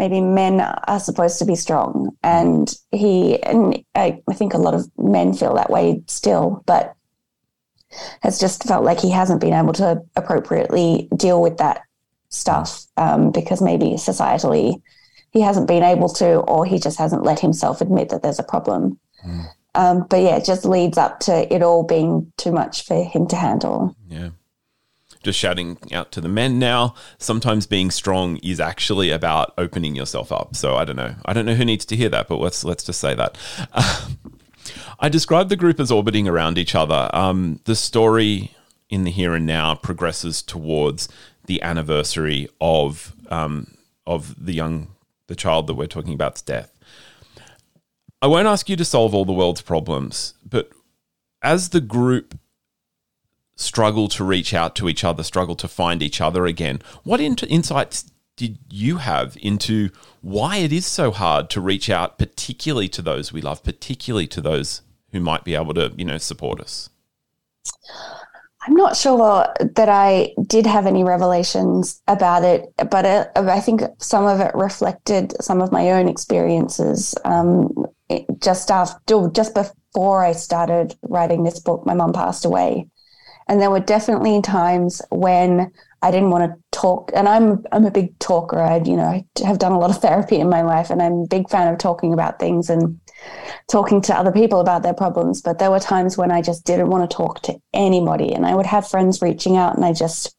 maybe 0.02 0.20
men 0.20 0.60
are 0.60 0.98
supposed 0.98 1.38
to 1.38 1.44
be 1.44 1.54
strong 1.54 2.10
and 2.24 2.74
he 2.90 3.40
and 3.44 3.84
I, 3.94 4.20
I, 4.28 4.34
think 4.34 4.52
a 4.52 4.58
lot 4.58 4.74
of 4.74 4.90
men 4.98 5.32
feel 5.32 5.54
that 5.54 5.70
way 5.70 6.02
still 6.08 6.64
but 6.66 6.96
has 8.20 8.40
just 8.40 8.64
felt 8.64 8.84
like 8.84 8.98
he 8.98 9.12
hasn't 9.12 9.40
been 9.40 9.52
able 9.52 9.74
to 9.74 10.02
appropriately 10.16 11.08
deal 11.16 11.40
with 11.40 11.58
that 11.58 11.82
stuff 12.30 12.84
um, 12.96 13.30
because 13.30 13.62
maybe 13.62 13.90
societally 13.90 14.82
he 15.30 15.40
hasn't 15.40 15.68
been 15.68 15.84
able 15.84 16.08
to 16.08 16.38
or 16.40 16.66
he 16.66 16.80
just 16.80 16.98
hasn't 16.98 17.22
let 17.22 17.38
himself 17.38 17.80
admit 17.80 18.08
that 18.08 18.22
there's 18.22 18.40
a 18.40 18.50
problem. 18.54 18.98
Mm. 19.24 19.44
um, 19.76 20.06
but 20.10 20.20
yeah 20.20 20.36
it 20.36 20.44
just 20.44 20.64
leads 20.64 20.98
up 20.98 21.20
to 21.20 21.54
it 21.54 21.62
all 21.62 21.84
being 21.84 22.32
too 22.36 22.50
much 22.50 22.84
for 22.86 23.04
him 23.04 23.28
to 23.28 23.36
handle. 23.36 23.94
Yeah 24.08 24.30
just 25.22 25.38
shouting 25.38 25.78
out 25.92 26.12
to 26.12 26.20
the 26.20 26.28
men 26.28 26.58
now. 26.58 26.94
Sometimes 27.18 27.66
being 27.66 27.90
strong 27.90 28.36
is 28.38 28.60
actually 28.60 29.10
about 29.10 29.54
opening 29.56 29.94
yourself 29.94 30.32
up. 30.32 30.56
So 30.56 30.76
I 30.76 30.84
don't 30.84 30.96
know. 30.96 31.14
I 31.24 31.32
don't 31.32 31.46
know 31.46 31.54
who 31.54 31.64
needs 31.64 31.84
to 31.86 31.96
hear 31.96 32.08
that, 32.10 32.28
but 32.28 32.38
let's 32.38 32.64
let's 32.64 32.84
just 32.84 33.00
say 33.00 33.14
that. 33.14 33.36
I 35.00 35.08
describe 35.08 35.48
the 35.48 35.56
group 35.56 35.80
as 35.80 35.90
orbiting 35.90 36.28
around 36.28 36.58
each 36.58 36.74
other. 36.74 37.10
Um, 37.12 37.60
the 37.64 37.74
story 37.74 38.52
in 38.88 39.04
the 39.04 39.10
here 39.10 39.34
and 39.34 39.46
now 39.46 39.74
progresses 39.74 40.42
towards 40.42 41.08
the 41.46 41.62
anniversary 41.62 42.48
of 42.60 43.14
um, 43.30 43.74
of 44.06 44.34
the 44.44 44.52
young 44.52 44.88
the 45.26 45.34
child 45.34 45.66
that 45.66 45.74
we're 45.74 45.86
talking 45.86 46.14
about's 46.14 46.42
death. 46.42 46.76
I 48.20 48.26
won't 48.26 48.46
ask 48.46 48.68
you 48.68 48.76
to 48.76 48.84
solve 48.84 49.14
all 49.14 49.24
the 49.24 49.32
world's 49.32 49.62
problems, 49.62 50.34
but 50.48 50.70
as 51.42 51.70
the 51.70 51.80
group 51.80 52.38
struggle 53.56 54.08
to 54.08 54.24
reach 54.24 54.54
out 54.54 54.74
to 54.76 54.88
each 54.88 55.04
other, 55.04 55.22
struggle 55.22 55.56
to 55.56 55.68
find 55.68 56.02
each 56.02 56.20
other 56.20 56.46
again. 56.46 56.80
What 57.04 57.20
in- 57.20 57.36
insights 57.48 58.10
did 58.36 58.58
you 58.70 58.96
have 58.96 59.36
into 59.40 59.90
why 60.20 60.56
it 60.56 60.72
is 60.72 60.86
so 60.86 61.10
hard 61.10 61.50
to 61.50 61.60
reach 61.60 61.90
out, 61.90 62.18
particularly 62.18 62.88
to 62.88 63.02
those 63.02 63.32
we 63.32 63.42
love, 63.42 63.62
particularly 63.62 64.26
to 64.28 64.40
those 64.40 64.82
who 65.12 65.20
might 65.20 65.44
be 65.44 65.54
able 65.54 65.74
to, 65.74 65.92
you 65.96 66.04
know, 66.04 66.18
support 66.18 66.60
us? 66.60 66.88
I'm 68.66 68.74
not 68.74 68.96
sure 68.96 69.46
that 69.60 69.88
I 69.88 70.34
did 70.46 70.66
have 70.66 70.86
any 70.86 71.02
revelations 71.02 72.00
about 72.06 72.44
it, 72.44 72.72
but 72.90 73.04
it, 73.04 73.28
I 73.34 73.60
think 73.60 73.82
some 73.98 74.24
of 74.24 74.40
it 74.40 74.54
reflected 74.54 75.34
some 75.42 75.60
of 75.60 75.72
my 75.72 75.90
own 75.90 76.08
experiences. 76.08 77.14
Um, 77.24 77.86
just 78.40 78.70
after, 78.70 79.28
just 79.30 79.54
before 79.54 80.24
I 80.24 80.32
started 80.32 80.94
writing 81.02 81.42
this 81.42 81.58
book, 81.58 81.84
my 81.86 81.94
mom 81.94 82.12
passed 82.12 82.44
away, 82.44 82.88
and 83.48 83.60
there 83.60 83.70
were 83.70 83.80
definitely 83.80 84.40
times 84.42 85.02
when 85.10 85.72
I 86.02 86.10
didn't 86.10 86.30
want 86.30 86.50
to 86.50 86.78
talk. 86.78 87.10
And 87.14 87.28
I'm 87.28 87.64
I'm 87.72 87.84
a 87.84 87.90
big 87.90 88.18
talker. 88.18 88.60
I 88.60 88.78
you 88.78 88.96
know 88.96 89.04
I 89.04 89.24
have 89.44 89.58
done 89.58 89.72
a 89.72 89.78
lot 89.78 89.90
of 89.90 90.00
therapy 90.00 90.36
in 90.36 90.48
my 90.48 90.62
life, 90.62 90.90
and 90.90 91.02
I'm 91.02 91.12
a 91.12 91.26
big 91.26 91.48
fan 91.48 91.72
of 91.72 91.78
talking 91.78 92.12
about 92.12 92.38
things 92.38 92.68
and 92.68 93.00
talking 93.70 94.00
to 94.02 94.16
other 94.16 94.32
people 94.32 94.60
about 94.60 94.82
their 94.82 94.94
problems. 94.94 95.42
But 95.42 95.58
there 95.58 95.70
were 95.70 95.80
times 95.80 96.18
when 96.18 96.30
I 96.30 96.42
just 96.42 96.64
didn't 96.64 96.90
want 96.90 97.08
to 97.08 97.16
talk 97.16 97.42
to 97.42 97.58
anybody, 97.72 98.32
and 98.32 98.44
I 98.44 98.54
would 98.54 98.66
have 98.66 98.88
friends 98.88 99.22
reaching 99.22 99.56
out, 99.56 99.76
and 99.76 99.84
I 99.84 99.92
just 99.92 100.34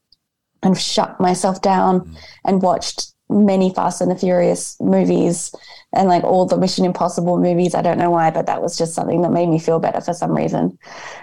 and 0.62 0.78
shut 0.78 1.20
myself 1.20 1.62
down 1.62 2.00
mm. 2.00 2.16
and 2.44 2.62
watched 2.62 3.13
many 3.28 3.72
Fast 3.72 4.00
and 4.00 4.10
the 4.10 4.16
Furious 4.16 4.76
movies 4.80 5.54
and 5.92 6.08
like 6.08 6.24
all 6.24 6.46
the 6.46 6.58
Mission 6.58 6.84
Impossible 6.84 7.38
movies. 7.38 7.74
I 7.74 7.82
don't 7.82 7.98
know 7.98 8.10
why, 8.10 8.30
but 8.30 8.46
that 8.46 8.62
was 8.62 8.76
just 8.76 8.94
something 8.94 9.22
that 9.22 9.32
made 9.32 9.48
me 9.48 9.58
feel 9.58 9.78
better 9.78 10.00
for 10.00 10.12
some 10.12 10.32
reason. 10.32 10.78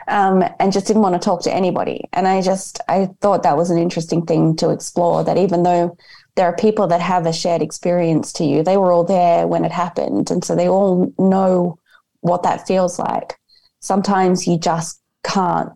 Um, 0.08 0.44
and 0.60 0.74
just 0.74 0.88
didn't 0.88 1.04
want 1.04 1.16
to 1.16 1.26
talk 1.26 1.44
to 1.44 1.54
anybody. 1.54 2.10
And 2.14 2.28
I 2.28 2.42
just, 2.42 2.80
I 2.88 3.10
thought 3.22 3.44
that 3.44 3.58
was 3.58 3.70
an 3.70 3.78
interesting 3.78 4.26
thing 4.26 4.56
to 4.58 4.70
explore 4.70 5.24
that 5.24 5.38
even 5.38 5.64
though 5.64 5.98
there 6.36 6.46
are 6.48 6.56
people 6.56 6.88
that 6.88 7.02
have 7.02 7.26
a 7.26 7.34
shared 7.34 7.62
experience 7.62 8.34
to 8.34 8.46
you, 8.46 8.64
they 8.64 8.78
were 8.78 8.92
all 8.92 9.04
there 9.04 9.48
when 9.48 9.66
it 9.66 9.72
happened. 9.72 10.32
And 10.32 10.44
so 10.44 10.56
they 10.56 10.70
all 10.70 11.14
know 11.20 11.78
what 12.22 12.44
that 12.44 12.68
feels 12.68 12.98
like. 12.98 13.38
Sometimes 13.80 14.48
you 14.48 14.58
just 14.58 15.02
can't 15.24 15.72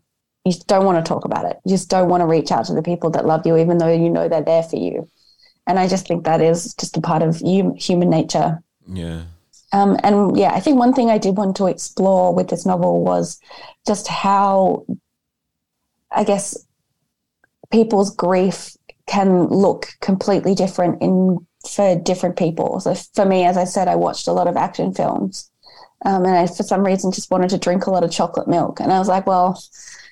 you 0.45 0.53
don't 0.67 0.85
want 0.85 1.03
to 1.03 1.07
talk 1.07 1.25
about 1.25 1.45
it. 1.45 1.57
You 1.65 1.71
just 1.71 1.89
don't 1.89 2.07
want 2.07 2.21
to 2.21 2.27
reach 2.27 2.51
out 2.51 2.65
to 2.65 2.73
the 2.73 2.83
people 2.83 3.09
that 3.11 3.25
love 3.25 3.45
you, 3.47 3.57
even 3.57 3.79
though 3.79 3.91
you 3.91 4.09
know 4.09 4.29
they're 4.29 4.43
there 4.43 4.61
for 4.61 4.75
you. 4.75 5.09
And 5.67 5.79
I 5.79 5.87
just 5.87 6.07
think 6.07 6.25
that 6.25 6.41
is 6.41 6.73
just 6.75 6.97
a 6.97 7.01
part 7.01 7.21
of 7.21 7.37
human 7.37 8.09
nature. 8.09 8.61
Yeah. 8.87 9.23
Um, 9.73 9.97
and 10.03 10.37
yeah, 10.37 10.53
I 10.53 10.59
think 10.59 10.77
one 10.77 10.93
thing 10.93 11.09
I 11.09 11.17
did 11.17 11.35
want 11.35 11.57
to 11.57 11.65
explore 11.65 12.33
with 12.33 12.49
this 12.49 12.65
novel 12.65 13.03
was 13.03 13.39
just 13.85 14.07
how, 14.07 14.85
I 16.11 16.23
guess, 16.23 16.65
people's 17.71 18.15
grief 18.15 18.77
can 19.07 19.47
look 19.47 19.87
completely 20.01 20.55
different 20.55 21.01
in 21.01 21.45
for 21.67 21.95
different 21.95 22.37
people. 22.37 22.79
So 22.79 22.93
for 23.15 23.25
me, 23.25 23.43
as 23.43 23.57
I 23.57 23.63
said, 23.63 23.87
I 23.87 23.95
watched 23.95 24.27
a 24.27 24.33
lot 24.33 24.47
of 24.47 24.55
action 24.55 24.93
films. 24.93 25.49
Um, 26.05 26.23
and 26.23 26.37
I, 26.37 26.47
for 26.47 26.63
some 26.63 26.85
reason, 26.85 27.11
just 27.11 27.31
wanted 27.31 27.49
to 27.49 27.57
drink 27.57 27.87
a 27.87 27.91
lot 27.91 28.03
of 28.03 28.11
chocolate 28.11 28.47
milk. 28.47 28.79
And 28.79 28.93
I 28.93 28.99
was 28.99 29.07
like, 29.07 29.25
well, 29.25 29.61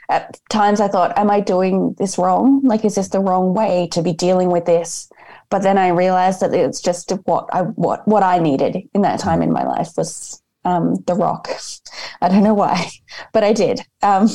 at 0.10 0.40
times 0.50 0.82
I 0.82 0.88
thought, 0.88 1.18
am 1.18 1.30
I 1.30 1.40
doing 1.40 1.96
this 2.00 2.18
wrong? 2.18 2.62
Like, 2.64 2.84
is 2.84 2.96
this 2.96 3.10
the 3.10 3.20
wrong 3.20 3.54
way 3.54 3.88
to 3.92 4.02
be 4.02 4.14
dealing 4.14 4.50
with 4.50 4.66
this? 4.66 5.10
But 5.54 5.62
then 5.62 5.78
I 5.78 5.90
realized 5.90 6.40
that 6.40 6.52
it's 6.52 6.82
just 6.82 7.12
what 7.26 7.48
I 7.54 7.62
what 7.62 8.08
what 8.08 8.24
I 8.24 8.40
needed 8.40 8.90
in 8.96 9.04
that 9.04 9.20
time 9.20 9.44
in 9.44 9.54
my 9.54 9.64
life 9.64 9.92
was 9.96 10.42
um, 10.66 10.96
the 11.06 11.14
rock. 11.14 11.48
I 12.24 12.28
don't 12.28 12.42
know 12.42 12.56
why, 12.56 12.90
but 13.34 13.44
I 13.44 13.54
did. 13.54 13.82
Um, 14.02 14.28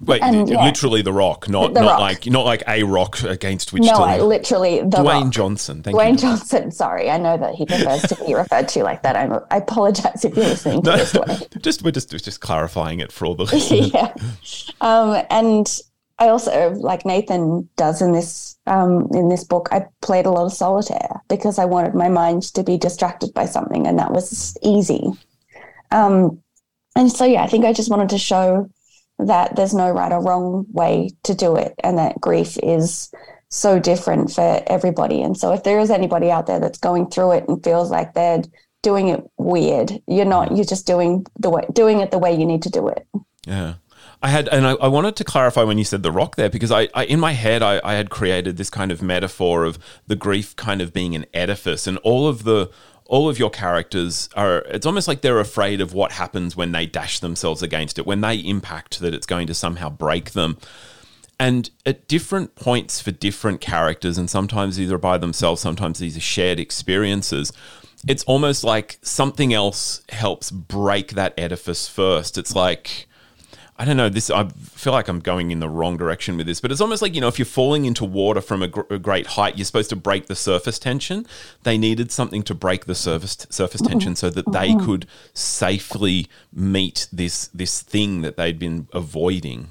Wait, 0.00 0.20
and, 0.24 0.48
yeah. 0.48 0.64
literally 0.64 1.02
the 1.02 1.12
rock, 1.12 1.48
not 1.48 1.72
the 1.72 1.82
not 1.82 1.86
rock. 1.86 2.00
like 2.00 2.26
not 2.26 2.44
like 2.44 2.64
a 2.66 2.82
rock 2.82 3.22
against 3.22 3.72
which. 3.72 3.84
No, 3.84 3.98
to, 3.98 4.02
I 4.02 4.18
literally 4.18 4.80
the 4.80 4.96
Dwayne 4.96 5.22
rock. 5.22 5.32
Johnson. 5.32 5.84
Thank 5.84 5.96
Dwayne 5.96 6.12
you. 6.14 6.18
Johnson. 6.18 6.72
Sorry, 6.72 7.10
I 7.10 7.16
know 7.16 7.36
that 7.36 7.54
he 7.54 7.64
prefers 7.64 8.02
to 8.02 8.16
be 8.26 8.34
referred 8.34 8.66
to 8.70 8.82
like 8.82 9.04
that. 9.04 9.14
I'm, 9.14 9.38
I 9.52 9.58
apologize 9.58 10.24
if 10.24 10.34
you're 10.34 10.46
listening 10.46 10.82
to 10.82 10.90
no, 10.90 10.96
this. 10.96 11.14
Way. 11.14 11.46
Just 11.62 11.84
we're 11.84 11.92
just 11.92 12.10
just 12.10 12.40
clarifying 12.40 12.98
it 12.98 13.12
for 13.12 13.26
all 13.26 13.36
the 13.36 13.44
listeners. 13.44 13.92
yeah, 13.94 14.12
um, 14.80 15.24
and 15.30 15.80
I 16.18 16.28
also 16.28 16.70
like 16.70 17.04
Nathan 17.04 17.68
does 17.76 18.00
in 18.00 18.12
this 18.12 18.56
um, 18.66 19.08
in 19.12 19.28
this 19.28 19.44
book. 19.44 19.68
I 19.72 19.86
played 20.00 20.26
a 20.26 20.30
lot 20.30 20.46
of 20.46 20.52
solitaire 20.52 21.20
because 21.28 21.58
I 21.58 21.64
wanted 21.64 21.94
my 21.94 22.08
mind 22.08 22.42
to 22.54 22.62
be 22.62 22.78
distracted 22.78 23.34
by 23.34 23.46
something, 23.46 23.86
and 23.86 23.98
that 23.98 24.12
was 24.12 24.56
easy. 24.62 25.12
Um, 25.90 26.40
and 26.96 27.10
so 27.10 27.24
yeah, 27.24 27.42
I 27.42 27.48
think 27.48 27.64
I 27.64 27.72
just 27.72 27.90
wanted 27.90 28.10
to 28.10 28.18
show 28.18 28.70
that 29.18 29.56
there's 29.56 29.74
no 29.74 29.90
right 29.90 30.12
or 30.12 30.22
wrong 30.22 30.66
way 30.72 31.10
to 31.22 31.34
do 31.34 31.56
it 31.56 31.74
and 31.84 31.98
that 31.98 32.20
grief 32.20 32.58
is 32.62 33.12
so 33.48 33.78
different 33.78 34.32
for 34.32 34.62
everybody. 34.66 35.22
And 35.22 35.36
so 35.36 35.52
if 35.52 35.62
there 35.62 35.78
is 35.78 35.90
anybody 35.90 36.30
out 36.30 36.46
there 36.46 36.58
that's 36.58 36.78
going 36.78 37.08
through 37.10 37.32
it 37.32 37.44
and 37.48 37.62
feels 37.62 37.90
like 37.90 38.14
they're 38.14 38.42
doing 38.82 39.08
it 39.08 39.22
weird, 39.38 39.92
you're 40.08 40.24
not, 40.24 40.56
you're 40.56 40.64
just 40.64 40.86
doing 40.86 41.24
the 41.38 41.50
way 41.50 41.64
doing 41.72 42.00
it 42.00 42.10
the 42.10 42.18
way 42.18 42.36
you 42.36 42.44
need 42.44 42.62
to 42.62 42.70
do 42.70 42.88
it. 42.88 43.06
Yeah. 43.46 43.74
I 44.24 44.28
had, 44.28 44.48
and 44.48 44.66
I, 44.66 44.72
I, 44.72 44.88
wanted 44.88 45.16
to 45.16 45.24
clarify 45.24 45.64
when 45.64 45.76
you 45.76 45.84
said 45.84 46.02
the 46.02 46.10
rock 46.10 46.36
there, 46.36 46.48
because 46.48 46.72
I, 46.72 46.88
I 46.94 47.04
in 47.04 47.20
my 47.20 47.32
head, 47.32 47.62
I, 47.62 47.78
I, 47.84 47.92
had 47.92 48.08
created 48.08 48.56
this 48.56 48.70
kind 48.70 48.90
of 48.90 49.02
metaphor 49.02 49.64
of 49.64 49.78
the 50.06 50.16
grief 50.16 50.56
kind 50.56 50.80
of 50.80 50.94
being 50.94 51.14
an 51.14 51.26
edifice, 51.34 51.86
and 51.86 51.98
all 51.98 52.26
of 52.26 52.44
the 52.44 52.70
all 53.04 53.28
of 53.28 53.38
your 53.38 53.50
characters 53.50 54.30
are 54.34 54.60
it's 54.68 54.86
almost 54.86 55.08
like 55.08 55.20
they're 55.20 55.40
afraid 55.40 55.82
of 55.82 55.92
what 55.92 56.12
happens 56.12 56.56
when 56.56 56.72
they 56.72 56.86
dash 56.86 57.18
themselves 57.18 57.62
against 57.62 57.98
it 57.98 58.06
when 58.06 58.22
they 58.22 58.36
impact 58.36 59.00
that 59.00 59.12
it's 59.12 59.26
going 59.26 59.46
to 59.46 59.54
somehow 59.54 59.90
break 59.90 60.30
them. 60.30 60.56
And 61.38 61.68
at 61.84 62.08
different 62.08 62.54
points 62.54 63.02
for 63.02 63.10
different 63.10 63.60
characters 63.60 64.16
and 64.16 64.30
sometimes 64.30 64.80
either 64.80 64.96
by 64.96 65.18
themselves 65.18 65.60
sometimes 65.60 65.98
these 65.98 66.16
are 66.16 66.20
shared 66.20 66.58
experiences 66.58 67.52
it's 68.08 68.24
almost 68.24 68.64
like 68.64 68.98
something 69.02 69.52
else 69.52 70.02
helps 70.08 70.50
break 70.50 71.12
that 71.12 71.34
edifice 71.38 71.88
first. 71.88 72.38
It's 72.38 72.54
like 72.54 73.06
I 73.76 73.84
don't 73.84 73.96
know. 73.96 74.08
This 74.08 74.30
I 74.30 74.46
feel 74.48 74.92
like 74.92 75.08
I'm 75.08 75.18
going 75.18 75.50
in 75.50 75.58
the 75.58 75.68
wrong 75.68 75.96
direction 75.96 76.36
with 76.36 76.46
this, 76.46 76.60
but 76.60 76.70
it's 76.70 76.80
almost 76.80 77.02
like 77.02 77.14
you 77.14 77.20
know, 77.20 77.26
if 77.26 77.38
you're 77.38 77.46
falling 77.46 77.86
into 77.86 78.04
water 78.04 78.40
from 78.40 78.62
a, 78.62 78.68
gr- 78.68 78.82
a 78.88 78.98
great 79.00 79.26
height, 79.26 79.56
you're 79.56 79.64
supposed 79.64 79.90
to 79.90 79.96
break 79.96 80.26
the 80.26 80.36
surface 80.36 80.78
tension. 80.78 81.26
They 81.64 81.76
needed 81.76 82.12
something 82.12 82.44
to 82.44 82.54
break 82.54 82.84
the 82.84 82.94
surface 82.94 83.34
t- 83.34 83.46
surface 83.50 83.80
tension 83.80 84.14
so 84.14 84.30
that 84.30 84.52
they 84.52 84.74
could 84.76 85.06
safely 85.32 86.28
meet 86.52 87.08
this 87.12 87.48
this 87.48 87.82
thing 87.82 88.22
that 88.22 88.36
they'd 88.36 88.60
been 88.60 88.86
avoiding. 88.92 89.68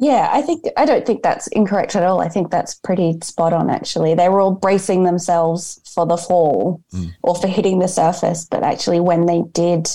Yeah, 0.00 0.28
I 0.32 0.42
think 0.42 0.64
I 0.76 0.84
don't 0.84 1.06
think 1.06 1.22
that's 1.22 1.46
incorrect 1.48 1.94
at 1.94 2.02
all. 2.02 2.20
I 2.20 2.28
think 2.28 2.50
that's 2.50 2.74
pretty 2.74 3.18
spot 3.22 3.52
on 3.52 3.70
actually. 3.70 4.14
They 4.14 4.28
were 4.28 4.40
all 4.40 4.52
bracing 4.52 5.04
themselves 5.04 5.80
for 5.92 6.06
the 6.06 6.16
fall 6.16 6.82
mm. 6.92 7.12
or 7.22 7.36
for 7.36 7.46
hitting 7.46 7.78
the 7.78 7.88
surface, 7.88 8.44
but 8.44 8.64
actually 8.64 8.98
when 8.98 9.26
they 9.26 9.42
did, 9.52 9.88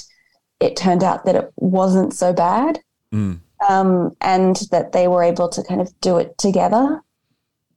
it 0.61 0.77
turned 0.77 1.03
out 1.03 1.25
that 1.25 1.35
it 1.35 1.51
wasn't 1.57 2.13
so 2.13 2.31
bad 2.31 2.79
mm. 3.13 3.39
um, 3.69 4.15
and 4.19 4.55
that 4.71 4.91
they 4.91 5.07
were 5.07 5.23
able 5.23 5.47
to 5.49 5.63
kind 5.63 5.79
of 5.79 5.89
do 6.01 6.17
it 6.17 6.37
together, 6.37 7.01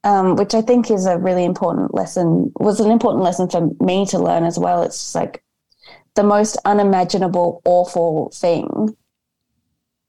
um, 0.04 0.36
which 0.36 0.54
I 0.54 0.62
think 0.62 0.90
is 0.90 1.06
a 1.06 1.18
really 1.18 1.44
important 1.44 1.94
lesson, 1.94 2.52
was 2.58 2.80
an 2.80 2.90
important 2.90 3.22
lesson 3.22 3.48
for 3.48 3.70
me 3.84 4.06
to 4.06 4.18
learn 4.18 4.44
as 4.44 4.58
well. 4.58 4.82
It's 4.82 4.98
just 4.98 5.14
like 5.14 5.42
the 6.14 6.22
most 6.22 6.56
unimaginable, 6.64 7.60
awful 7.64 8.30
thing. 8.34 8.96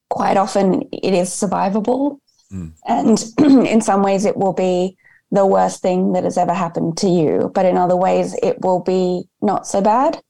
Quite 0.09 0.38
often 0.38 0.84
it 0.91 1.13
is 1.13 1.30
survivable. 1.30 2.19
Mm. 2.51 2.73
And 2.88 3.23
in 3.67 3.82
some 3.82 4.03
ways, 4.03 4.25
it 4.25 4.38
will 4.38 4.53
be 4.53 4.97
the 5.32 5.45
worst 5.45 5.82
thing 5.82 6.13
that 6.13 6.23
has 6.23 6.38
ever 6.38 6.53
happened 6.53 6.97
to 6.99 7.09
you. 7.09 7.51
But 7.53 7.65
in 7.65 7.78
other 7.78 7.95
ways, 7.95 8.34
it 8.41 8.61
will 8.61 8.80
be 8.80 9.23
not 9.41 9.67
so 9.67 9.82
bad. 9.82 10.21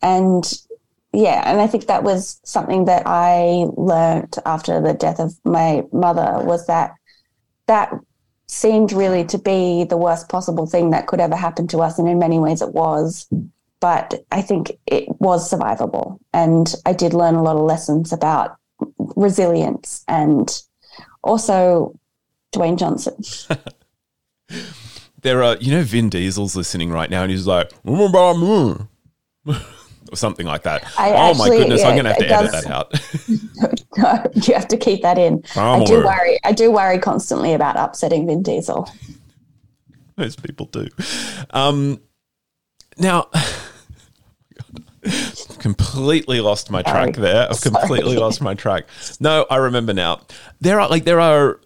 And 0.00 0.50
yeah, 1.12 1.42
and 1.46 1.60
I 1.60 1.66
think 1.66 1.86
that 1.86 2.02
was 2.02 2.40
something 2.44 2.84
that 2.84 3.02
I 3.06 3.66
learned 3.76 4.36
after 4.44 4.80
the 4.80 4.92
death 4.92 5.18
of 5.20 5.34
my 5.44 5.84
mother 5.92 6.40
was 6.44 6.66
that 6.66 6.92
that 7.66 7.92
seemed 8.46 8.92
really 8.92 9.24
to 9.26 9.38
be 9.38 9.84
the 9.84 9.96
worst 9.96 10.28
possible 10.28 10.66
thing 10.66 10.90
that 10.90 11.06
could 11.06 11.20
ever 11.20 11.36
happen 11.36 11.66
to 11.68 11.78
us, 11.78 11.98
and 11.98 12.08
in 12.08 12.18
many 12.18 12.38
ways 12.38 12.60
it 12.60 12.74
was. 12.74 13.26
But 13.80 14.24
I 14.32 14.42
think 14.42 14.72
it 14.86 15.08
was 15.20 15.50
survivable, 15.50 16.18
and 16.34 16.74
I 16.84 16.92
did 16.92 17.14
learn 17.14 17.36
a 17.36 17.42
lot 17.42 17.56
of 17.56 17.62
lessons 17.62 18.12
about 18.12 18.56
resilience 19.16 20.04
and 20.08 20.62
also 21.22 21.98
Dwayne 22.52 22.78
Johnson. 22.78 23.16
there 25.22 25.42
are, 25.42 25.56
you 25.56 25.70
know, 25.70 25.82
Vin 25.82 26.10
Diesel's 26.10 26.54
listening 26.54 26.90
right 26.90 27.08
now, 27.08 27.22
and 27.22 27.30
he's 27.30 27.46
like 27.46 27.70
mm, 27.82 28.12
mm, 28.12 28.88
mm. 29.46 29.74
Or 30.10 30.16
something 30.16 30.46
like 30.46 30.62
that. 30.62 30.84
I 30.98 31.10
oh 31.10 31.14
actually, 31.14 31.50
my 31.50 31.56
goodness, 31.56 31.80
yeah, 31.80 31.88
I'm 31.88 31.94
going 31.94 32.04
to 32.04 32.10
have 32.10 32.18
to 32.18 32.28
edit 32.28 32.50
does, 32.52 32.64
that 32.64 32.72
out. 32.72 32.92
no, 34.36 34.42
you 34.46 34.54
have 34.54 34.68
to 34.68 34.76
keep 34.76 35.02
that 35.02 35.18
in. 35.18 35.42
I 35.56 35.84
do 35.84 36.04
worry. 36.04 36.38
I 36.44 36.52
do 36.52 36.70
worry 36.70 36.98
constantly 36.98 37.54
about 37.54 37.76
upsetting 37.76 38.26
Vin 38.26 38.42
Diesel. 38.42 38.90
Most 40.16 40.42
people 40.42 40.66
do. 40.66 40.88
Um, 41.50 42.00
now. 42.98 43.28
completely 45.58 46.40
lost 46.40 46.70
my 46.70 46.82
track 46.82 47.14
Sorry. 47.14 47.28
there. 47.28 47.48
I've 47.50 47.60
completely 47.60 48.12
Sorry. 48.12 48.16
lost 48.18 48.40
my 48.42 48.54
track. 48.54 48.84
No, 49.20 49.46
I 49.50 49.56
remember 49.56 49.94
now. 49.94 50.20
There 50.60 50.80
are 50.80 50.88
like 50.88 51.04
there 51.04 51.20
are 51.20 51.60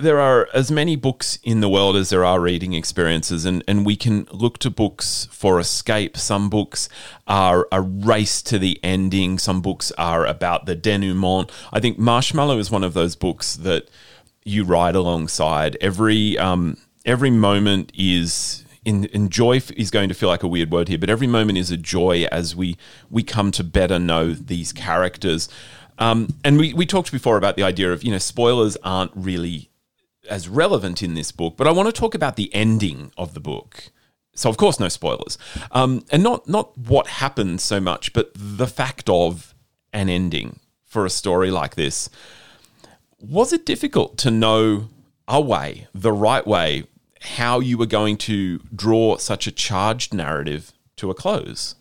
there 0.00 0.20
are 0.20 0.48
as 0.52 0.70
many 0.70 0.96
books 0.96 1.38
in 1.42 1.60
the 1.60 1.68
world 1.68 1.96
as 1.96 2.10
there 2.10 2.24
are 2.24 2.40
reading 2.40 2.72
experiences, 2.72 3.44
and, 3.44 3.62
and 3.68 3.86
we 3.86 3.96
can 3.96 4.26
look 4.32 4.58
to 4.58 4.70
books 4.70 5.28
for 5.30 5.60
escape. 5.60 6.16
Some 6.16 6.50
books 6.50 6.88
are 7.26 7.68
a 7.70 7.80
race 7.80 8.42
to 8.42 8.58
the 8.58 8.80
ending, 8.82 9.38
some 9.38 9.60
books 9.60 9.92
are 9.92 10.26
about 10.26 10.66
the 10.66 10.74
denouement. 10.74 11.50
I 11.72 11.80
think 11.80 11.98
Marshmallow 11.98 12.58
is 12.58 12.70
one 12.70 12.84
of 12.84 12.94
those 12.94 13.16
books 13.16 13.56
that 13.56 13.88
you 14.44 14.64
ride 14.64 14.94
alongside. 14.94 15.76
Every 15.80 16.36
um, 16.38 16.76
every 17.04 17.30
moment 17.30 17.92
is 17.94 18.64
in, 18.84 19.04
in 19.06 19.28
joy 19.28 19.60
is 19.76 19.90
going 19.90 20.08
to 20.08 20.14
feel 20.14 20.28
like 20.28 20.42
a 20.42 20.48
weird 20.48 20.70
word 20.70 20.88
here, 20.88 20.98
but 20.98 21.10
every 21.10 21.26
moment 21.26 21.58
is 21.58 21.70
a 21.70 21.76
joy 21.76 22.26
as 22.32 22.56
we 22.56 22.76
we 23.10 23.22
come 23.22 23.50
to 23.52 23.64
better 23.64 23.98
know 23.98 24.32
these 24.32 24.72
characters. 24.72 25.48
Um, 25.98 26.34
and 26.42 26.56
we, 26.56 26.72
we 26.72 26.86
talked 26.86 27.12
before 27.12 27.36
about 27.36 27.56
the 27.56 27.62
idea 27.62 27.92
of 27.92 28.02
you 28.02 28.10
know 28.10 28.18
spoilers 28.18 28.76
aren't 28.82 29.12
really 29.14 29.69
as 30.28 30.48
relevant 30.48 31.02
in 31.02 31.14
this 31.14 31.32
book, 31.32 31.56
but 31.56 31.66
I 31.66 31.72
want 31.72 31.86
to 31.86 31.92
talk 31.92 32.14
about 32.14 32.36
the 32.36 32.52
ending 32.54 33.12
of 33.16 33.34
the 33.34 33.40
book. 33.40 33.90
So, 34.34 34.48
of 34.48 34.56
course, 34.56 34.78
no 34.78 34.88
spoilers, 34.88 35.38
um, 35.72 36.04
and 36.10 36.22
not 36.22 36.48
not 36.48 36.76
what 36.78 37.06
happens 37.08 37.62
so 37.62 37.80
much, 37.80 38.12
but 38.12 38.30
the 38.34 38.66
fact 38.66 39.08
of 39.10 39.54
an 39.92 40.08
ending 40.08 40.60
for 40.84 41.04
a 41.04 41.10
story 41.10 41.50
like 41.50 41.74
this. 41.74 42.08
Was 43.20 43.52
it 43.52 43.66
difficult 43.66 44.16
to 44.18 44.30
know 44.30 44.88
a 45.28 45.40
way, 45.40 45.88
the 45.94 46.12
right 46.12 46.46
way, 46.46 46.84
how 47.20 47.60
you 47.60 47.76
were 47.76 47.86
going 47.86 48.16
to 48.16 48.60
draw 48.74 49.16
such 49.18 49.46
a 49.46 49.52
charged 49.52 50.14
narrative 50.14 50.72
to 50.96 51.10
a 51.10 51.14
close? 51.14 51.74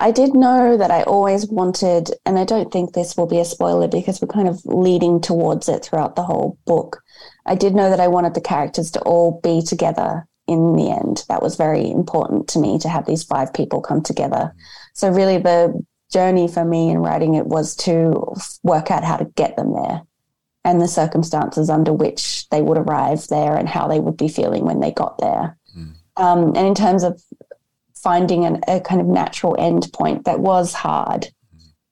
I 0.00 0.10
did 0.10 0.34
know 0.34 0.78
that 0.78 0.90
I 0.90 1.02
always 1.02 1.46
wanted, 1.46 2.10
and 2.24 2.38
I 2.38 2.44
don't 2.44 2.72
think 2.72 2.92
this 2.92 3.16
will 3.16 3.26
be 3.26 3.38
a 3.38 3.44
spoiler 3.44 3.86
because 3.86 4.20
we're 4.20 4.28
kind 4.28 4.48
of 4.48 4.64
leading 4.64 5.20
towards 5.20 5.68
it 5.68 5.84
throughout 5.84 6.16
the 6.16 6.22
whole 6.22 6.58
book. 6.66 7.02
I 7.44 7.54
did 7.54 7.74
know 7.74 7.90
that 7.90 8.00
I 8.00 8.08
wanted 8.08 8.32
the 8.32 8.40
characters 8.40 8.90
to 8.92 9.00
all 9.02 9.40
be 9.42 9.60
together 9.60 10.26
in 10.46 10.74
the 10.74 10.90
end. 10.90 11.24
That 11.28 11.42
was 11.42 11.56
very 11.56 11.90
important 11.90 12.48
to 12.48 12.58
me 12.58 12.78
to 12.78 12.88
have 12.88 13.04
these 13.04 13.22
five 13.22 13.52
people 13.52 13.82
come 13.82 14.02
together. 14.02 14.54
So, 14.94 15.10
really, 15.10 15.36
the 15.36 15.84
journey 16.10 16.48
for 16.48 16.64
me 16.64 16.88
in 16.88 16.98
writing 16.98 17.34
it 17.34 17.46
was 17.46 17.76
to 17.76 18.34
work 18.62 18.90
out 18.90 19.04
how 19.04 19.18
to 19.18 19.26
get 19.36 19.56
them 19.56 19.74
there 19.74 20.02
and 20.64 20.80
the 20.80 20.88
circumstances 20.88 21.70
under 21.70 21.92
which 21.92 22.48
they 22.48 22.62
would 22.62 22.78
arrive 22.78 23.26
there 23.28 23.54
and 23.56 23.68
how 23.68 23.86
they 23.86 24.00
would 24.00 24.16
be 24.16 24.28
feeling 24.28 24.64
when 24.64 24.80
they 24.80 24.90
got 24.90 25.18
there. 25.18 25.56
Mm. 25.76 25.94
Um, 26.16 26.48
and 26.56 26.66
in 26.66 26.74
terms 26.74 27.02
of 27.02 27.22
finding 28.02 28.44
an, 28.44 28.60
a 28.68 28.80
kind 28.80 29.00
of 29.00 29.06
natural 29.06 29.56
end 29.58 29.90
point, 29.92 30.24
that 30.24 30.40
was 30.40 30.72
hard. 30.72 31.26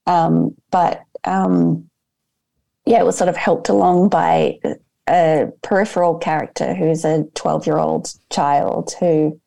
Um, 0.05 0.55
but 0.71 1.03
um, 1.23 1.89
yeah, 2.85 2.99
it 2.99 3.05
was 3.05 3.17
sort 3.17 3.29
of 3.29 3.37
helped 3.37 3.69
along 3.69 4.09
by 4.09 4.59
a 5.07 5.47
peripheral 5.63 6.17
character 6.17 6.73
who's 6.73 7.05
a 7.05 7.25
12 7.35 7.65
year 7.67 7.77
old 7.77 8.11
child 8.29 8.93
who 8.99 9.39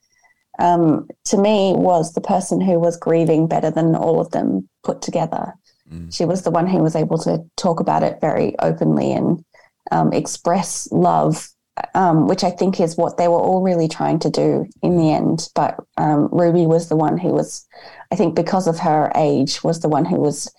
um, 0.58 1.08
to 1.24 1.38
me, 1.38 1.72
was 1.74 2.12
the 2.12 2.20
person 2.20 2.60
who 2.60 2.78
was 2.78 2.96
grieving 2.96 3.48
better 3.48 3.70
than 3.70 3.94
all 3.94 4.20
of 4.20 4.30
them 4.30 4.68
put 4.84 5.02
together. 5.02 5.54
Mm. 5.90 6.14
She 6.14 6.24
was 6.24 6.42
the 6.42 6.50
one 6.50 6.66
who 6.66 6.78
was 6.78 6.94
able 6.94 7.18
to 7.18 7.44
talk 7.56 7.80
about 7.80 8.02
it 8.02 8.20
very 8.20 8.54
openly 8.58 9.12
and 9.12 9.44
um, 9.90 10.12
express 10.12 10.88
love, 10.92 11.48
um, 11.94 12.26
which 12.26 12.44
I 12.44 12.50
think 12.50 12.80
is 12.80 12.96
what 12.96 13.16
they 13.16 13.28
were 13.28 13.40
all 13.40 13.62
really 13.62 13.88
trying 13.88 14.18
to 14.20 14.30
do 14.30 14.68
in 14.82 14.96
the 14.96 15.12
end. 15.12 15.48
But 15.54 15.76
um, 15.96 16.28
Ruby 16.32 16.66
was 16.66 16.88
the 16.88 16.96
one 16.96 17.18
who 17.18 17.28
was, 17.28 17.66
I 18.10 18.16
think, 18.16 18.34
because 18.34 18.66
of 18.66 18.78
her 18.80 19.10
age, 19.14 19.62
was 19.62 19.80
the 19.80 19.88
one 19.88 20.04
who 20.04 20.16
was 20.16 20.52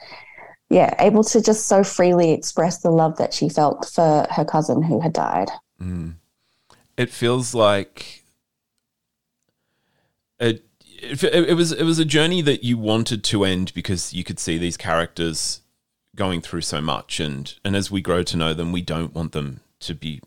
yeah, 0.73 0.95
able 0.97 1.23
to 1.25 1.41
just 1.41 1.67
so 1.67 1.83
freely 1.83 2.31
express 2.31 2.79
the 2.79 2.89
love 2.89 3.17
that 3.17 3.33
she 3.33 3.47
felt 3.47 3.87
for 3.93 4.25
her 4.31 4.43
cousin 4.43 4.81
who 4.81 4.99
had 4.99 5.13
died. 5.13 5.49
Mm. 5.79 6.15
It 6.97 7.11
feels 7.11 7.53
like 7.53 8.23
it, 10.39 10.65
it, 11.01 11.23
it 11.23 11.53
was 11.55 11.71
it 11.71 11.83
was 11.83 11.99
a 11.99 12.05
journey 12.05 12.41
that 12.41 12.63
you 12.63 12.77
wanted 12.77 13.23
to 13.25 13.43
end 13.43 13.71
because 13.75 14.13
you 14.13 14.23
could 14.23 14.39
see 14.39 14.57
these 14.57 14.77
characters 14.77 15.61
going 16.15 16.41
through 16.41 16.61
so 16.61 16.81
much, 16.81 17.19
and 17.19 17.53
and 17.63 17.75
as 17.75 17.91
we 17.91 18.01
grow 18.01 18.23
to 18.23 18.37
know 18.37 18.53
them, 18.53 18.71
we 18.71 18.81
don't 18.81 19.13
want 19.13 19.31
them 19.31 19.59
to 19.81 19.93
be 19.93 20.21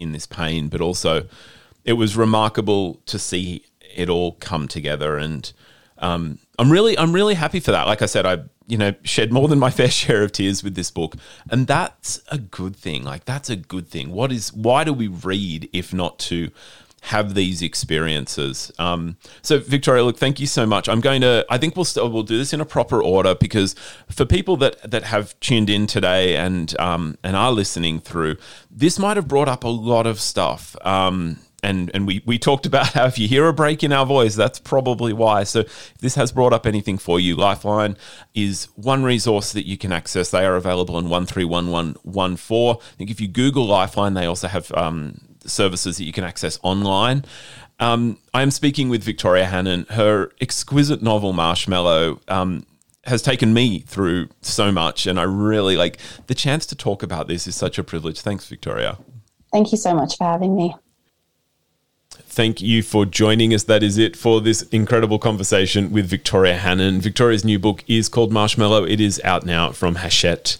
in 0.00 0.12
this 0.12 0.26
pain, 0.26 0.68
but 0.68 0.80
also 0.80 1.28
it 1.84 1.92
was 1.92 2.16
remarkable 2.16 3.00
to 3.06 3.18
see 3.18 3.64
it 3.94 4.08
all 4.08 4.32
come 4.32 4.66
together 4.68 5.16
and 5.16 5.52
um, 6.00 6.38
I'm 6.58 6.70
really 6.70 6.98
I'm 6.98 7.12
really 7.12 7.34
happy 7.34 7.60
for 7.60 7.70
that. 7.70 7.86
Like 7.86 8.02
I 8.02 8.06
said, 8.06 8.26
I 8.26 8.38
you 8.66 8.76
know 8.76 8.94
shed 9.02 9.32
more 9.32 9.48
than 9.48 9.58
my 9.58 9.70
fair 9.78 9.90
share 9.90 10.22
of 10.22 10.32
tears 10.32 10.64
with 10.64 10.74
this 10.74 10.90
book, 10.90 11.14
and 11.50 11.66
that's 11.66 12.20
a 12.28 12.38
good 12.38 12.74
thing. 12.74 13.04
Like 13.04 13.24
that's 13.24 13.50
a 13.50 13.56
good 13.56 13.88
thing. 13.88 14.10
What 14.10 14.32
is 14.32 14.52
why 14.52 14.84
do 14.84 14.92
we 14.92 15.08
read 15.08 15.68
if 15.72 15.94
not 15.94 16.18
to 16.20 16.50
have 17.02 17.34
these 17.34 17.62
experiences. 17.62 18.70
Um, 18.78 19.16
so, 19.42 19.58
Victoria, 19.58 20.04
look, 20.04 20.18
thank 20.18 20.38
you 20.38 20.46
so 20.46 20.66
much. 20.66 20.88
I'm 20.88 21.00
going 21.00 21.22
to. 21.22 21.44
I 21.48 21.58
think 21.58 21.76
we'll 21.76 21.84
still 21.84 22.10
we'll 22.10 22.22
do 22.22 22.38
this 22.38 22.52
in 22.52 22.60
a 22.60 22.66
proper 22.66 23.02
order 23.02 23.34
because 23.34 23.74
for 24.10 24.24
people 24.24 24.56
that 24.58 24.90
that 24.90 25.04
have 25.04 25.38
tuned 25.40 25.70
in 25.70 25.86
today 25.86 26.36
and 26.36 26.78
um, 26.78 27.16
and 27.22 27.36
are 27.36 27.52
listening 27.52 28.00
through, 28.00 28.36
this 28.70 28.98
might 28.98 29.16
have 29.16 29.28
brought 29.28 29.48
up 29.48 29.64
a 29.64 29.68
lot 29.68 30.06
of 30.06 30.20
stuff. 30.20 30.76
Um, 30.84 31.38
and 31.62 31.90
and 31.94 32.06
we 32.06 32.22
we 32.24 32.38
talked 32.38 32.66
about 32.66 32.88
how 32.88 33.06
if 33.06 33.18
you 33.18 33.28
hear 33.28 33.46
a 33.48 33.52
break 33.52 33.82
in 33.82 33.92
our 33.92 34.06
voice, 34.06 34.34
that's 34.34 34.58
probably 34.58 35.12
why. 35.12 35.44
So 35.44 35.60
if 35.60 35.94
this 36.00 36.14
has 36.14 36.32
brought 36.32 36.52
up 36.52 36.66
anything 36.66 36.98
for 36.98 37.20
you, 37.20 37.36
Lifeline 37.36 37.96
is 38.34 38.68
one 38.76 39.02
resource 39.02 39.52
that 39.52 39.66
you 39.66 39.76
can 39.76 39.92
access. 39.92 40.30
They 40.30 40.44
are 40.44 40.56
available 40.56 40.98
in 40.98 41.08
one 41.08 41.26
three 41.26 41.44
one 41.44 41.70
one 41.70 41.96
one 42.02 42.36
four. 42.36 42.78
I 42.80 42.96
think 42.96 43.10
if 43.10 43.20
you 43.20 43.28
Google 43.28 43.66
Lifeline, 43.66 44.14
they 44.14 44.26
also 44.26 44.48
have 44.48 44.72
um, 44.72 45.20
services 45.46 45.96
that 45.98 46.04
you 46.04 46.12
can 46.12 46.24
access 46.24 46.58
online. 46.62 47.24
Um, 47.78 48.18
I 48.34 48.42
am 48.42 48.50
speaking 48.50 48.88
with 48.88 49.02
Victoria 49.02 49.46
Hannan. 49.46 49.86
Her 49.90 50.30
exquisite 50.40 51.02
novel 51.02 51.32
Marshmallow 51.32 52.20
um, 52.28 52.66
has 53.04 53.22
taken 53.22 53.54
me 53.54 53.80
through 53.80 54.28
so 54.42 54.70
much, 54.70 55.06
and 55.06 55.18
I 55.18 55.22
really 55.22 55.76
like 55.76 55.98
the 56.26 56.34
chance 56.34 56.66
to 56.66 56.76
talk 56.76 57.02
about 57.02 57.26
this 57.26 57.46
is 57.46 57.56
such 57.56 57.78
a 57.78 57.84
privilege. 57.84 58.20
Thanks, 58.20 58.46
Victoria. 58.46 58.98
Thank 59.52 59.72
you 59.72 59.78
so 59.78 59.94
much 59.94 60.16
for 60.16 60.24
having 60.24 60.54
me. 60.54 60.74
Thank 62.12 62.60
you 62.60 62.82
for 62.82 63.06
joining 63.06 63.52
us. 63.54 63.64
That 63.64 63.82
is 63.82 63.98
it 63.98 64.16
for 64.16 64.40
this 64.40 64.62
incredible 64.70 65.18
conversation 65.18 65.90
with 65.90 66.06
Victoria 66.06 66.56
Hannan. 66.56 67.00
Victoria's 67.00 67.44
new 67.44 67.58
book 67.58 67.82
is 67.88 68.08
called 68.08 68.30
Marshmallow. 68.32 68.84
It 68.84 69.00
is 69.00 69.20
out 69.24 69.44
now 69.44 69.72
from 69.72 69.96
Hachette. 69.96 70.56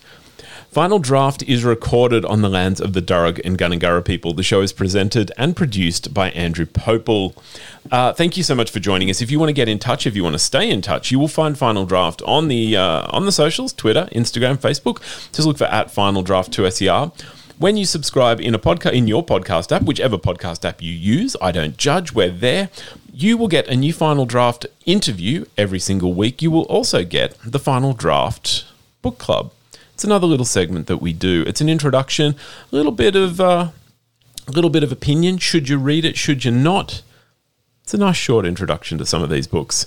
Final 0.70 1.00
Draft 1.00 1.42
is 1.42 1.64
recorded 1.64 2.24
on 2.24 2.42
the 2.42 2.48
lands 2.48 2.80
of 2.80 2.92
the 2.92 3.02
Darug 3.02 3.40
and 3.44 3.58
Gundungurra 3.58 4.04
people. 4.04 4.34
The 4.34 4.44
show 4.44 4.60
is 4.60 4.72
presented 4.72 5.32
and 5.36 5.56
produced 5.56 6.14
by 6.14 6.30
Andrew 6.30 6.64
Pople. 6.64 7.34
Uh, 7.90 8.12
thank 8.12 8.36
you 8.36 8.44
so 8.44 8.54
much 8.54 8.70
for 8.70 8.78
joining 8.78 9.10
us. 9.10 9.20
If 9.20 9.32
you 9.32 9.40
want 9.40 9.48
to 9.48 9.52
get 9.54 9.68
in 9.68 9.80
touch, 9.80 10.06
if 10.06 10.14
you 10.14 10.22
want 10.22 10.34
to 10.34 10.38
stay 10.38 10.70
in 10.70 10.80
touch, 10.80 11.10
you 11.10 11.18
will 11.18 11.26
find 11.26 11.58
Final 11.58 11.86
Draft 11.86 12.22
on 12.22 12.46
the 12.46 12.76
uh, 12.76 13.04
on 13.10 13.26
the 13.26 13.32
socials, 13.32 13.72
Twitter, 13.72 14.08
Instagram, 14.12 14.58
Facebook. 14.58 15.00
Just 15.32 15.48
look 15.48 15.58
for 15.58 15.64
at 15.64 15.90
Final 15.90 16.22
Draft 16.22 16.52
2SER. 16.52 17.20
When 17.58 17.76
you 17.76 17.84
subscribe 17.84 18.40
in 18.40 18.54
a 18.54 18.58
podcast 18.60 18.92
in 18.92 19.08
your 19.08 19.26
podcast 19.26 19.72
app, 19.72 19.82
whichever 19.82 20.18
podcast 20.18 20.64
app 20.64 20.80
you 20.80 20.92
use, 20.92 21.36
I 21.42 21.50
don't 21.50 21.76
judge, 21.78 22.12
we're 22.12 22.30
there. 22.30 22.70
You 23.12 23.36
will 23.36 23.48
get 23.48 23.66
a 23.66 23.74
new 23.74 23.92
final 23.92 24.24
draft 24.24 24.66
interview 24.86 25.46
every 25.58 25.80
single 25.80 26.14
week. 26.14 26.40
You 26.40 26.52
will 26.52 26.66
also 26.66 27.02
get 27.02 27.36
the 27.44 27.58
final 27.58 27.92
draft 27.92 28.66
book 29.02 29.18
club. 29.18 29.50
It's 30.01 30.05
another 30.07 30.26
little 30.26 30.46
segment 30.46 30.86
that 30.86 31.03
we 31.03 31.12
do. 31.12 31.44
It's 31.46 31.61
an 31.61 31.68
introduction, 31.68 32.34
a 32.72 32.74
little 32.74 32.90
bit 32.90 33.14
of 33.14 33.38
uh, 33.38 33.68
a 34.48 34.51
little 34.51 34.70
bit 34.70 34.82
of 34.82 34.90
opinion. 34.90 35.36
Should 35.36 35.68
you 35.68 35.76
read 35.76 36.07
it? 36.07 36.16
Should 36.16 36.42
you 36.42 36.51
not? 36.51 37.03
It's 37.82 37.92
a 37.92 37.98
nice 37.98 38.16
short 38.16 38.46
introduction 38.46 38.96
to 38.96 39.05
some 39.05 39.22
of 39.22 39.28
these 39.28 39.46
books. 39.46 39.86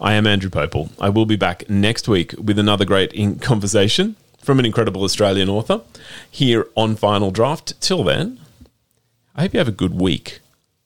I 0.00 0.12
am 0.12 0.28
Andrew 0.28 0.48
Pople. 0.48 0.90
I 1.00 1.08
will 1.08 1.26
be 1.26 1.34
back 1.34 1.68
next 1.68 2.06
week 2.06 2.36
with 2.40 2.56
another 2.56 2.84
great 2.84 3.12
in- 3.12 3.38
conversation 3.40 4.14
from 4.40 4.60
an 4.60 4.64
incredible 4.64 5.02
Australian 5.02 5.48
author 5.48 5.80
here 6.30 6.68
on 6.76 6.94
Final 6.94 7.32
Draft. 7.32 7.80
Till 7.80 8.04
then, 8.04 8.38
I 9.34 9.40
hope 9.40 9.54
you 9.54 9.58
have 9.58 9.66
a 9.66 9.72
good 9.72 10.00
week 10.00 10.38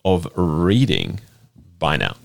of 0.02 0.26
reading. 0.34 1.20
Bye 1.78 1.98
now. 1.98 2.16